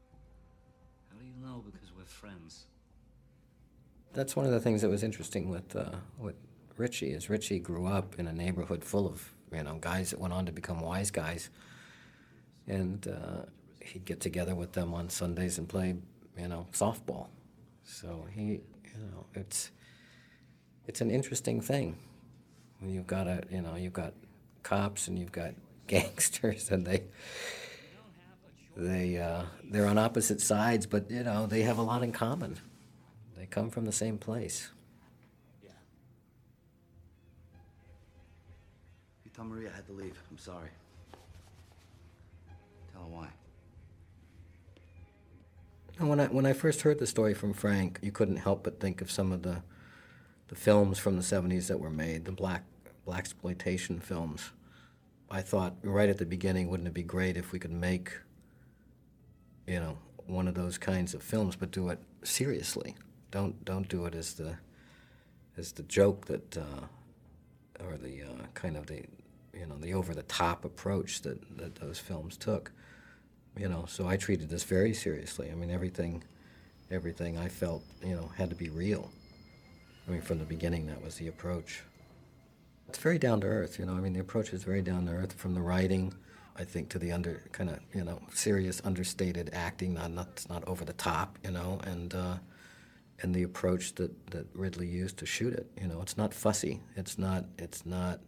[1.13, 1.63] How do you know?
[1.65, 2.67] Because we're friends.
[4.13, 6.37] That's one of the things that was interesting with uh, with
[6.77, 10.33] Richie is Richie grew up in a neighborhood full of you know guys that went
[10.33, 11.51] on to become wise guys,
[12.67, 13.43] and uh,
[13.81, 15.97] he'd get together with them on Sundays and play
[16.39, 17.29] you know softball.
[17.85, 19.71] So he you know it's
[20.87, 21.97] it's an interesting thing
[22.79, 24.15] when you've got a you know you've got
[24.63, 25.55] cops and you've got
[25.87, 27.05] gangsters and they
[28.77, 32.57] they uh, they're on opposite sides, but you know they have a lot in common.
[33.37, 34.71] They come from the same place.
[35.63, 35.71] Yeah.
[39.25, 40.23] You tell Maria I had to leave.
[40.31, 40.71] I'm sorry.
[42.93, 43.29] Tell her why.
[46.01, 48.81] And when I when I first heard the story from Frank, you couldn't help but
[48.81, 49.63] think of some of the
[50.49, 52.65] the films from the '70s that were made, the black
[53.05, 54.51] black exploitation films.
[55.31, 58.13] I thought right at the beginning, wouldn't it be great if we could make,
[59.67, 62.97] you know, one of those kinds of films, but do it seriously.
[63.31, 64.57] Don't don't do it as the
[65.59, 66.87] as the joke that uh,
[67.85, 69.05] or the uh, kind of the
[69.53, 72.73] you know the over the top approach that, that those films took.
[73.59, 75.51] You know, so I treated this very seriously.
[75.51, 76.23] I mean, everything
[76.91, 79.11] everything I felt you know had to be real.
[80.09, 81.83] I mean, from the beginning, that was the approach.
[82.89, 83.93] It's very down to earth, you know.
[83.93, 86.13] I mean, the approach is very down to earth from the writing,
[86.57, 89.95] I think, to the under kind of you know serious, understated acting.
[89.95, 92.37] Not not not over the top, you know, and uh,
[93.23, 95.71] and the approach that that Ridley used to shoot it.
[95.81, 96.81] You know, it's not fussy.
[96.97, 98.21] It's not it's not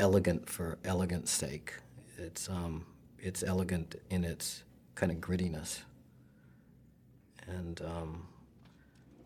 [0.00, 1.74] elegant for elegance sake.
[2.16, 2.86] It's um
[3.24, 4.62] it's elegant in its
[4.94, 5.80] kind of grittiness,
[7.48, 8.28] and um,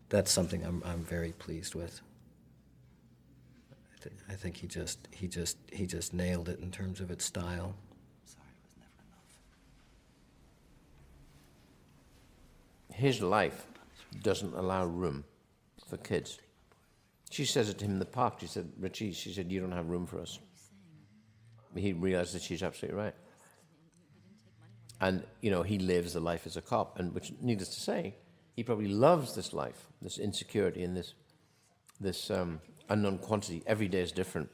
[0.07, 2.01] that's something I'm I'm very pleased with.
[3.71, 7.11] I, th- I think he just he just he just nailed it in terms of
[7.11, 7.75] its style.
[8.25, 8.91] Sorry, it was never
[12.89, 12.97] enough.
[12.97, 13.67] His life
[14.23, 15.25] doesn't allow room
[15.87, 16.39] for kids.
[17.29, 18.39] She says it to him in the park.
[18.39, 20.39] She said, Richie, she said, you don't have room for us.
[21.75, 23.13] He realized that she's absolutely right.
[25.01, 28.15] And, you know, he lives the life as a cop, and which, needless to say,
[28.55, 31.13] he probably loves this life, this insecurity and this,
[32.01, 32.59] this um,
[32.89, 33.63] unknown quantity.
[33.65, 34.49] Every day is different.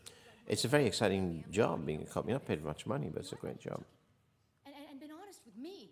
[0.47, 2.26] It's a very exciting job being a cop.
[2.27, 3.84] You're not paid much money, but it's a great job.
[4.67, 5.89] And, and, and been honest with me.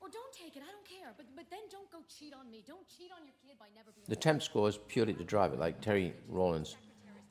[0.00, 1.12] Or don't take it, I don't care.
[1.14, 2.64] But, but then don't go cheat on me.
[2.66, 4.06] Don't cheat on your kid by never being.
[4.08, 6.76] The temp score is purely to drive it, like Terry Rawlings.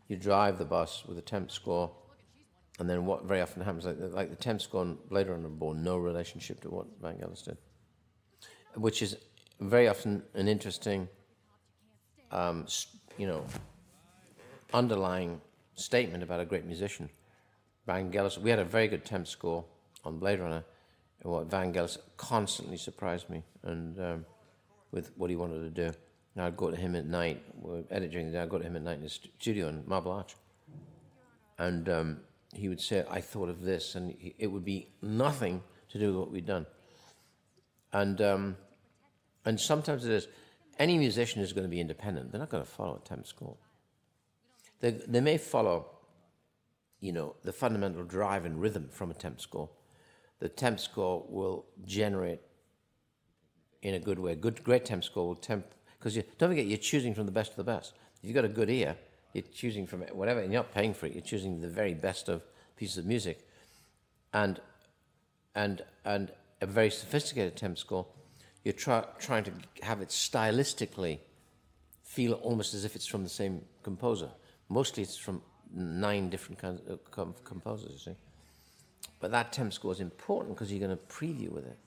[0.10, 1.90] You drive the bus with a temp score,
[2.80, 5.76] and then what very often happens, like, like the temp score on Blade Runner bore
[5.76, 7.58] no relationship to what Van Vangelis did,
[8.76, 9.18] which is
[9.60, 11.08] very often an interesting,
[12.32, 12.66] um,
[13.18, 13.46] you know,
[14.74, 15.40] underlying
[15.76, 17.10] statement about a great musician.
[17.86, 19.64] Van Vangelis, we had a very good temp score
[20.04, 20.64] on Blade Runner,
[21.22, 24.26] and what Van Vangelis constantly surprised me, and um,
[24.92, 25.96] with what he wanted to do.
[26.36, 28.76] And I'd go to him at night, we'd edit during the I'd go to him
[28.76, 30.36] at night in his studio in Marble Arch.
[31.60, 32.20] And um,
[32.56, 36.16] he would say, I thought of this, and it would be nothing to do with
[36.16, 36.66] what we'd done.
[37.92, 38.58] And, um,
[39.46, 40.28] and sometimes it is,
[40.80, 42.32] any musician is going to be independent.
[42.32, 43.58] They're not going to follow a temp score.
[44.80, 45.88] They, they may follow,
[47.00, 49.70] you know, the fundamental drive and rhythm from a temp score.
[50.40, 52.42] The temp score will generate
[53.82, 54.36] in a good way.
[54.36, 55.66] Good, great temp score will temp
[55.98, 57.94] because don't forget you're choosing from the best of the best.
[58.22, 58.98] If you've got a good ear,
[59.34, 61.14] you're choosing from whatever, you're not paying for it.
[61.14, 62.44] You're choosing the very best of
[62.78, 63.48] pieces of music,
[64.34, 64.60] and
[65.56, 66.32] and and
[66.62, 68.06] a very sophisticated temp score.
[68.64, 69.52] You're try, trying to
[69.82, 71.20] have it stylistically
[72.04, 74.30] feel almost as if it's from the same composer.
[74.70, 75.42] Mostly, it's from
[75.74, 77.92] nine different kinds of com- composers.
[77.92, 78.18] You see,
[79.20, 81.78] but that temp score is important because you're going to preview with it.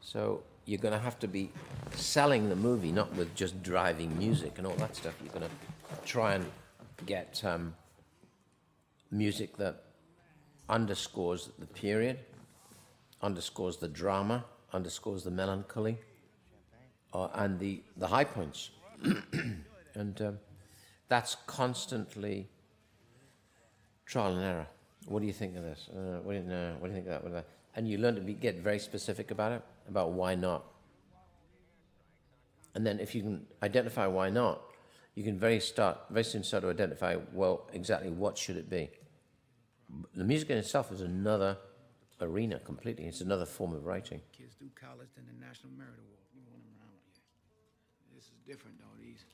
[0.00, 1.50] So you're going to have to be
[1.92, 5.14] selling the movie, not with just driving music and all that stuff.
[5.24, 5.56] You're going to
[6.04, 6.46] try and
[7.06, 7.74] get um,
[9.10, 9.84] music that
[10.68, 12.18] underscores the period,
[13.22, 15.98] underscores the drama, underscores the melancholy,
[17.14, 18.70] uh, and the, the high points.
[19.94, 20.38] and um,
[21.08, 22.48] that's constantly
[24.06, 24.66] trial and error.
[25.06, 25.88] What do you think of this?
[25.90, 27.24] Uh, what, do you, what do you think of that?
[27.24, 27.46] What
[27.76, 30.64] And you learn to be, get very specific about it, about why not.
[32.74, 34.60] And then if you can identify why not,
[35.18, 38.88] you can very start very soon start to identify well exactly what should it be.
[40.14, 41.58] The music in itself is another
[42.20, 43.04] arena completely.
[43.06, 44.20] It's another form of writing.
[44.32, 46.22] Kids do college and the National Merit Award.
[46.32, 48.14] You want them around here.
[48.14, 49.04] This is different, though.
[49.04, 49.24] These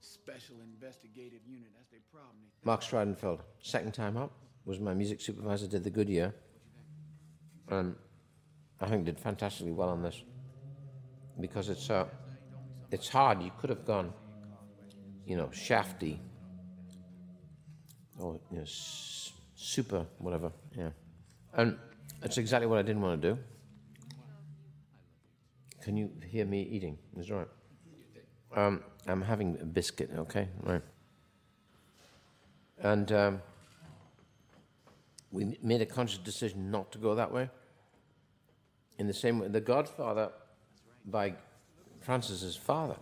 [0.00, 2.50] special investigative unit, that's their problem.
[2.64, 4.32] Marc Streitenfeld, second time up,
[4.64, 6.34] was my music supervisor, did the good year.
[7.68, 7.94] And
[8.80, 10.20] I think did fantastically well on this.
[11.38, 12.06] Because it's uh,
[12.90, 13.42] it's hard.
[13.42, 14.12] You could have gone,
[15.26, 16.20] you know, shafty.
[18.18, 18.64] Or you know,
[19.56, 20.52] super whatever.
[20.76, 20.90] Yeah.
[21.54, 21.76] And
[22.20, 23.38] that's exactly what I didn't want to do.
[25.82, 26.96] Can you hear me eating?
[27.18, 27.46] Is right?
[28.56, 30.48] Um, I'm having a biscuit, okay?
[30.62, 30.82] Right.
[32.78, 33.42] And um,
[35.30, 37.50] we made a conscious decision not to go that way.
[38.98, 40.30] In the same way, The Godfather
[41.04, 41.34] by
[42.00, 42.96] Francis's father,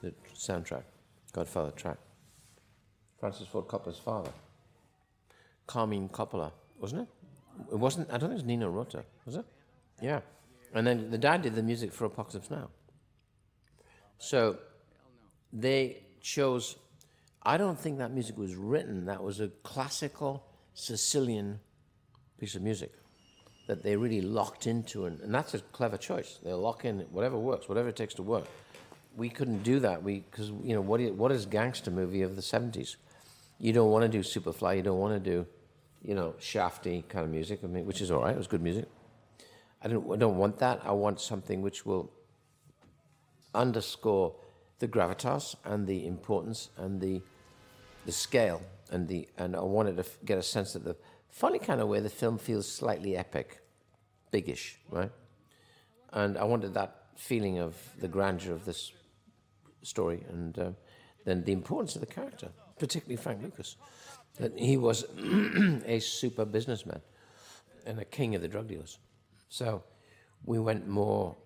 [0.00, 0.84] the soundtrack,
[1.32, 1.98] Godfather track.
[3.18, 4.30] Francis Ford Coppola's father.
[5.66, 7.08] Carmine Coppola, wasn't it?
[7.70, 9.44] It wasn't, I don't think it was Nino Rota, was it?
[10.00, 10.20] Yeah.
[10.74, 12.68] And then the dad did the music for Apocalypse Now.
[14.18, 14.58] So
[15.52, 16.76] they chose,
[17.42, 20.44] I don't think that music was written, that was a classical
[20.74, 21.60] Sicilian
[22.38, 22.92] piece of music
[23.66, 26.38] that they really locked into, and, and that's a clever choice.
[26.42, 28.46] They lock in whatever works, whatever it takes to work.
[29.16, 32.36] We couldn't do that We because, you know, what, you- what is gangster movie of
[32.36, 32.96] the 70s?
[33.58, 35.46] You don't want to do Superfly, you don't want to do,
[36.02, 38.62] you know, shafty kind of music, I mean, which is all right, it was good
[38.62, 38.86] music.
[39.82, 40.80] I don't, I don't want that.
[40.84, 42.10] I want something which will
[43.54, 44.34] underscore
[44.78, 47.20] the gravitas and the importance and the
[48.04, 48.60] the scale
[48.90, 50.96] and the and I wanted to get a sense that the
[51.30, 53.60] funny kind of way the film feels slightly epic,
[54.30, 55.10] biggish, right?
[56.12, 58.92] And I wanted that feeling of the grandeur of this
[59.82, 60.70] story and uh,
[61.24, 62.48] then the importance of the character,
[62.78, 63.76] particularly Frank Lucas,
[64.38, 65.04] that he was
[65.86, 67.00] a super businessman
[67.86, 68.98] and a king of the drug dealers.
[69.48, 69.82] So
[70.44, 71.36] we went more.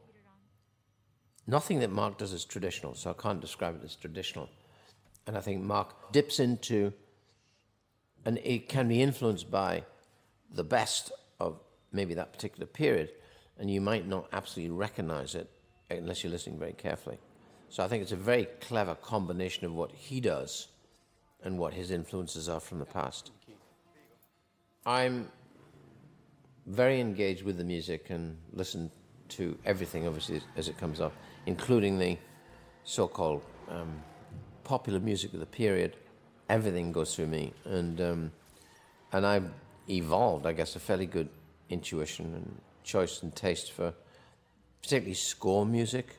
[1.46, 4.48] Nothing that Marc does is traditional, so I can't describe it as traditional.
[5.26, 6.92] And I think Marc dips into,
[8.24, 9.84] and it can be influenced by
[10.52, 11.60] the best of
[11.92, 13.10] maybe that particular period,
[13.58, 15.50] and you might not absolutely recognize it
[15.90, 17.18] unless you're listening very carefully.
[17.68, 20.68] So I think it's a very clever combination of what he does
[21.42, 23.32] and what his influences are from the past.
[24.84, 25.28] I'm
[26.66, 28.90] very engaged with the music and listen
[29.30, 31.12] to everything, obviously, as it comes up,
[31.46, 32.16] including the
[32.84, 34.02] so-called um,
[34.64, 35.96] popular music of the period.
[36.48, 38.32] Everything goes through me, and um,
[39.12, 39.50] and I've
[39.90, 41.28] evolved, I guess, a fairly good
[41.68, 43.92] intuition and choice and taste for
[44.82, 46.16] particularly score music.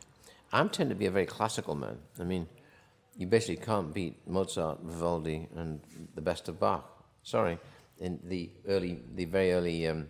[0.51, 1.97] I tend to be a very classical man.
[2.19, 2.47] I mean,
[3.17, 5.81] you basically can't beat Mozart, Vivaldi, and
[6.15, 6.85] the best of Bach.
[7.23, 7.59] Sorry,
[7.99, 10.07] in the early, the very early, um,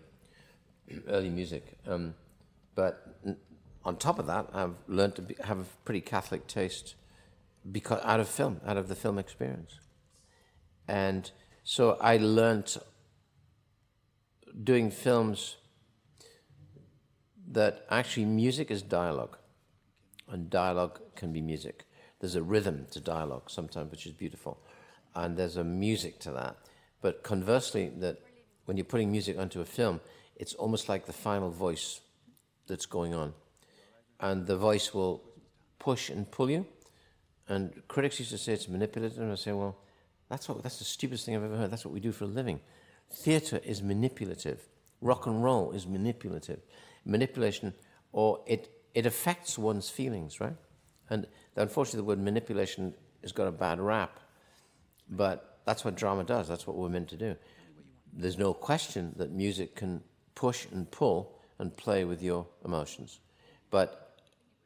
[1.08, 1.78] early music.
[1.86, 2.14] Um,
[2.74, 3.18] but
[3.84, 6.94] on top of that, I've learned to be, have a pretty Catholic taste
[7.72, 9.80] because out of film, out of the film experience,
[10.86, 11.30] and
[11.64, 12.76] so I learned
[14.62, 15.56] doing films
[17.50, 19.38] that actually music is dialogue,
[20.30, 21.84] and dialogue can be music.
[22.20, 24.58] There's a rhythm to dialogue sometimes, which is beautiful,
[25.14, 26.56] and there's a music to that.
[27.00, 28.18] But conversely, that
[28.64, 30.00] when you're putting music onto a film,
[30.36, 32.00] it's almost like the final voice
[32.66, 33.34] that's going on,
[34.20, 35.22] and the voice will
[35.78, 36.66] push and pull you.
[37.48, 39.78] And critics used to say it's manipulative, and I say, well,
[40.28, 41.70] that's what that's the stupidest thing I've ever heard.
[41.70, 42.60] That's what we do for a living.
[43.10, 44.68] Theatre is manipulative.
[45.00, 46.60] Rock and roll is manipulative.
[47.04, 47.72] Manipulation,
[48.12, 50.56] or it it affects one's feelings, right?
[51.10, 54.20] And unfortunately, the word manipulation has got a bad rap,
[55.08, 56.48] but that's what drama does.
[56.48, 57.36] That's what we're meant to do.
[58.12, 60.02] There's no question that music can
[60.34, 63.20] push and pull and play with your emotions,
[63.70, 64.20] but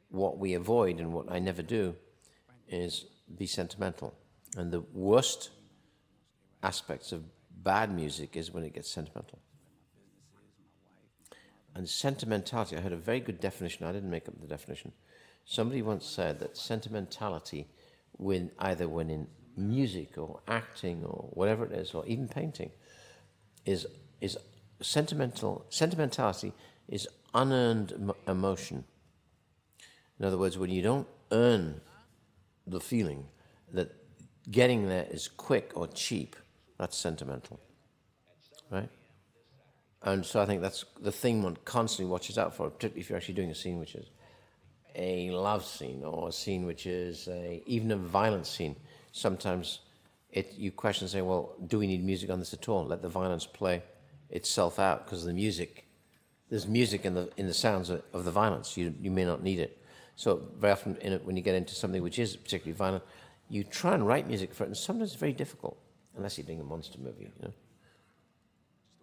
[0.09, 1.95] what we avoid and what I never do
[2.69, 3.05] is
[3.37, 4.13] be sentimental.
[4.55, 5.49] And the worst
[6.61, 7.23] aspects of
[7.63, 9.39] bad music is when it gets sentimental.
[11.75, 14.91] And sentimentality, I heard a very good definition, I didn't make up the definition.
[15.45, 17.67] Somebody once said that sentimentality,
[18.17, 19.27] when either when in
[19.57, 22.71] music or acting or whatever it is, or even painting,
[23.65, 23.85] is
[24.21, 24.37] is
[24.81, 25.65] sentimental.
[25.69, 26.53] Sentimentality
[26.87, 28.83] is unearned emo- emotion.
[30.19, 31.81] In other words, when you don't earn
[32.67, 33.25] the feeling
[33.73, 33.91] that
[34.49, 36.35] getting there is quick or cheap,
[36.77, 37.59] that's sentimental,
[38.69, 38.89] right?
[40.03, 43.17] And so I think that's the thing one constantly watches out for, particularly if you're
[43.17, 44.07] actually doing a scene which is
[44.95, 48.75] a love scene or a scene which is a, even a violent scene.
[49.11, 49.79] Sometimes
[50.31, 52.85] it, you question, say, well, do we need music on this at all?
[52.85, 53.81] Let the violence play
[54.29, 55.85] itself out because the music
[56.49, 58.77] there's music in the in the sounds of, of the violence.
[58.77, 59.79] You you may not need it.
[60.15, 63.03] So very often, it, when you get into something which is particularly violent,
[63.49, 65.77] you try and write music for it, and sometimes it's very difficult,
[66.15, 67.53] unless you're doing a monster movie, you know.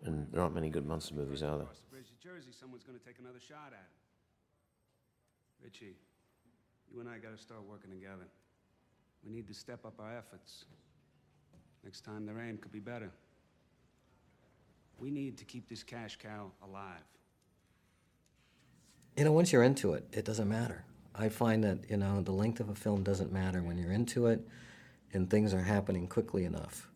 [0.04, 1.62] And there aren't many good monster movies, are there?
[1.62, 5.64] Across the bridge to Jersey, someone's gonna take another shot at it.
[5.64, 5.96] Richie,
[6.90, 8.26] you and I gotta start working together.
[9.24, 10.64] We need to step up our efforts.
[11.84, 13.10] Next time their aim could be better.
[14.98, 17.04] We need to keep this cash cow alive.
[19.16, 20.84] You know, once you're into it, it doesn't matter.
[21.14, 24.26] I find that, you know, the length of a film doesn't matter when you're into
[24.26, 24.46] it
[25.12, 26.89] and things are happening quickly enough.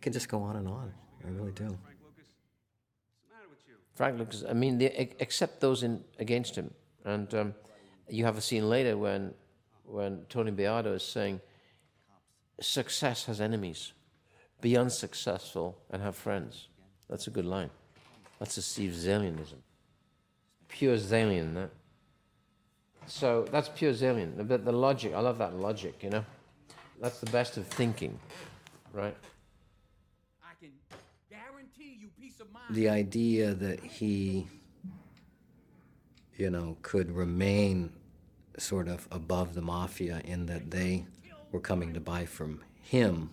[0.00, 0.90] It can just go on and on.
[1.26, 1.76] I really do.
[3.94, 6.70] Frank Lucas, I mean, they, ex- except those in against him.
[7.04, 7.54] And um,
[8.08, 9.34] you have a scene later when,
[9.84, 11.42] when Tony Beato is saying,
[12.62, 13.92] success has enemies.
[14.62, 16.68] Be unsuccessful and have friends.
[17.10, 17.68] That's a good line.
[18.38, 19.60] That's a Steve Zaillianism.
[20.68, 21.70] Pure Zaillian, that.
[23.06, 24.48] So that's pure Zaillian.
[24.48, 26.24] But the logic, I love that logic, you know?
[27.02, 28.18] That's the best of thinking,
[28.94, 29.14] right?
[30.42, 30.70] I can
[31.30, 32.59] guarantee you peace of mind.
[32.70, 34.46] The idea that he,
[36.36, 37.92] you know, could remain
[38.58, 41.06] sort of above the mafia in that they
[41.52, 43.30] were coming to buy from him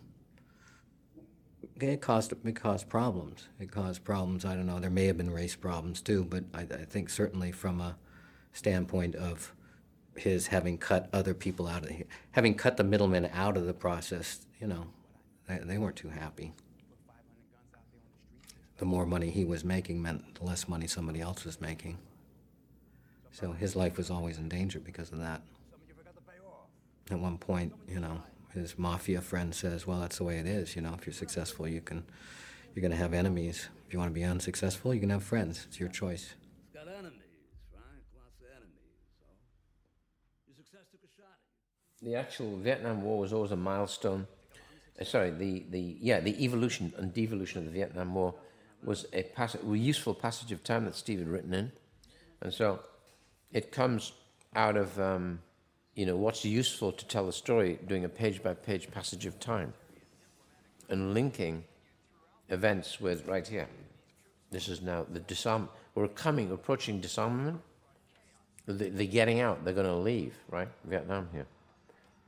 [1.80, 3.48] it caused it caused problems.
[3.60, 4.46] It caused problems.
[4.46, 4.80] I don't know.
[4.80, 7.98] There may have been race problems too, but I, I think certainly from a
[8.54, 9.54] standpoint of
[10.16, 13.74] his having cut other people out of the, having cut the middlemen out of the
[13.74, 14.88] process, you know,
[15.48, 16.54] they, they weren't too happy.
[18.78, 21.98] The more money he was making meant the less money somebody else was making.
[23.32, 25.42] So his life was always in danger because of that.
[27.10, 28.22] At one point, you know,
[28.54, 30.76] his mafia friend says, "Well, that's the way it is.
[30.76, 32.04] You know, if you're successful, you can,
[32.74, 33.70] you're going to have enemies.
[33.88, 35.66] If you want to be unsuccessful, you can have friends.
[35.68, 36.34] It's your choice."
[42.02, 44.28] The actual Vietnam War was always a milestone.
[45.00, 48.36] Uh, sorry, the, the yeah the evolution and devolution of the Vietnam War
[48.84, 51.72] was a, a useful passage of time that Steve had written in,
[52.42, 52.80] and so
[53.52, 54.14] it comes
[54.56, 55.40] out of um,
[55.96, 59.40] you know what's useful to tell the story, doing a page by page passage of
[59.40, 59.74] time,
[60.90, 61.64] and linking
[62.50, 63.68] events with right here.
[64.52, 65.70] This is now the disarm.
[65.96, 67.62] We're coming, approaching disarmament.
[68.66, 69.64] The, the getting out.
[69.64, 70.68] They're going to leave, right?
[70.86, 71.48] Vietnam here.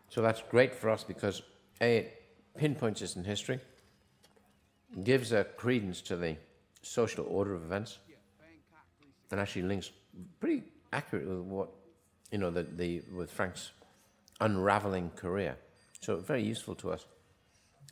[0.09, 1.41] So that's great for us because
[1.81, 2.23] A, it
[2.57, 3.59] pinpoints us in history,
[5.03, 6.35] gives a credence to the
[6.81, 7.99] social order of events,
[9.31, 9.91] and actually links
[10.39, 11.69] pretty accurately with what,
[12.31, 13.71] you know, the, the, with Frank's
[14.41, 15.55] unraveling career.
[16.01, 17.05] So very useful to us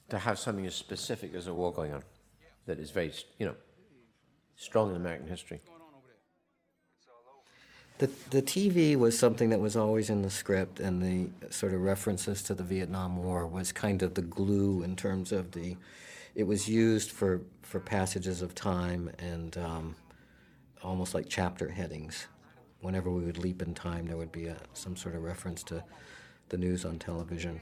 [0.10, 2.04] to have something as specific as a war going on
[2.66, 3.56] that is very, you know,
[4.56, 5.62] strong in American history.
[8.00, 11.82] The, the TV was something that was always in the script, and the sort of
[11.82, 15.76] references to the Vietnam War was kind of the glue in terms of the.
[16.38, 19.96] It was used for, for passages of time and um,
[20.84, 22.28] almost like chapter headings.
[22.80, 25.84] Whenever we would leap in time, there would be a, some sort of reference to
[26.50, 27.60] the news on television.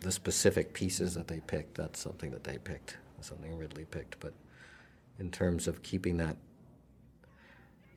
[0.00, 4.18] The specific pieces that they picked, that's something that they picked, something Ridley picked.
[4.18, 4.32] But
[5.18, 6.38] in terms of keeping that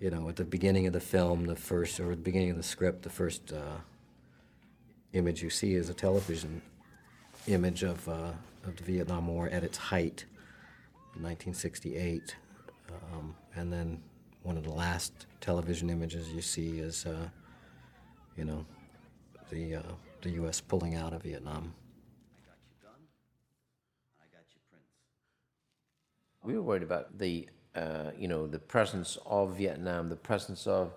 [0.01, 2.63] you know, at the beginning of the film, the first, or the beginning of the
[2.63, 3.77] script, the first uh,
[5.13, 6.61] image you see is a television
[7.47, 8.31] image of, uh,
[8.65, 10.25] of the Vietnam War at its height
[11.15, 12.35] in 1968.
[13.13, 14.01] Um, and then
[14.43, 17.29] one of the last television images you see is, uh,
[18.37, 18.65] you know,
[19.49, 19.81] the, uh,
[20.21, 20.61] the U.S.
[20.61, 21.73] pulling out of Vietnam.
[26.43, 30.91] We were worried about the, uh, you know, the presence of Vietnam, the presence of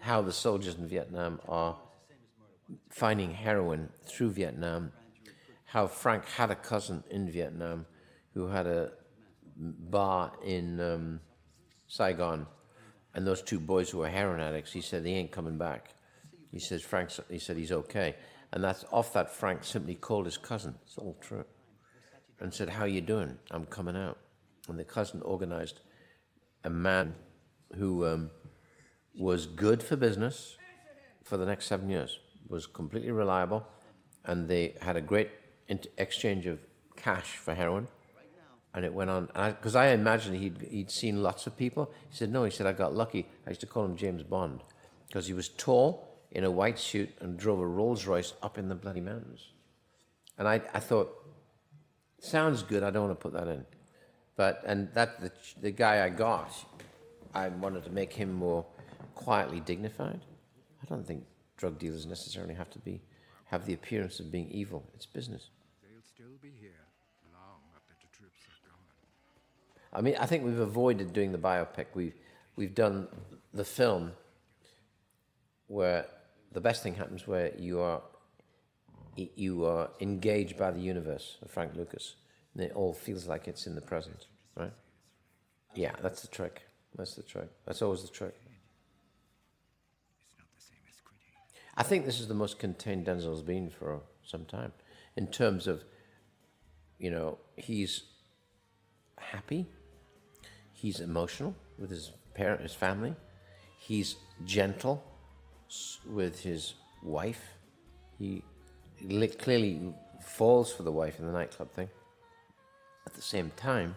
[0.00, 1.76] how the soldiers in Vietnam are
[2.88, 4.92] finding heroin through Vietnam,
[5.72, 7.86] how Frank had a cousin in Vietnam
[8.34, 8.90] who had a
[9.56, 11.20] bar in um,
[11.86, 12.46] Saigon,
[13.14, 15.94] and those two boys who were heroin addicts, he said, they ain't coming back.
[16.50, 18.16] He says, Frank, he said, he's okay.
[18.52, 20.74] And that's off that Frank simply called his cousin.
[20.82, 21.46] It's all true.
[22.38, 23.38] And said, how you doing?
[23.50, 24.18] I'm coming out.
[24.68, 25.80] And the cousin organized
[26.64, 27.14] a man
[27.78, 28.30] who um,
[29.18, 30.58] was good for business
[31.24, 33.66] for the next seven years, was completely reliable,
[34.26, 35.30] and they had a great
[35.96, 36.58] exchange of
[36.96, 37.88] cash for heroin.
[38.74, 41.92] And it went on, because I, I imagined he'd, he'd seen lots of people.
[42.08, 43.28] He said, No, he said, I got lucky.
[43.46, 44.62] I used to call him James Bond,
[45.08, 48.68] because he was tall, in a white suit, and drove a Rolls Royce up in
[48.68, 49.50] the bloody mountains.
[50.38, 51.12] And I, I thought,
[52.18, 53.66] sounds good, I don't want to put that in.
[54.36, 55.30] But and that the
[55.60, 56.50] the guy I got,
[57.34, 58.64] I wanted to make him more
[59.14, 60.20] quietly dignified.
[60.82, 61.24] I don't think
[61.56, 63.00] drug dealers necessarily have to be
[63.44, 64.82] have the appearance of being evil.
[64.94, 65.50] It's business.
[65.82, 66.82] They'll still be here
[67.32, 68.88] long after the troops are gone.
[69.92, 71.86] I mean, I think we've avoided doing the biopic.
[71.94, 72.14] We've
[72.56, 73.08] we've done
[73.52, 74.12] the film
[75.66, 76.06] where
[76.52, 78.02] the best thing happens where you are
[79.16, 82.14] you are engaged by the universe of Frank Lucas,
[82.54, 84.72] and it all feels like it's in the present, right?
[85.74, 86.62] Yeah, that's the trick.
[86.96, 87.48] That's the trick.
[87.66, 88.34] That's always the trick.
[91.76, 94.72] I think this is the most contained Denzel's been for some time,
[95.16, 95.84] in terms of,
[96.98, 98.02] you know, he's
[99.18, 99.66] happy,
[100.82, 103.14] he's emotional with his parent, his family,
[103.78, 105.02] he's gentle
[106.10, 107.54] with his wife.
[108.18, 108.42] He
[109.38, 111.88] clearly falls for the wife in the nightclub thing.
[113.06, 113.94] At the same time,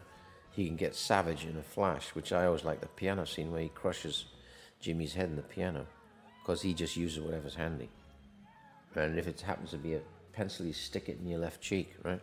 [0.52, 3.62] he can get savage in a flash, which I always like the piano scene where
[3.62, 4.26] he crushes
[4.80, 5.88] Jimmy's head in the piano
[6.42, 7.90] because he just uses whatever's handy.
[8.94, 10.02] And if it happens to be a
[10.34, 12.22] pencil, you stick it in your left cheek, right?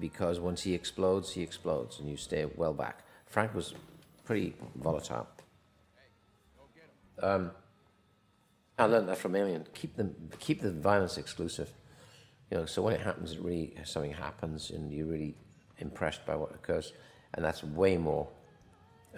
[0.00, 3.04] Because once he explodes, he explodes, and you stay well back.
[3.30, 3.74] Frank was
[4.24, 5.26] pretty volatile.
[7.22, 7.52] Um,
[8.78, 9.66] I learned that from Alien.
[9.74, 11.72] Keep the keep the violence exclusive.
[12.50, 15.36] You know, so when it happens, it really something happens, and you're really
[15.78, 16.92] impressed by what occurs,
[17.34, 18.28] and that's way more,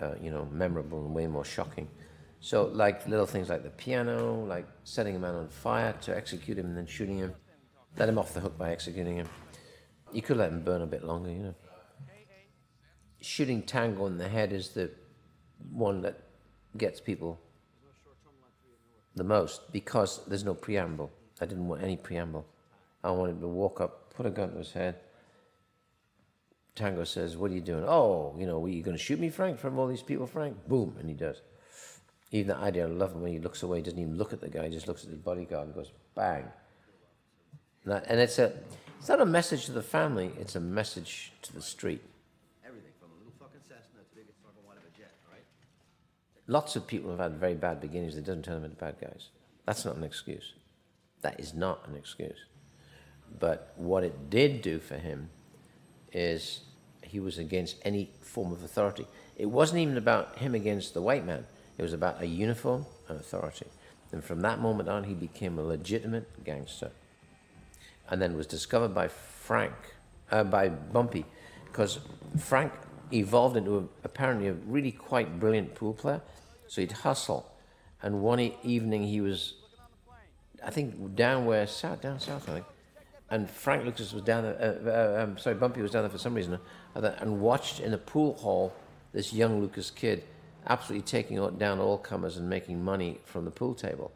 [0.00, 1.88] uh, you know, memorable and way more shocking.
[2.40, 6.58] So, like little things like the piano, like setting a man on fire to execute
[6.58, 7.32] him and then shooting him,
[7.96, 9.28] let him off the hook by executing him.
[10.12, 11.54] You could let him burn a bit longer, you know.
[13.22, 14.90] Shooting Tango in the head is the
[15.70, 16.20] one that
[16.76, 17.40] gets people
[19.14, 21.10] the most because there's no preamble.
[21.40, 22.46] I didn't want any preamble.
[23.04, 24.96] I wanted to walk up, put a gun to his head.
[26.74, 27.84] Tango says, What are you doing?
[27.86, 30.56] Oh, you know, were you going to shoot me, Frank, from all these people, Frank?
[30.66, 31.42] Boom, and he does.
[32.30, 34.40] Even that idea, I love him when he looks away, he doesn't even look at
[34.40, 36.44] the guy, he just looks at his bodyguard and goes, bang.
[37.84, 38.54] And, that, and it's, a,
[38.98, 42.02] it's not a message to the family, it's a message to the street.
[46.46, 49.28] Lots of people have had very bad beginnings, it doesn't turn them into bad guys.
[49.66, 50.54] That's not an excuse.
[51.20, 52.38] That is not an excuse.
[53.38, 55.30] But what it did do for him
[56.12, 56.60] is
[57.02, 59.06] he was against any form of authority.
[59.36, 61.46] It wasn't even about him against the white man,
[61.78, 63.66] it was about a uniform and authority.
[64.10, 66.90] And from that moment on, he became a legitimate gangster.
[68.10, 69.72] And then was discovered by Frank,
[70.30, 71.24] uh, by Bumpy,
[71.64, 71.98] because
[72.38, 72.72] Frank
[73.12, 76.20] evolved into a, apparently a really quite brilliant pool player.
[76.66, 77.50] So he'd hustle.
[78.02, 79.54] And one evening he was,
[80.64, 82.66] I think, down where, south, down south, I think.
[83.30, 86.18] And Frank Lucas was down there, uh, uh, um, sorry, Bumpy was down there for
[86.18, 86.58] some reason,
[86.94, 88.74] uh, and watched in a pool hall
[89.12, 90.24] this young Lucas kid
[90.66, 94.12] absolutely taking down all comers and making money from the pool table.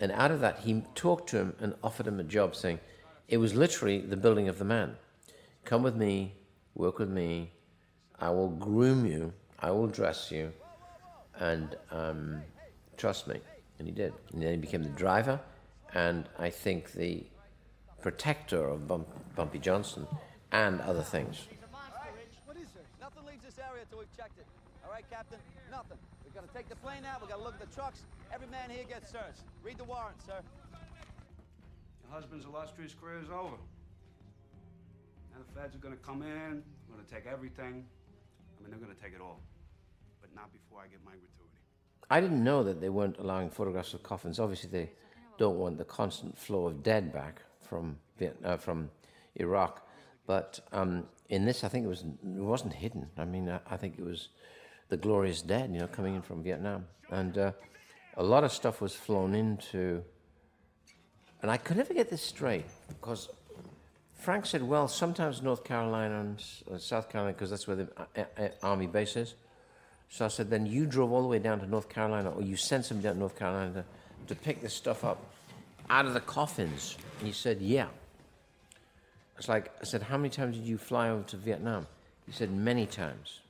[0.00, 2.80] And out of that, he talked to him and offered him a job, saying,
[3.28, 4.96] It was literally the building of the man.
[5.64, 6.34] Come with me,
[6.74, 7.52] work with me,
[8.20, 10.52] I will groom you, I will dress you,
[11.38, 12.42] and um,
[12.96, 13.40] trust me.
[13.78, 14.12] And he did.
[14.32, 15.40] And then he became the driver,
[15.94, 17.24] and I think the
[18.02, 20.06] protector of Bump, Bumpy Johnson
[20.52, 21.46] and other things.
[22.44, 22.84] What is it?
[23.00, 24.46] Nothing leaves this area until we've checked it.
[24.84, 25.38] All right, Captain?
[25.70, 25.98] Nothing.
[26.24, 27.22] We're gonna take the plane out.
[27.22, 28.00] We gotta look at the trucks.
[28.32, 29.44] Every man here gets searched.
[29.64, 30.40] Read the warrant, sir.
[32.04, 33.56] Your husband's illustrious career is over.
[35.32, 37.84] Now the feds are gonna come in, gonna take everything.
[38.60, 39.40] I mean, they're gonna take it all.
[40.20, 41.58] But not before I get my gratuity.
[42.10, 44.38] I didn't know that they weren't allowing photographs of coffins.
[44.38, 44.90] Obviously, they
[45.38, 48.90] don't want the constant flow of dead back from Viet, uh, from
[49.36, 49.86] Iraq.
[50.26, 53.08] But um, in this, I think it was it wasn't hidden.
[53.16, 54.28] I mean, I, I think it was
[54.88, 57.52] the glorious dead, you know, coming in from Vietnam, and uh,
[58.16, 60.02] a lot of stuff was flown into.
[61.42, 63.30] And I could never get this straight because
[64.20, 68.24] Frank said, "Well, sometimes North Carolina and uh, South Carolina, because that's where the uh,
[68.38, 69.34] uh, army base is."
[70.10, 72.56] So I said, then you drove all the way down to North Carolina, or you
[72.56, 73.84] sent somebody down to North Carolina
[74.26, 75.24] to, to pick this stuff up
[75.88, 76.96] out of the coffins.
[77.18, 77.86] And he said, yeah.
[79.38, 81.86] It's like, I said, how many times did you fly over to Vietnam?
[82.26, 83.40] He said, many times.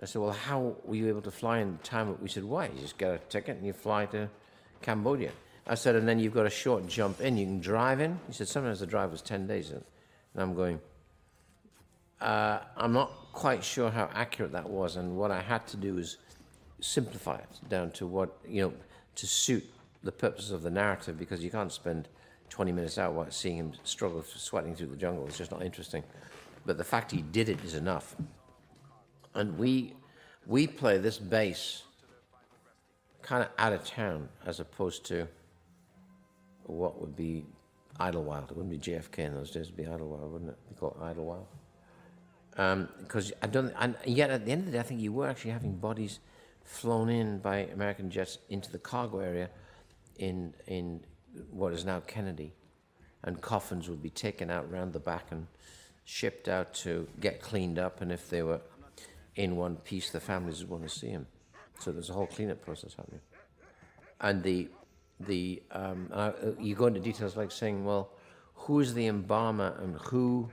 [0.00, 2.16] I said, well, how were you able to fly in the time?
[2.22, 2.66] We said, why?
[2.66, 4.28] You just get a ticket and you fly to
[4.80, 5.32] Cambodia.
[5.68, 7.36] I said, and then you've got a short jump in.
[7.36, 8.18] You can drive in.
[8.26, 9.70] He said, sometimes the drive was 10 days.
[9.70, 9.84] And
[10.34, 10.80] I'm going,
[12.20, 15.94] uh, I'm not quite sure how accurate that was, and what I had to do
[15.94, 16.16] was
[16.80, 18.72] simplify it down to what, you know,
[19.16, 19.64] to suit
[20.02, 22.08] the purposes of the narrative, because you can't spend
[22.48, 25.26] 20 minutes out while seeing him struggle, sweating through the jungle.
[25.26, 26.02] It's just not interesting.
[26.64, 28.16] But the fact he did it is enough.
[29.34, 29.94] And we,
[30.46, 31.82] we play this bass
[33.22, 35.28] kind of out of town as opposed to
[36.68, 37.46] what would be
[37.98, 38.50] Idlewild.
[38.50, 40.56] It wouldn't be JFK in those days, it'd be Idlewild, wouldn't it?
[40.68, 41.46] Be called Idlewild.
[42.50, 45.12] Because um, I don't, and yet at the end of the day, I think you
[45.12, 46.20] were actually having bodies
[46.64, 49.48] flown in by American jets into the cargo area
[50.18, 51.00] in in
[51.50, 52.52] what is now Kennedy,
[53.22, 55.46] and coffins would be taken out round the back and
[56.04, 58.60] shipped out to get cleaned up, and if they were
[59.36, 61.26] in one piece, the families would want to see them.
[61.78, 63.20] So there's a whole cleanup process happening,
[64.20, 64.68] and the
[65.20, 68.10] the um, uh, you go into details like saying, well,
[68.54, 70.50] who is the embalmer and who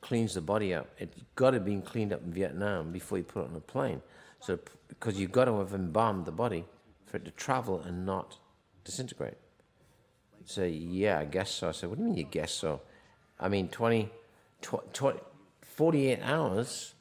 [0.00, 0.88] cleans the body up?
[0.98, 4.02] It's got to be cleaned up in Vietnam before you put it on a plane.
[4.40, 4.58] So
[4.88, 6.64] because you've got to have embalmed the body
[7.06, 8.38] for it to travel and not
[8.84, 9.36] disintegrate.
[10.44, 11.68] So yeah, I guess so.
[11.68, 12.80] I said, what do you mean you guess so?
[13.38, 14.10] I mean 20,
[14.60, 15.22] tw- tw-
[15.62, 16.94] 48 hours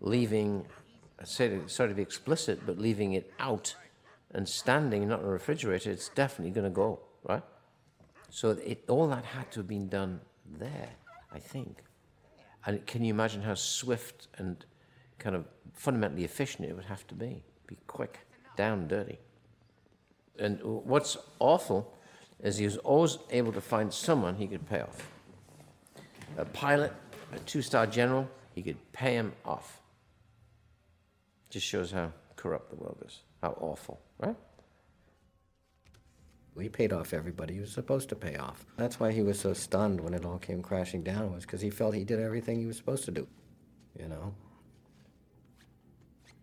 [0.00, 0.66] leaving,
[1.24, 1.58] sorry
[1.88, 3.74] to be explicit, but leaving it out
[4.34, 7.42] and standing, not in a refrigerator, it's definitely going to go, right?
[8.30, 10.20] So it, all that had to have been done
[10.58, 10.90] there,
[11.32, 11.78] I think.
[12.66, 14.64] And can you imagine how swift and
[15.18, 17.44] kind of fundamentally efficient it would have to be?
[17.66, 18.20] Be quick,
[18.56, 19.18] down, dirty.
[20.38, 21.94] And what's awful
[22.42, 25.08] is he was always able to find someone he could pay off.
[26.36, 26.92] A pilot,
[27.32, 29.80] a two star general, he could pay him off.
[31.50, 34.36] Just shows how corrupt the world is, how awful, right?
[36.54, 38.64] We paid off everybody he was supposed to pay off.
[38.76, 41.70] That's why he was so stunned when it all came crashing down, was because he
[41.70, 43.26] felt he did everything he was supposed to do.
[43.98, 44.34] You know?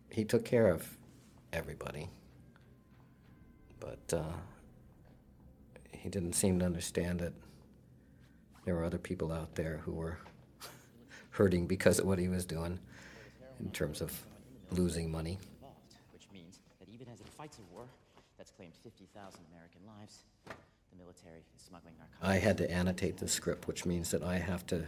[0.10, 0.98] He took care of
[1.53, 2.10] everybody.
[3.80, 4.38] But uh,
[5.91, 7.34] he didn't seem to understand that
[8.65, 10.19] there were other people out there who were
[11.31, 12.80] hurting because of what he was doing
[13.60, 14.23] in terms of
[14.72, 15.39] losing money.
[16.14, 17.88] Which means that even as it fights a war
[18.38, 22.22] that's claimed 50,000 American lives, the military is smuggling narcotics.
[22.22, 24.85] I had to annotate the script, which means that I have to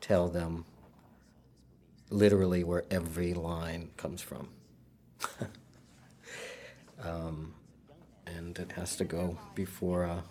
[0.00, 0.64] tell them
[2.08, 4.48] literally where every line comes from.
[7.04, 7.52] um,
[8.26, 10.24] and it has to go before a,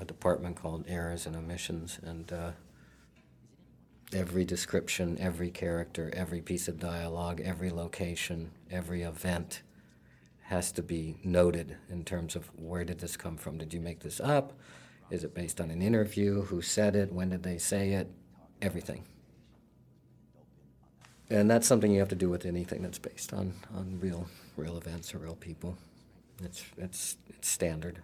[0.00, 2.50] a department called Errors and Omissions, and uh,
[4.12, 9.62] every description, every character, every piece of dialogue, every location, every event
[10.50, 13.56] has to be noted in terms of where did this come from?
[13.56, 14.52] Did you make this up?
[15.08, 16.42] Is it based on an interview?
[16.42, 17.12] Who said it?
[17.12, 18.10] When did they say it?
[18.60, 19.04] Everything.
[21.30, 24.76] And that's something you have to do with anything that's based on, on real real
[24.76, 25.78] events or real people.
[26.42, 28.00] It's it's it's standard.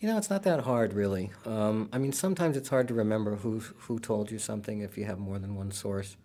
[0.00, 1.30] You know, it's not that hard, really.
[1.46, 5.06] Um, I mean, sometimes it's hard to remember who who told you something if you
[5.06, 6.18] have more than one source.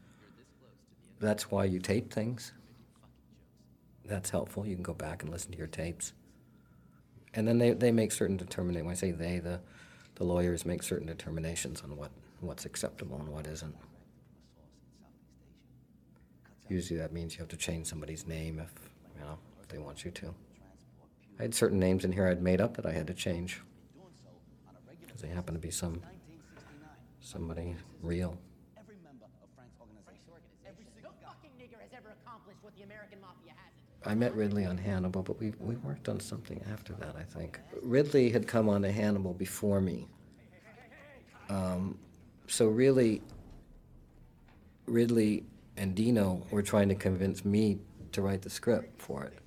[1.22, 2.52] That's why you tape things.
[4.08, 4.66] That's helpful.
[4.66, 6.14] You can go back and listen to your tapes.
[7.34, 8.86] And then they, they make certain determinations.
[8.86, 9.60] When I say they, the,
[10.16, 13.76] the lawyers make certain determinations on what, what's acceptable and what isn't.
[16.70, 18.74] Usually that means you have to change somebody's name if,
[19.16, 20.34] you know, if they want you to.
[21.40, 23.62] I had certain names in here I'd made up that I had to change
[25.06, 26.02] because they happen to be some
[27.22, 28.38] somebody real.
[28.78, 30.34] Every member of Frank's organization,
[30.66, 33.47] every No fucking nigger has ever accomplished what the American mafia hasn't.
[34.08, 37.60] I met Ridley on Hannibal, but we, we worked on something after that, I think.
[37.82, 40.08] Ridley had come on to Hannibal before me.
[41.50, 41.98] Um,
[42.48, 43.22] so really,
[44.86, 45.44] Ridley
[45.76, 47.80] and Dino were trying to convince me
[48.14, 49.38] to write the script for it.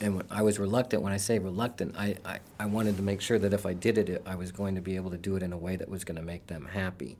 [0.00, 1.02] And I was reluctant.
[1.02, 3.98] When I say reluctant, I, I, I wanted to make sure that if I did
[3.98, 6.04] it, I was going to be able to do it in a way that was
[6.04, 7.18] going to make them happy.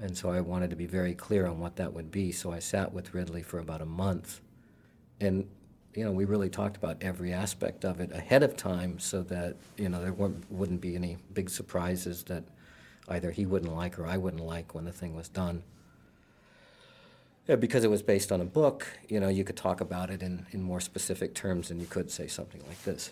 [0.00, 2.30] And so I wanted to be very clear on what that would be.
[2.32, 4.40] So I sat with Ridley for about a month.
[5.20, 5.48] And,
[5.94, 9.56] you know, we really talked about every aspect of it ahead of time so that,
[9.76, 12.44] you know, there wouldn't be any big surprises that
[13.08, 15.64] either he wouldn't like or I wouldn't like when the thing was done.
[17.48, 20.22] Yeah, because it was based on a book, you know, you could talk about it
[20.22, 23.10] in, in more specific terms than you could say something like this.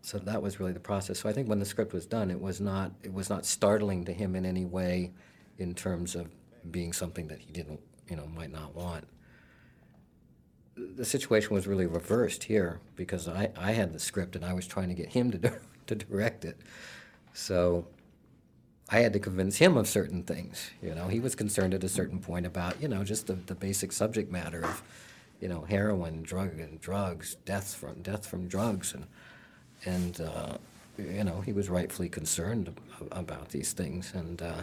[0.00, 1.20] So that was really the process.
[1.20, 4.06] So I think when the script was done, it was not it was not startling
[4.06, 5.12] to him in any way
[5.58, 6.28] in terms of
[6.70, 9.06] being something that he didn't, you know, might not want.
[10.76, 14.66] The situation was really reversed here because I, I had the script and I was
[14.66, 15.52] trying to get him to,
[15.86, 16.58] to direct it.
[17.32, 17.86] So
[18.90, 20.70] I had to convince him of certain things.
[20.80, 23.54] You know, he was concerned at a certain point about, you know, just the, the
[23.54, 24.82] basic subject matter of,
[25.40, 29.06] you know, heroin, drug and drugs, deaths from death from drugs, and
[29.84, 30.56] and uh,
[30.96, 32.74] you know he was rightfully concerned
[33.12, 34.62] about these things, and uh,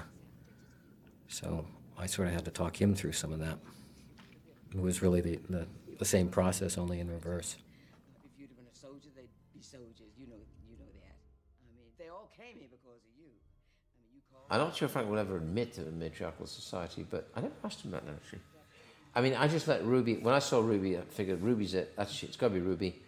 [1.28, 1.66] So
[1.98, 3.58] I sort of had to talk him through some of that.
[4.74, 5.68] It was really the, the,
[6.00, 7.56] the same process, only in reverse.
[8.26, 10.12] If you'd have been a soldier, they'd be soldiers.
[10.18, 10.36] You know,
[10.70, 11.16] you know that.
[11.64, 13.28] I mean, they all came here because of you.
[13.28, 14.46] I mean, you called.
[14.50, 17.82] I'm not sure Frank will ever admit to a matriarchal society, but I never asked
[17.82, 18.42] him that actually.
[19.16, 20.16] I mean, I just let Ruby.
[20.16, 21.96] When I saw Ruby, I figured Ruby's it.
[21.96, 23.02] That's it's got to be Ruby.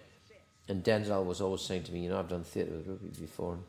[0.70, 3.54] And Denzel was always saying to me, you know, I've done theatre with Ruby before.
[3.54, 3.64] And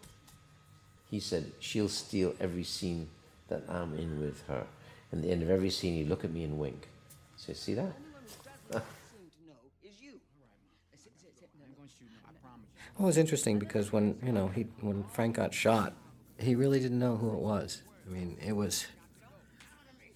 [1.11, 3.09] he said she'll steal every scene
[3.49, 4.67] that I'm in with her.
[5.11, 6.89] And the end of every scene, you look at me and wink.
[7.37, 7.93] So see that?
[12.99, 15.93] Well, it was interesting because when you know he when Frank got shot,
[16.37, 17.83] he really didn't know who it was.
[18.05, 18.87] I mean, it was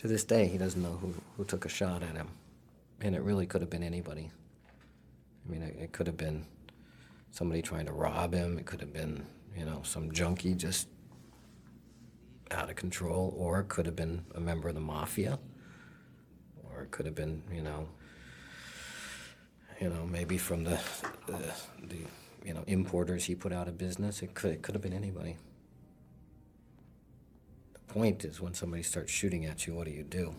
[0.01, 2.27] to this day he doesn't know who, who took a shot at him,
[3.01, 4.33] and it really could have been anybody.
[5.47, 6.45] I mean, it, it could have been
[7.31, 8.59] somebody trying to rob him.
[8.59, 9.27] It could have been
[9.57, 10.89] you know some junkie just
[12.53, 15.39] out of control, or it could have been a member of the mafia,
[16.65, 17.89] or it could have been you know
[19.81, 20.81] you know maybe from the
[21.27, 21.53] the,
[21.89, 21.99] the
[22.45, 24.23] you know, importers he put out of business.
[24.23, 25.37] It could, it could have been anybody.
[27.75, 30.35] The point is when somebody starts shooting at you, what do you do?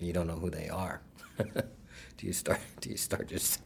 [0.00, 1.00] You don't know who they are.
[1.38, 3.60] do you start do you start just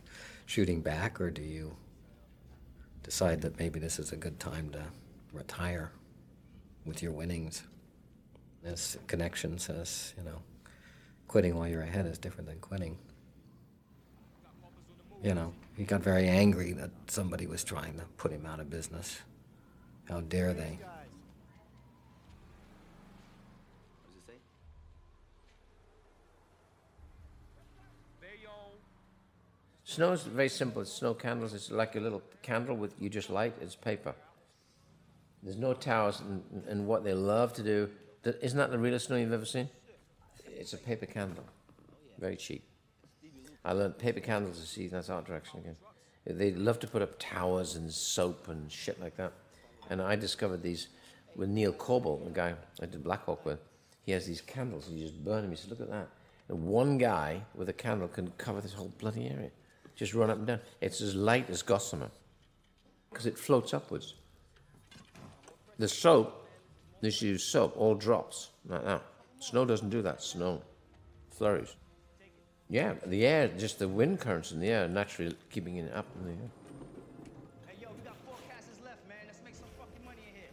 [0.47, 1.77] shooting back or do you
[3.03, 4.83] decide that maybe this is a good time to
[5.33, 5.93] retire
[6.85, 7.63] with your winnings?
[8.65, 10.43] As connection says, you know,
[11.29, 12.99] quitting while you're ahead is different than quitting.
[15.23, 18.71] You know, he got very angry that somebody was trying to put him out of
[18.71, 19.21] business.
[20.09, 20.79] How dare they?
[29.85, 30.85] Snow is very simple.
[30.85, 31.53] Snow candles.
[31.53, 33.55] It's like a little candle with you just light.
[33.61, 34.15] It's paper.
[35.43, 37.89] There's no towers, and, and what they love to do.
[38.25, 39.69] Isn't that the realest snow you've ever seen?
[40.47, 41.45] It's a paper candle,
[42.19, 42.65] very cheap.
[43.65, 45.77] I learned paper candles to see that's art direction again.
[46.27, 49.33] They love to put up towers and soap and shit like that.
[49.89, 50.89] And I discovered these
[51.37, 53.59] with Neil Corbould, the guy I did Black Hawk with.
[54.03, 55.51] He has these candles and you just burn them.
[55.51, 56.09] He says, Look at that.
[56.49, 59.51] And one guy with a candle can cover this whole bloody area.
[59.95, 60.61] Just run up and down.
[60.81, 62.11] It's as light as gossamer
[63.11, 64.15] because it floats upwards.
[65.81, 66.47] The soap,
[67.01, 69.03] this use soap, all drops like that.
[69.39, 70.23] Snow doesn't do that.
[70.23, 70.61] Snow
[71.31, 71.75] flurries.
[72.69, 76.27] Yeah, the air, just the wind currents in the air, naturally keeping it up in
[76.27, 76.51] the air.
[77.67, 79.17] Hey, yo, we got four casters left, man.
[79.27, 80.51] Let's make some fucking money in here.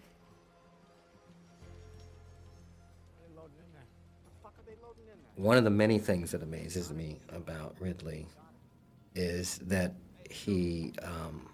[3.19, 3.83] They loading in there.
[4.23, 5.45] The fuck are they loading in there?
[5.45, 8.27] One of the many things that amazes me about Ridley
[9.13, 9.93] is that
[10.29, 11.49] he, um,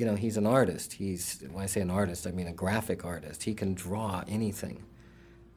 [0.00, 0.94] you know, he's an artist.
[0.94, 3.42] He's, when I say an artist, I mean a graphic artist.
[3.42, 4.82] He can draw anything.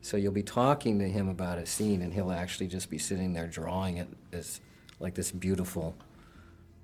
[0.01, 3.31] So you'll be talking to him about a scene, and he'll actually just be sitting
[3.31, 4.59] there drawing it as
[4.99, 5.95] like this beautiful,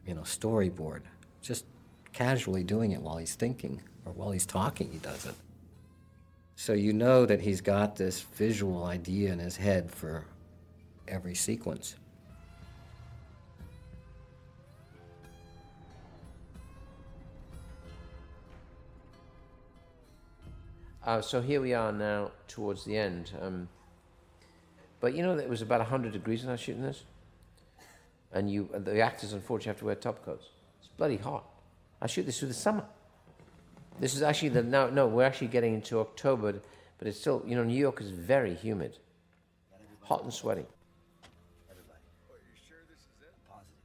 [0.07, 1.01] you know, storyboard.
[1.41, 1.65] Just
[2.13, 5.35] casually doing it while he's thinking or while he's talking, he does it.
[6.55, 10.23] So you know that he's got this visual idea in his head for
[11.09, 11.95] every sequence.
[21.09, 23.31] Uh, so here we are now towards the end.
[23.41, 23.67] Um,
[24.99, 27.03] but you know that it was about 100 degrees when I was shooting this?
[28.31, 30.49] And you, the actors unfortunately have to wear top coats.
[30.79, 31.45] It's bloody hot.
[31.99, 32.85] I shoot this through the summer.
[33.99, 36.61] This is actually the, no, no, we're actually getting into October,
[36.99, 38.99] but it's still, you know, New York is very humid.
[40.01, 40.65] Hot and sweaty.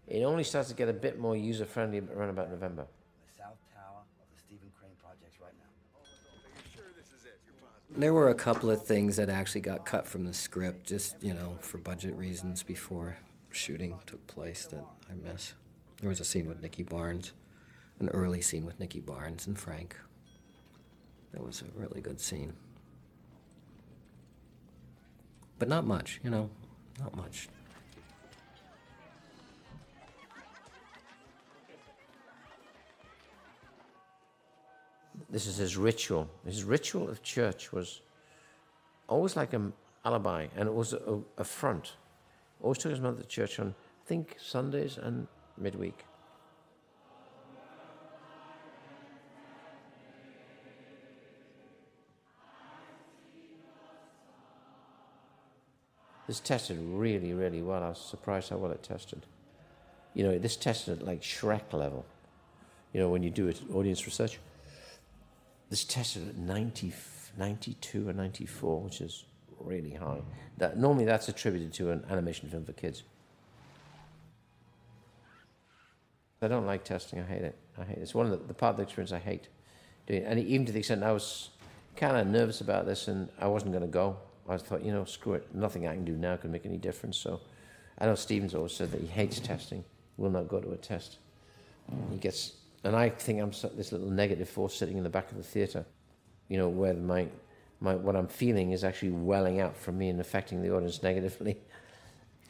[0.06, 2.84] It only starts to get a bit more user friendly around about November.
[7.96, 11.32] There were a couple of things that actually got cut from the script, just, you
[11.32, 13.16] know, for budget reasons before
[13.52, 15.54] shooting took place that I miss.
[16.00, 17.32] There was a scene with Nicky Barnes,
[18.00, 19.96] an early scene with Nicky Barnes and Frank.
[21.32, 22.54] That was a really good scene.
[25.60, 26.50] But not much, you know,
[26.98, 27.48] not much.
[35.30, 36.28] This is his ritual.
[36.44, 38.00] His ritual of church was
[39.08, 39.72] always like an
[40.04, 41.92] alibi, and it was a, a front.
[42.62, 45.26] Always took his mother to church on, I think, Sundays and
[45.58, 46.04] midweek.
[56.26, 57.82] This tested really, really well.
[57.82, 59.26] I was surprised how well it tested.
[60.14, 62.06] You know, this tested at like Shrek level.
[62.92, 64.38] You know, when you do it, audience research.
[65.70, 66.92] This tested at 90,
[67.36, 69.24] 92 or 94, which is
[69.58, 70.20] really high.
[70.58, 73.02] That, normally that's attributed to an animation film for kids.
[76.42, 77.20] I don't like testing.
[77.20, 77.58] I hate it.
[77.78, 78.02] I hate it.
[78.02, 79.48] It's one of the, the part of the experience I hate
[80.06, 80.24] doing.
[80.24, 81.50] And even to the extent I was
[81.96, 84.16] kind of nervous about this and I wasn't going to go.
[84.48, 85.54] I thought, you know, screw it.
[85.54, 87.16] Nothing I can do now can make any difference.
[87.16, 87.40] So
[87.98, 89.84] I know Stevens always said that he hates testing,
[90.16, 91.18] will not go to a test.
[92.10, 92.52] He gets,
[92.84, 95.86] and I think I'm this little negative force sitting in the back of the theatre,
[96.48, 97.26] you know, where my,
[97.80, 101.58] my, what I'm feeling is actually welling out from me and affecting the audience negatively.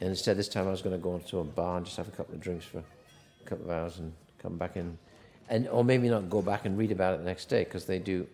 [0.01, 2.09] And instead, this time I was going to go into a bar and just have
[2.09, 4.97] a couple of drinks for a couple of hours and come back in.
[5.47, 7.97] And, or maybe not go back and read about it the next day because they
[7.97, 8.27] do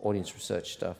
[0.00, 0.98] audience research stuff.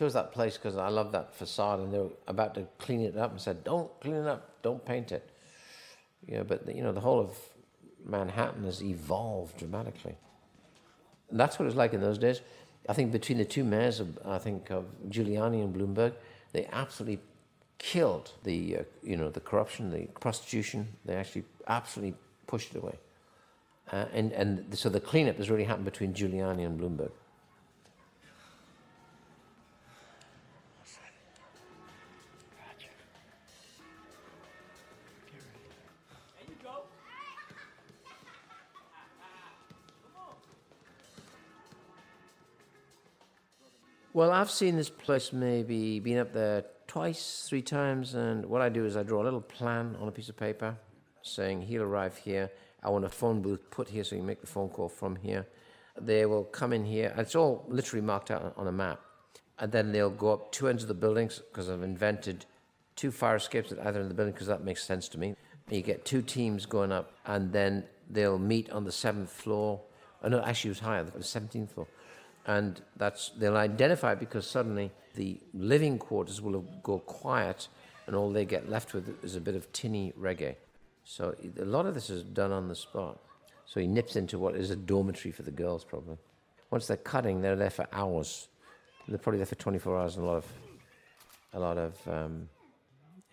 [0.00, 3.18] Chose that place because I love that facade, and they were about to clean it
[3.18, 5.28] up and said, "Don't clean it up, don't paint it."
[6.26, 7.36] Yeah, but you know the whole of
[8.06, 10.16] Manhattan has evolved dramatically.
[11.28, 12.40] And that's what it was like in those days.
[12.88, 16.14] I think between the two mayors, of, I think of Giuliani and Bloomberg,
[16.52, 17.20] they absolutely
[17.76, 20.88] killed the uh, you know the corruption, the prostitution.
[21.04, 22.16] They actually absolutely
[22.46, 22.98] pushed it away.
[23.92, 27.12] Uh, and and so the cleanup has really happened between Giuliani and Bloomberg.
[44.12, 48.68] Well, I've seen this place maybe been up there twice, three times, and what I
[48.68, 50.76] do is I draw a little plan on a piece of paper
[51.22, 52.50] saying he'll arrive here.
[52.82, 55.46] I want a phone booth put here so you make the phone call from here.
[55.96, 57.14] They will come in here.
[57.16, 59.00] It's all literally marked out on a map.
[59.60, 62.46] And then they'll go up two ends of the buildings because I've invented
[62.96, 65.36] two fire escapes at either end of the building because that makes sense to me.
[65.70, 69.82] You get two teams going up, and then they'll meet on the seventh floor.
[70.20, 71.86] Oh, no, actually, it was higher, the 17th floor
[72.46, 77.68] and that's they'll identify because suddenly the living quarters will go quiet
[78.06, 80.56] and all they get left with is a bit of tinny reggae.
[81.04, 83.18] So a lot of this is done on the spot.
[83.66, 86.16] So he nips into what is a dormitory for the girls, probably.
[86.70, 88.48] Once they're cutting, they're there for hours.
[89.06, 90.46] They're probably there for 24 hours and a lot of,
[91.54, 92.48] a lot of um,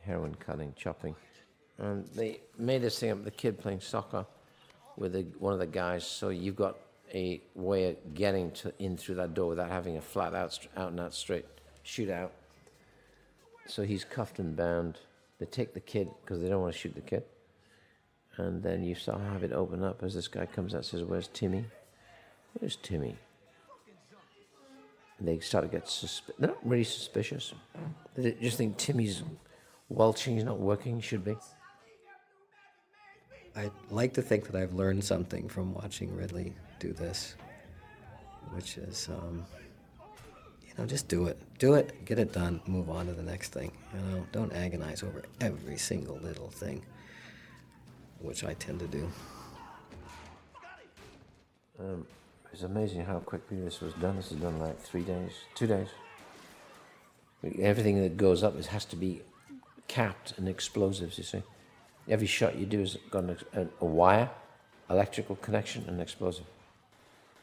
[0.01, 1.15] heroin cutting, chopping.
[1.79, 4.25] And they made this thing up, the kid playing soccer
[4.95, 6.05] with one of the guys.
[6.05, 6.77] So you've got
[7.13, 10.91] a way of getting to, in through that door without having a flat out, out
[10.91, 11.45] and out straight
[11.85, 12.29] shootout.
[13.65, 14.97] So he's cuffed and bound.
[15.39, 17.23] They take the kid because they don't want to shoot the kid.
[18.37, 21.03] And then you saw have it open up as this guy comes out and says,
[21.03, 21.65] Where's Timmy?
[22.59, 23.15] Where's Timmy?
[25.19, 26.35] And they start to get suspicious.
[26.39, 27.53] They're not really suspicious.
[28.15, 29.23] They just think Timmy's
[29.89, 31.35] welching, he's not working, should be.
[33.55, 37.35] I like to think that I've learned something from watching Ridley do this,
[38.53, 39.45] which is, um,
[40.65, 41.39] you know, just do it.
[41.59, 43.71] Do it, get it done, move on to the next thing.
[43.93, 46.83] You know, don't agonize over every single little thing,
[48.19, 49.09] which I tend to do.
[51.79, 52.05] Um,
[52.53, 54.15] it's amazing how quickly this was done.
[54.15, 55.87] This is done in like three days, two days.
[57.59, 59.21] Everything that goes up has to be
[59.87, 61.43] capped and explosives, you see.
[62.09, 64.29] Every shot you do has got an, a, a wire,
[64.89, 66.45] electrical connection, and explosive.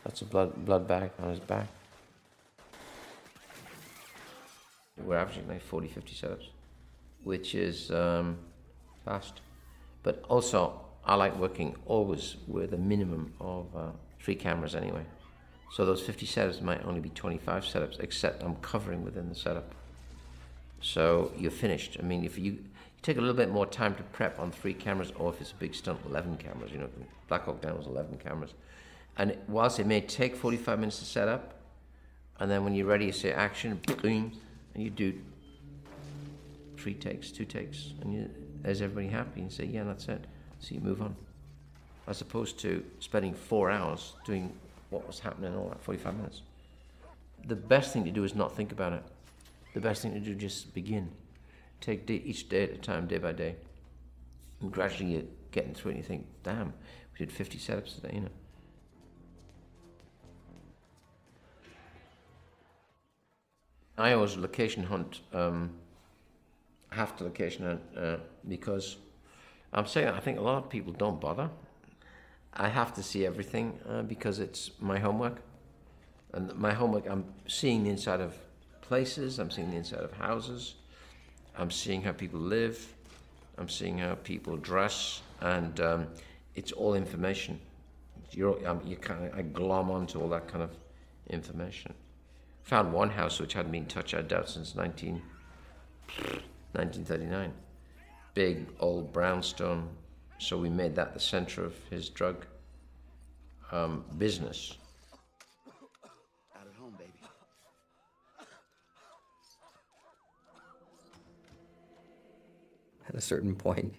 [0.05, 1.66] That's a blood, blood bag on his back.
[4.98, 6.47] We're averaging like 40, 50 setups,
[7.24, 8.39] which is um,
[9.05, 9.40] fast.
[10.02, 13.90] But also, I like working always with a minimum of uh,
[14.20, 15.05] three cameras anyway.
[15.72, 19.74] So those 50 setups might only be 25 setups, except I'm covering within the setup.
[20.81, 21.97] So you're finished.
[21.98, 22.59] I mean, if you, you
[23.02, 25.56] take a little bit more time to prep on three cameras, or if it's a
[25.56, 26.70] big stunt, 11 cameras.
[26.70, 26.90] You know,
[27.26, 28.55] Black Hawk Down was 11 cameras.
[29.16, 31.55] And whilst it may take 45 minutes to set up,
[32.41, 34.32] and then when you're ready, you say action, boom,
[34.74, 35.15] and you do
[36.77, 38.31] three takes, two takes, and you,
[38.65, 39.41] is everybody happy?
[39.41, 40.24] And say, yeah, that's it.
[40.59, 41.15] So you move on.
[42.07, 44.53] As opposed to spending four hours doing
[44.91, 46.43] what was happening in all that 45 minutes.
[47.47, 49.03] The best thing to do is not think about it.
[49.74, 51.11] The best thing to do is just begin.
[51.81, 53.57] Take day, each day at a time, day by day.
[54.61, 55.23] And gradually you're
[55.53, 56.73] getting through it and you think, damn,
[57.12, 58.28] we did 50 setups today, you know.
[63.96, 65.70] I always location hunt, um,
[66.90, 68.16] have to location hunt uh,
[68.48, 68.96] because
[69.72, 71.50] I'm saying I think a lot of people don't bother.
[72.52, 75.40] I have to see everything uh, because it's my homework.
[76.32, 78.34] And my homework, I'm seeing the inside of
[78.80, 80.74] places, I'm seeing the inside of houses,
[81.56, 82.94] I'm seeing how people live,
[83.56, 86.06] I'm seeing how people dress, and um,
[86.56, 87.60] it's all information.
[88.32, 90.70] You're, um, you kind of I glom onto all that kind of
[91.28, 91.94] information.
[92.65, 95.20] Found one house which hadn't been touched, I doubt, since 19,
[96.73, 97.53] 1939.
[98.32, 99.91] Big old brownstone.
[100.39, 102.47] So we made that the center of his drug
[103.70, 104.78] um, business.
[106.57, 107.12] Out at home, baby.
[113.09, 113.95] At a certain point,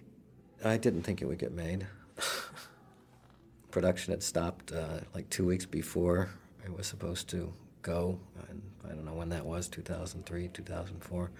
[0.64, 1.86] I didn't think it would get made.
[3.70, 6.30] Production had stopped uh, like two weeks before
[6.64, 7.52] it was supposed to
[7.86, 8.18] go.
[8.48, 11.30] And I don't know when that was 2003, 2004.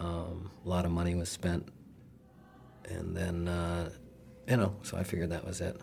[0.00, 1.68] Um, a lot of money was spent.
[2.88, 3.90] And then, uh,
[4.48, 5.80] you know, so I figured that was it.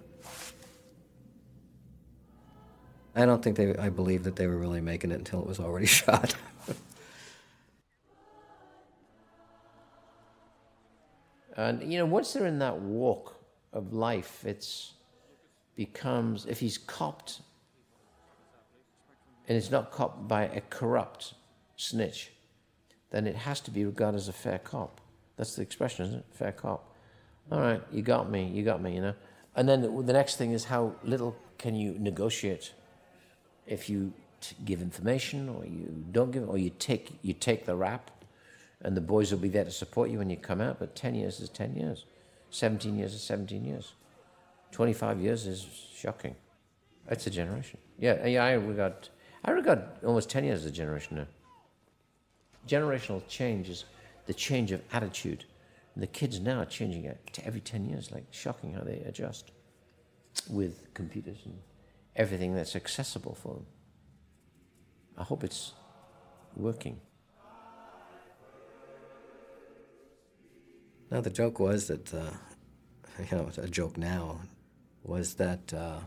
[3.15, 5.59] I don't think they, I believe that they were really making it until it was
[5.59, 6.35] already shot.
[11.59, 13.35] And you know, once they're in that walk
[13.73, 14.93] of life, it's
[15.75, 17.41] becomes if he's copped
[19.49, 21.33] and it's not copped by a corrupt
[21.75, 22.31] snitch,
[23.09, 25.01] then it has to be regarded as a fair cop.
[25.35, 26.25] That's the expression, isn't it?
[26.31, 26.95] Fair cop.
[27.51, 29.15] All right, you got me, you got me, you know.
[29.55, 32.73] And then the next thing is how little can you negotiate
[33.65, 37.75] if you t- give information or you don't give, or you take you take the
[37.75, 38.11] rap,
[38.81, 40.77] and the boys will be there to support you when you come out.
[40.79, 42.05] But ten years is ten years,
[42.51, 43.93] seventeen years is seventeen years,
[44.71, 45.65] twenty-five years is
[45.95, 46.35] shocking.
[47.09, 47.79] It's a generation.
[47.97, 48.43] Yeah, yeah.
[48.45, 49.09] I regard
[49.43, 51.27] I regard almost ten years as a generation now.
[52.67, 53.85] Generational change is
[54.25, 55.45] the change of attitude.
[55.95, 59.51] And the kids now are changing it every 10 years, like shocking how they adjust
[60.49, 61.57] with computers and
[62.15, 63.65] everything that's accessible for them.
[65.17, 65.73] I hope it's
[66.55, 66.99] working.
[71.11, 72.29] Now, the joke was that, uh,
[73.31, 74.41] you know, a joke now
[75.03, 76.01] was that uh,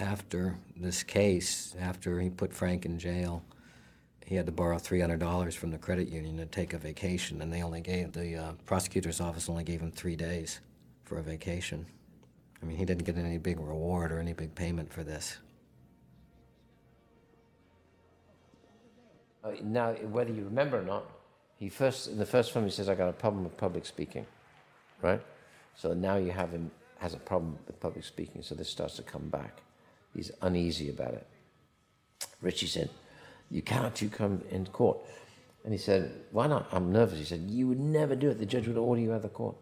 [0.00, 3.44] after this case, after he put Frank in jail,
[4.24, 7.62] he had to borrow $300 from the credit union to take a vacation, and they
[7.62, 10.60] only gave, the uh, prosecutor's office only gave him three days
[11.04, 11.84] for a vacation.
[12.62, 15.38] I mean, he didn't get any big reward or any big payment for this.
[19.42, 21.04] Uh, now, whether you remember or not,
[21.58, 24.26] he first in the first film he says, "I got a problem with public speaking,"
[25.02, 25.20] right?
[25.74, 28.42] So now you have him has a problem with public speaking.
[28.42, 29.62] So this starts to come back.
[30.14, 31.26] He's uneasy about it.
[32.40, 32.90] Richie said,
[33.50, 34.00] "You cannot.
[34.02, 34.98] You come in court."
[35.64, 37.18] And he said, "Why not?" I'm nervous.
[37.18, 38.38] He said, "You would never do it.
[38.38, 39.56] The judge would order you out of the court."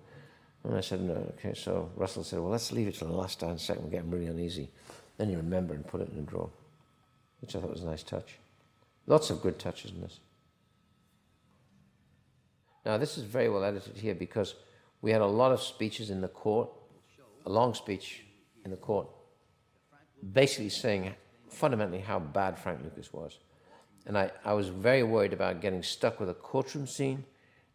[0.64, 1.54] And I said, "No." Okay.
[1.54, 3.84] So Russell said, "Well, let's leave it till the last time second.
[3.84, 4.70] We're getting really uneasy."
[5.16, 6.50] Then you remember and put it in a drawer,
[7.40, 8.38] which I thought was a nice touch.
[9.06, 10.20] Lots of good touches in this.
[12.86, 14.54] Now, this is very well edited here because
[15.02, 16.70] we had a lot of speeches in the court,
[17.44, 18.24] a long speech
[18.64, 19.08] in the court,
[20.32, 21.14] basically saying
[21.48, 23.38] fundamentally how bad Frank Lucas was.
[24.06, 27.24] And I, I was very worried about getting stuck with a courtroom scene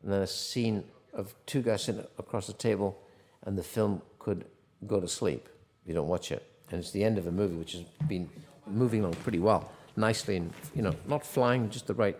[0.02, 0.84] and then a scene
[1.14, 3.00] of two guys sitting across the table
[3.44, 4.46] and the film could
[4.88, 5.48] go to sleep
[5.82, 6.44] if you don't watch it.
[6.72, 8.30] And it's the end of a movie which has been
[8.66, 12.18] moving along pretty well nicely and, you know, not flying, just the right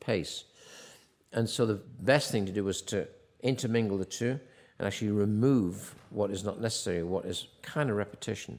[0.00, 0.44] pace.
[1.32, 3.08] And so the best thing to do was to
[3.42, 4.38] intermingle the two
[4.78, 8.58] and actually remove what is not necessary, what is kind of repetition.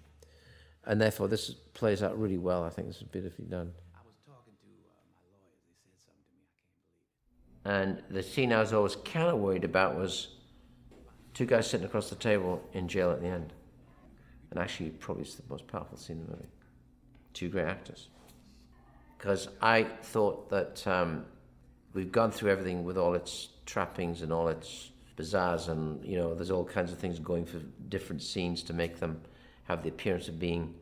[0.85, 2.63] And therefore, this plays out really well.
[2.63, 3.71] I think this is beautifully done.
[3.95, 4.67] I was talking to.
[4.67, 4.83] You
[5.83, 6.13] said
[7.63, 7.99] something.
[7.99, 10.29] And the scene I was always kind of worried about was
[11.33, 13.53] two guys sitting across the table in jail at the end.
[14.51, 16.49] And actually, probably it's the most powerful scene in the movie.
[17.33, 18.09] Two great actors
[19.25, 21.25] because I thought that um,
[21.93, 26.35] we've gone through everything with all its trappings and all its bazaars, and you know,
[26.35, 27.57] there's all kinds of things going for
[27.89, 29.19] different scenes to make them
[29.65, 30.73] have the appearance of being,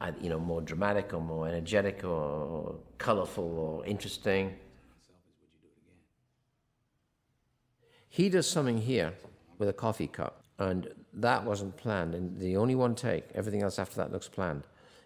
[0.00, 4.54] uh, you know, more dramatic or more energetic or colorful or interesting.
[8.08, 9.14] He does something here
[9.58, 12.14] with a coffee cup, and that wasn't planned.
[12.14, 14.64] And the only one take, everything else after that looks planned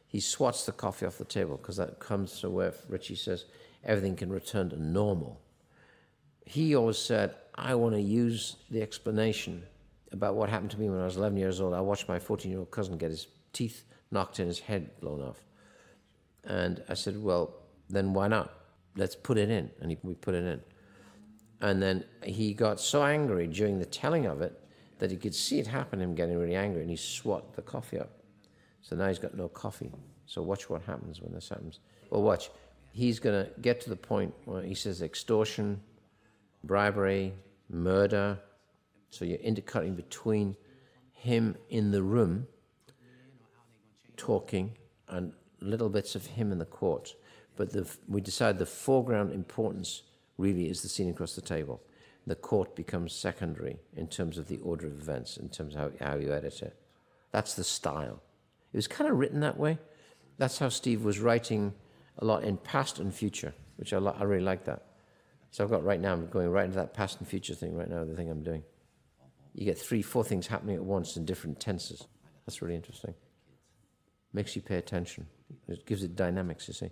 [0.09, 3.45] he swats the coffee off the table because that comes to where Richie says
[3.85, 5.41] everything can return to normal.
[6.45, 9.65] He always said, I want to use the explanation
[10.13, 11.75] about what happened to me when I was 11 years old.
[11.75, 15.21] I watched my 14 year old cousin get his teeth knocked in, his head blown
[15.21, 15.43] off.
[16.45, 17.55] And I said, Well,
[17.89, 18.53] then why not?
[18.97, 19.71] Let's put it in.
[19.81, 20.61] And he, we put it in.
[21.61, 24.61] And then he got so angry during the telling of it
[24.99, 27.99] that he could see it happen, him getting really angry, and he swat the coffee
[27.99, 28.11] up.
[28.83, 29.91] So now he's got no coffee.
[30.27, 31.81] So watch what happens when this happens.
[32.11, 32.51] Well, watch.
[32.93, 35.81] He's going to get to the point where he says extortion,
[36.65, 37.35] bribery,
[37.69, 38.39] murder.
[39.17, 40.57] So you're intercutting between
[41.13, 42.47] him in the room
[44.19, 44.77] talking
[45.09, 47.15] and little bits of him in the court.
[47.57, 50.03] But the, we decide the foreground importance
[50.37, 51.81] really is the scene across the table.
[52.27, 56.07] The court becomes secondary in terms of the order of events, in terms of how,
[56.07, 56.77] how you edit it.
[57.31, 58.21] That's the style.
[58.73, 59.79] It was kind of written that way.
[60.37, 61.73] That's how Steve was writing
[62.19, 64.83] a lot in past and future, which I, I really like that.
[65.53, 67.89] So I've got right now, I'm going right into that past and future thing right
[67.89, 68.63] now, the thing I'm doing.
[69.57, 72.07] You get three, four things happening at once in different tenses.
[72.45, 73.15] That's really interesting.
[74.35, 75.27] Makes you pay attention.
[75.67, 76.91] It gives it dynamics, you see.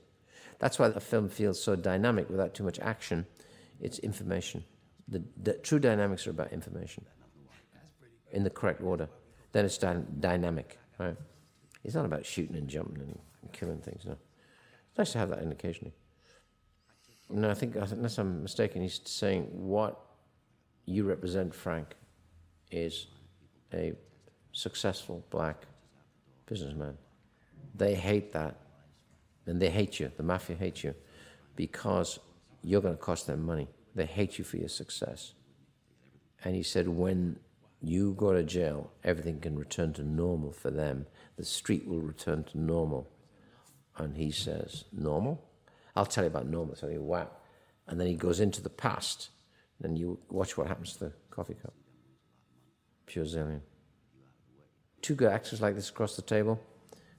[0.61, 3.27] That's why a film feels so dynamic without too much action.
[3.83, 4.65] It's information.
[5.09, 7.05] The, the true dynamics are about information
[8.33, 9.11] in the correct order.
[9.53, 11.17] Then it's dy- dynamic, right?
[11.85, 14.17] It's not about shooting and jumping and, and killing things, no.
[14.89, 15.93] It's nice to have that in occasionally.
[17.29, 20.01] No, I think, unless I'm mistaken, he's saying what
[20.87, 21.95] you represent, Frank,
[22.75, 23.07] is
[23.73, 23.93] a
[24.53, 25.67] successful black
[26.47, 26.97] businessman.
[27.75, 28.57] They hate that.
[29.47, 30.11] And they hate you.
[30.17, 30.95] The mafia hates you
[31.55, 32.19] because
[32.63, 33.69] you're going to cost them money.
[33.95, 35.35] They hate you for your success.
[36.45, 37.39] And he said, when
[37.81, 41.07] you go to jail, everything can return to normal for them.
[41.37, 43.11] The street will return to normal.
[43.97, 45.45] And he says, Normal?
[45.95, 46.75] I'll tell you about normal.
[46.75, 47.29] So he wow.
[47.87, 49.31] And then he goes into the past.
[49.83, 51.75] And you watch what happens to the coffee cup.
[53.07, 53.61] Pure Zaillian.
[55.03, 56.61] Two actors like this across the table.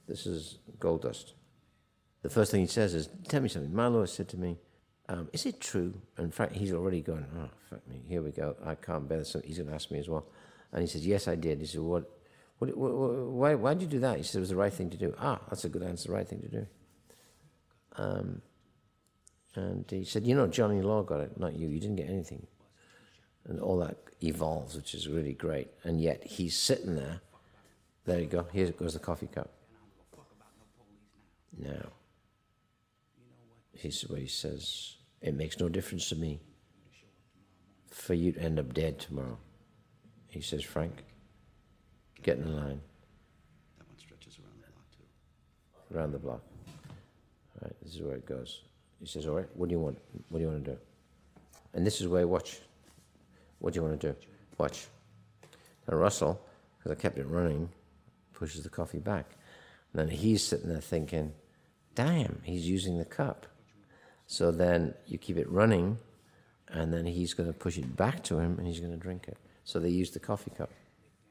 [0.08, 1.34] This is gold dust.
[2.22, 3.74] The first thing he says is, Tell me something.
[3.74, 4.58] My lawyer said to me,
[5.10, 5.94] um, Is it true?
[6.18, 8.02] And Frank, he's already going, Oh, fuck me.
[8.08, 8.56] Here we go.
[8.66, 9.36] I can't bear this.
[9.44, 10.26] He's going to ask me as well.
[10.72, 11.60] And he says, Yes, I did.
[11.60, 12.10] He said, what,
[12.58, 14.18] what, what why, why did you do that?
[14.18, 15.14] He said, It was the right thing to do.
[15.20, 16.08] Ah, that's a good answer.
[16.08, 16.68] The right thing to do.
[17.98, 18.42] Um,
[19.56, 21.68] and he said, You know, Johnny Law got it, not you.
[21.68, 22.48] You didn't get anything.
[23.48, 25.70] And all that evolves, which is really great.
[25.84, 27.22] And yet he's sitting there.
[28.06, 28.48] There you go.
[28.52, 29.52] Here goes the coffee cup.
[31.58, 31.90] Now,
[33.74, 36.40] he's where he says, It makes no difference to me
[37.90, 39.38] for you to end up dead tomorrow.
[40.28, 41.04] He says, Frank,
[42.22, 42.82] get in line.
[43.78, 45.96] That one stretches around the block, too.
[45.96, 46.42] Around the block.
[47.56, 48.64] All right, this is where it goes.
[49.00, 49.98] He says, All right, what do you want?
[50.30, 50.78] What do you want to do?
[51.74, 52.60] And this is where, watch.
[53.66, 54.16] What do you want to do?
[54.60, 54.86] Watch.
[55.90, 56.40] Now, Russell,
[56.78, 57.68] because I kept it running,
[58.32, 59.26] pushes the coffee back.
[59.92, 61.34] And then he's sitting there thinking,
[61.96, 63.48] damn, he's using the cup.
[64.28, 65.98] So then you keep it running,
[66.68, 69.28] and then he's going to push it back to him, and he's going to drink
[69.28, 69.40] it.
[69.64, 70.70] So they use the coffee cup.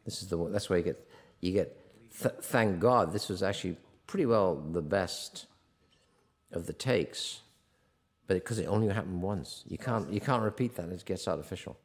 [0.04, 1.08] This is the that's where you get
[1.40, 1.76] you get.
[2.20, 3.76] Th- thank God, this was actually
[4.08, 5.46] pretty well the best
[6.50, 7.42] of the takes,
[8.26, 10.88] but because it only happened once, you can't you can't repeat that.
[10.88, 11.76] It gets artificial.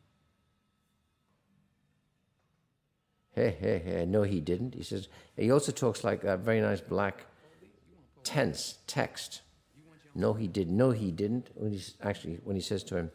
[3.39, 4.05] Hey, hey, hey!
[4.05, 4.75] No, he didn't.
[4.75, 7.25] He says he also talks like that very nice black
[8.25, 9.43] tense text.
[10.13, 10.69] No, he did.
[10.69, 11.47] No, he didn't.
[11.53, 13.11] When he's actually when he says to him,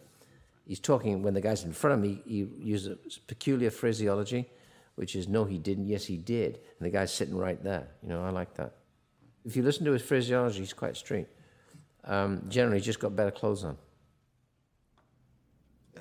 [0.67, 2.23] he's talking when the guy's in front of him.
[2.25, 4.49] He, he uses a peculiar phraseology,
[4.95, 5.89] which is no, he didn't.
[5.89, 6.55] Yes, he did.
[6.79, 7.89] And the guy's sitting right there.
[8.03, 8.77] You know, I like that.
[9.45, 11.27] If you listen to his phraseology, he's quite straight.
[12.05, 13.77] Um, generally, he's just got better clothes on.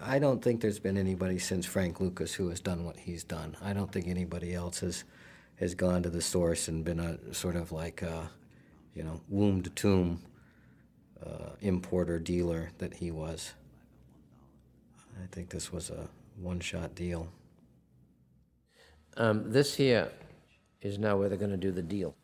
[0.06, 3.56] I don't think there's been anybody since Frank Lucas who has done what he's done.
[3.62, 5.06] I don't think anybody else has
[5.58, 8.30] has gone to the source and been a sort of like a,
[8.96, 10.22] you know, womb to tomb
[11.26, 13.54] uh, importer dealer that he was.
[15.22, 17.30] I think this was a one shot deal.
[19.16, 20.12] Um, this here
[20.82, 22.16] is now where they're going to do the deal.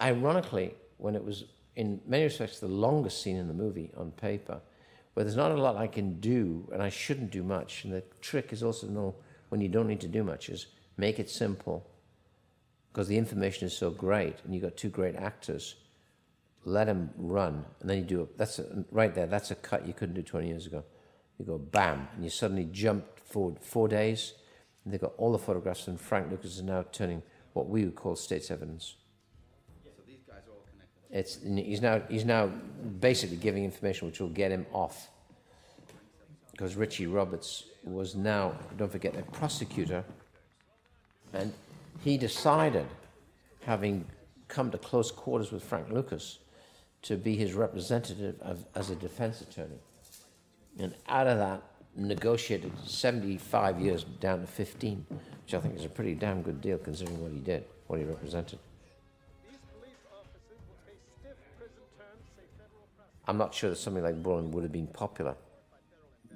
[0.00, 1.44] Ironically, when it was
[1.76, 4.60] in many respects the longest scene in the movie on paper,
[5.16, 8.02] where there's not a lot I can do and I shouldn't do much, and the
[8.20, 9.14] trick is also to know
[9.48, 10.66] when you don't need to do much is
[10.98, 11.88] make it simple
[12.92, 15.76] because the information is so great and you've got two great actors.
[16.66, 18.36] Let them run, and then you do it.
[18.36, 19.26] That's a, right there.
[19.26, 20.84] That's a cut you couldn't do 20 years ago.
[21.38, 24.34] You go bam, and you suddenly jump forward four days,
[24.84, 27.22] and they've got all the photographs, and Frank Lucas is now turning
[27.54, 28.96] what we would call state's evidence.
[31.10, 32.48] It's, he's, now, he's now
[33.00, 35.08] basically giving information which will get him off.
[36.50, 40.04] Because Richie Roberts was now, don't forget, a prosecutor,
[41.32, 41.52] and
[42.02, 42.86] he decided,
[43.64, 44.04] having
[44.48, 46.38] come to close quarters with Frank Lucas,
[47.02, 49.78] to be his representative of, as a defense attorney.
[50.78, 51.62] And out of that,
[51.96, 55.06] negotiated 75 years down to 15,
[55.44, 58.04] which I think is a pretty damn good deal considering what he did, what he
[58.04, 58.58] represented.
[63.26, 65.34] I'm not sure that something like Brolin would have been popular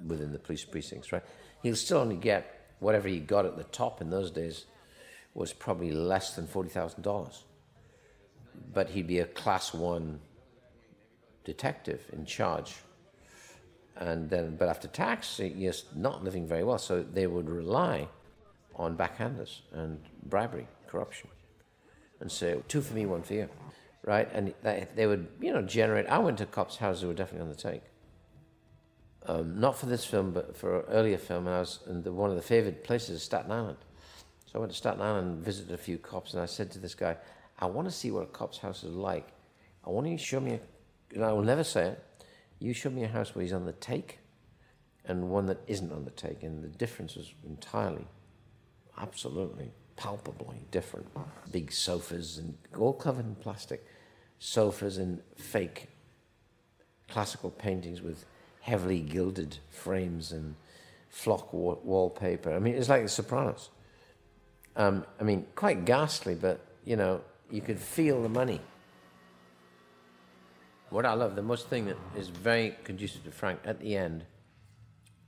[0.05, 1.23] within the police precincts, right?
[1.63, 4.65] He'll still only get whatever he got at the top in those days
[5.33, 7.43] was probably less than $40,000.
[8.73, 10.19] But he'd be a class one
[11.45, 12.75] detective in charge.
[13.95, 16.77] And then, but after tax, he's not living very well.
[16.77, 18.07] So they would rely
[18.75, 21.29] on backhanders and bribery, corruption,
[22.19, 23.49] and say, two for me, one for you,
[24.03, 24.29] right?
[24.33, 26.07] And they they would, you know, generate.
[26.07, 27.83] I went to cops' houses who were definitely on the take.
[29.27, 32.11] Um, not for this film, but for an earlier film, and I was in the,
[32.11, 33.77] one of the favorite places is Staten Island.
[34.47, 36.79] So I went to Staten Island and visited a few cops, and I said to
[36.79, 37.17] this guy,
[37.59, 39.27] I want to see what a cop's house is like.
[39.85, 40.59] I want you to show me, a,
[41.13, 42.03] and I will never say it,
[42.59, 44.19] you show me a house where he's on the take
[45.05, 48.07] and one that isn't on the take, and the difference was entirely,
[48.97, 51.07] absolutely, palpably different.
[51.51, 53.85] Big sofas and all covered in plastic,
[54.43, 55.87] sofas and fake
[57.07, 58.25] classical paintings with
[58.61, 60.55] heavily gilded frames and
[61.09, 62.51] flock wa- wallpaper.
[62.51, 63.69] I mean, it's like The Sopranos.
[64.75, 67.21] Um, I mean, quite ghastly, but you know,
[67.51, 68.59] you could feel the money.
[70.89, 74.25] What I love, the most thing that is very conducive to Frank at the end,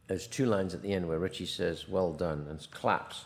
[0.07, 3.25] there's two lines at the end where Richie says, Well done, and claps.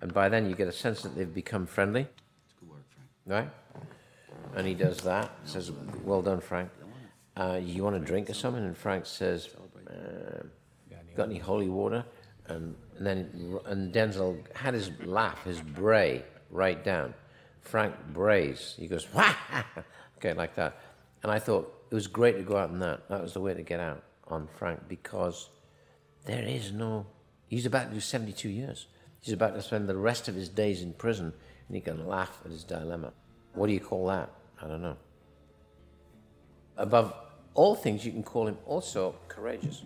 [0.00, 2.02] And by then you get a sense that they've become friendly.
[2.02, 3.10] It's good work, Frank.
[3.26, 3.63] Right?
[4.54, 5.72] And he does that, says,
[6.04, 6.70] Well done, Frank.
[7.36, 8.64] Uh, you want a drink or something?
[8.64, 9.48] And Frank says,
[9.88, 10.44] uh,
[11.16, 12.04] Got any holy water?
[12.46, 17.14] And, and then and Denzel had his laugh, his bray, right down.
[17.60, 18.74] Frank brays.
[18.78, 19.34] He goes, Wah!
[20.18, 20.78] okay, like that.
[21.22, 23.08] And I thought it was great to go out in that.
[23.08, 25.48] That was the way to get out on Frank because
[26.26, 27.06] there is no.
[27.48, 28.86] He's about to do 72 years.
[29.20, 31.32] He's about to spend the rest of his days in prison
[31.68, 33.12] and he can laugh at his dilemma.
[33.54, 34.30] What do you call that?
[34.62, 34.96] I don't know.
[36.76, 37.14] Above
[37.54, 39.82] all things, you can call him also courageous.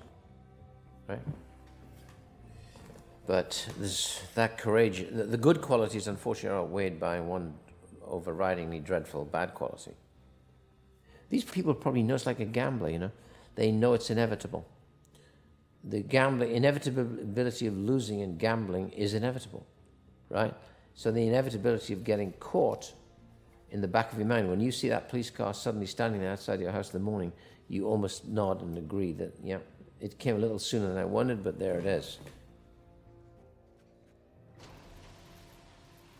[1.06, 1.20] Right?
[3.26, 3.68] But
[4.34, 5.04] that courage.
[5.10, 7.54] The, good qualities, unfortunately, are outweighed by one
[8.08, 9.92] overridingly dreadful bad quality.
[11.28, 13.10] These people probably know it's like a gambler, you know.
[13.54, 14.66] They know it's inevitable.
[15.84, 19.66] The gambler, inevitability of losing in gambling is inevitable,
[20.30, 20.54] right?
[20.94, 22.92] So the inevitability of getting caught
[23.70, 26.60] in the back of your mind, when you see that police car suddenly standing outside
[26.60, 27.32] your house in the morning,
[27.68, 29.58] you almost nod and agree that, yeah,
[30.00, 32.18] it came a little sooner than I wanted, but there it is.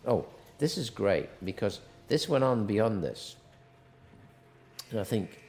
[0.05, 0.25] Oh,
[0.59, 3.35] this is great because this went on beyond this.
[4.91, 5.39] And I think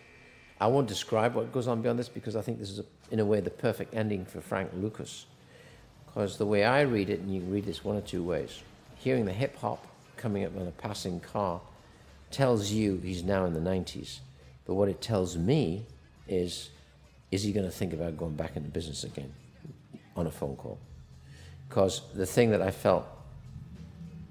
[0.60, 3.20] I won't describe what goes on beyond this because I think this is, a, in
[3.20, 5.26] a way, the perfect ending for Frank Lucas.
[6.06, 8.62] Because the way I read it, and you can read this one or two ways,
[8.96, 11.60] hearing the hip hop coming up on a passing car
[12.30, 14.20] tells you he's now in the 90s.
[14.66, 15.84] But what it tells me
[16.28, 16.70] is,
[17.30, 19.32] is he going to think about going back into business again
[20.16, 20.78] on a phone call?
[21.68, 23.06] Because the thing that I felt,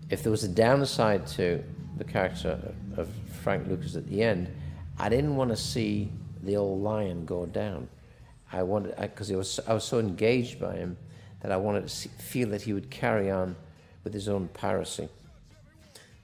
[0.09, 1.63] if there was a downside to
[1.97, 2.59] the character
[2.97, 3.09] of
[3.41, 4.49] Frank Lucas at the end,
[4.97, 6.11] I didn't want to see
[6.43, 7.87] the old lion go down.
[8.51, 10.97] I wanted, because I, was, I was so engaged by him
[11.41, 13.55] that I wanted to see, feel that he would carry on
[14.03, 15.07] with his own piracy.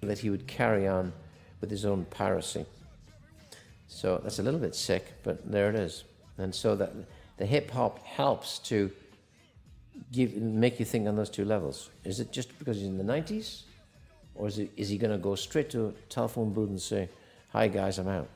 [0.01, 1.13] That he would carry on
[1.65, 2.63] with his own piracy.
[3.87, 6.03] So that's a little bit sick, but there it is.
[6.37, 6.91] And so that
[7.37, 8.91] the hip hop helps to
[10.11, 11.89] give, make you think on those two levels.
[12.03, 13.63] Is it just because he's in the 90s?
[14.35, 17.09] Or is, he going to go straight to a telephone booth and say,
[17.51, 18.29] Hi guys, I'm out?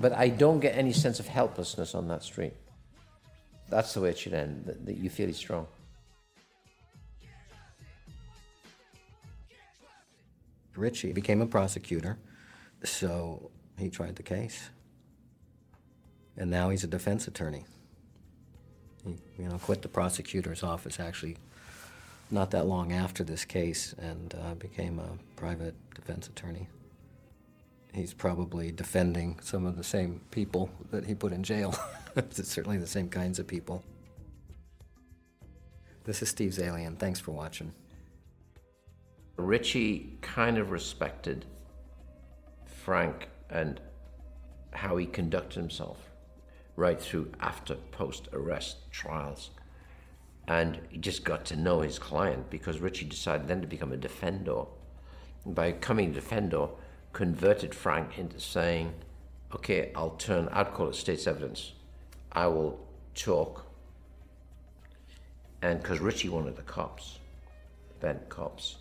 [0.00, 2.52] But I don't get any sense of helplessness on that street.
[3.70, 5.66] That's the way it should end, that, that you feel he's strong.
[10.76, 12.18] Richie became a prosecutor,
[12.84, 14.70] so he tried the case.
[16.36, 17.64] And now he's a defense attorney.
[19.04, 21.36] He, you know, quit the prosecutor's office actually
[22.32, 26.66] not that long after this case and uh, became a private defense attorney.
[27.92, 31.74] He's probably defending some of the same people that he put in jail.
[32.30, 33.84] certainly the same kinds of people.
[36.04, 36.98] This is Steve Zaillian.
[36.98, 37.72] Thanks for watching.
[39.36, 41.46] Richie kind of respected
[42.66, 43.80] Frank and
[44.72, 46.10] how he conducted himself
[46.76, 49.50] right through after post arrest trials.
[50.48, 53.96] And he just got to know his client because Richie decided then to become a
[53.96, 54.64] defender.
[55.46, 56.68] By becoming a defender,
[57.12, 58.92] converted Frank into saying,
[59.54, 61.72] okay, I'll turn, I'd call it state's evidence.
[62.32, 62.80] I will
[63.14, 63.66] talk.
[65.60, 67.18] And because Richie wanted the cops,
[68.00, 68.76] bad cops,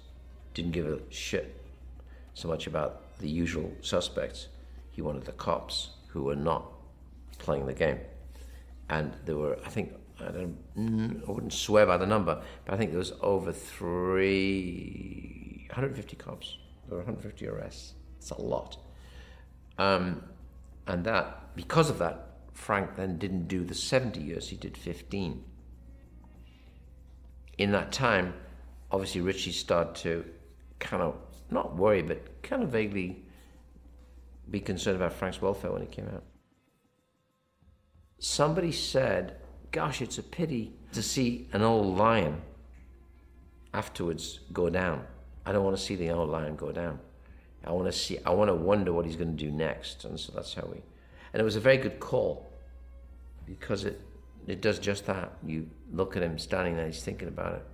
[0.53, 1.61] didn't give a shit
[2.33, 4.47] so much about the usual suspects.
[4.91, 6.65] He wanted the cops who were not
[7.37, 7.99] playing the game.
[8.89, 12.73] And there were, I think, I don't, mm, I wouldn't swear by the number, but
[12.73, 14.85] I think there was over three,
[15.69, 16.57] 150 cops.
[16.87, 17.93] There were 150 arrests.
[18.17, 18.77] It's a lot.
[19.77, 20.23] Um,
[20.87, 25.43] and that, because of that, Frank then didn't do the 70 years, he did 15.
[27.57, 28.33] In that time,
[28.91, 30.25] obviously Richie started to
[30.81, 31.15] kind of,
[31.49, 33.23] not worry, but kind of vaguely
[34.49, 36.23] be concerned about Frank's welfare when he came out.
[38.19, 39.37] Somebody said,
[39.71, 42.41] gosh, it's a pity to see an old lion
[43.73, 45.05] afterwards go down.
[45.45, 46.99] I don't want to see the old lion go down.
[47.63, 50.03] I want to see, I want to wonder what he's going to do next.
[50.03, 50.81] And so that's how we,
[51.33, 52.51] and it was a very good call
[53.45, 54.01] because it,
[54.47, 55.31] it does just that.
[55.45, 57.65] You look at him standing there, he's thinking about it,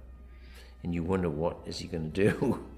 [0.83, 2.65] and you wonder what is he going to do.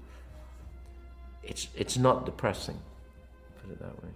[1.50, 2.78] it's, it's not depressing,
[3.60, 4.10] put it that way.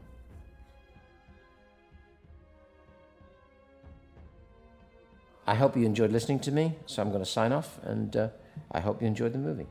[5.47, 8.29] I hope you enjoyed listening to me, so I'm going to sign off, and uh,
[8.71, 9.67] I hope you enjoyed the movie.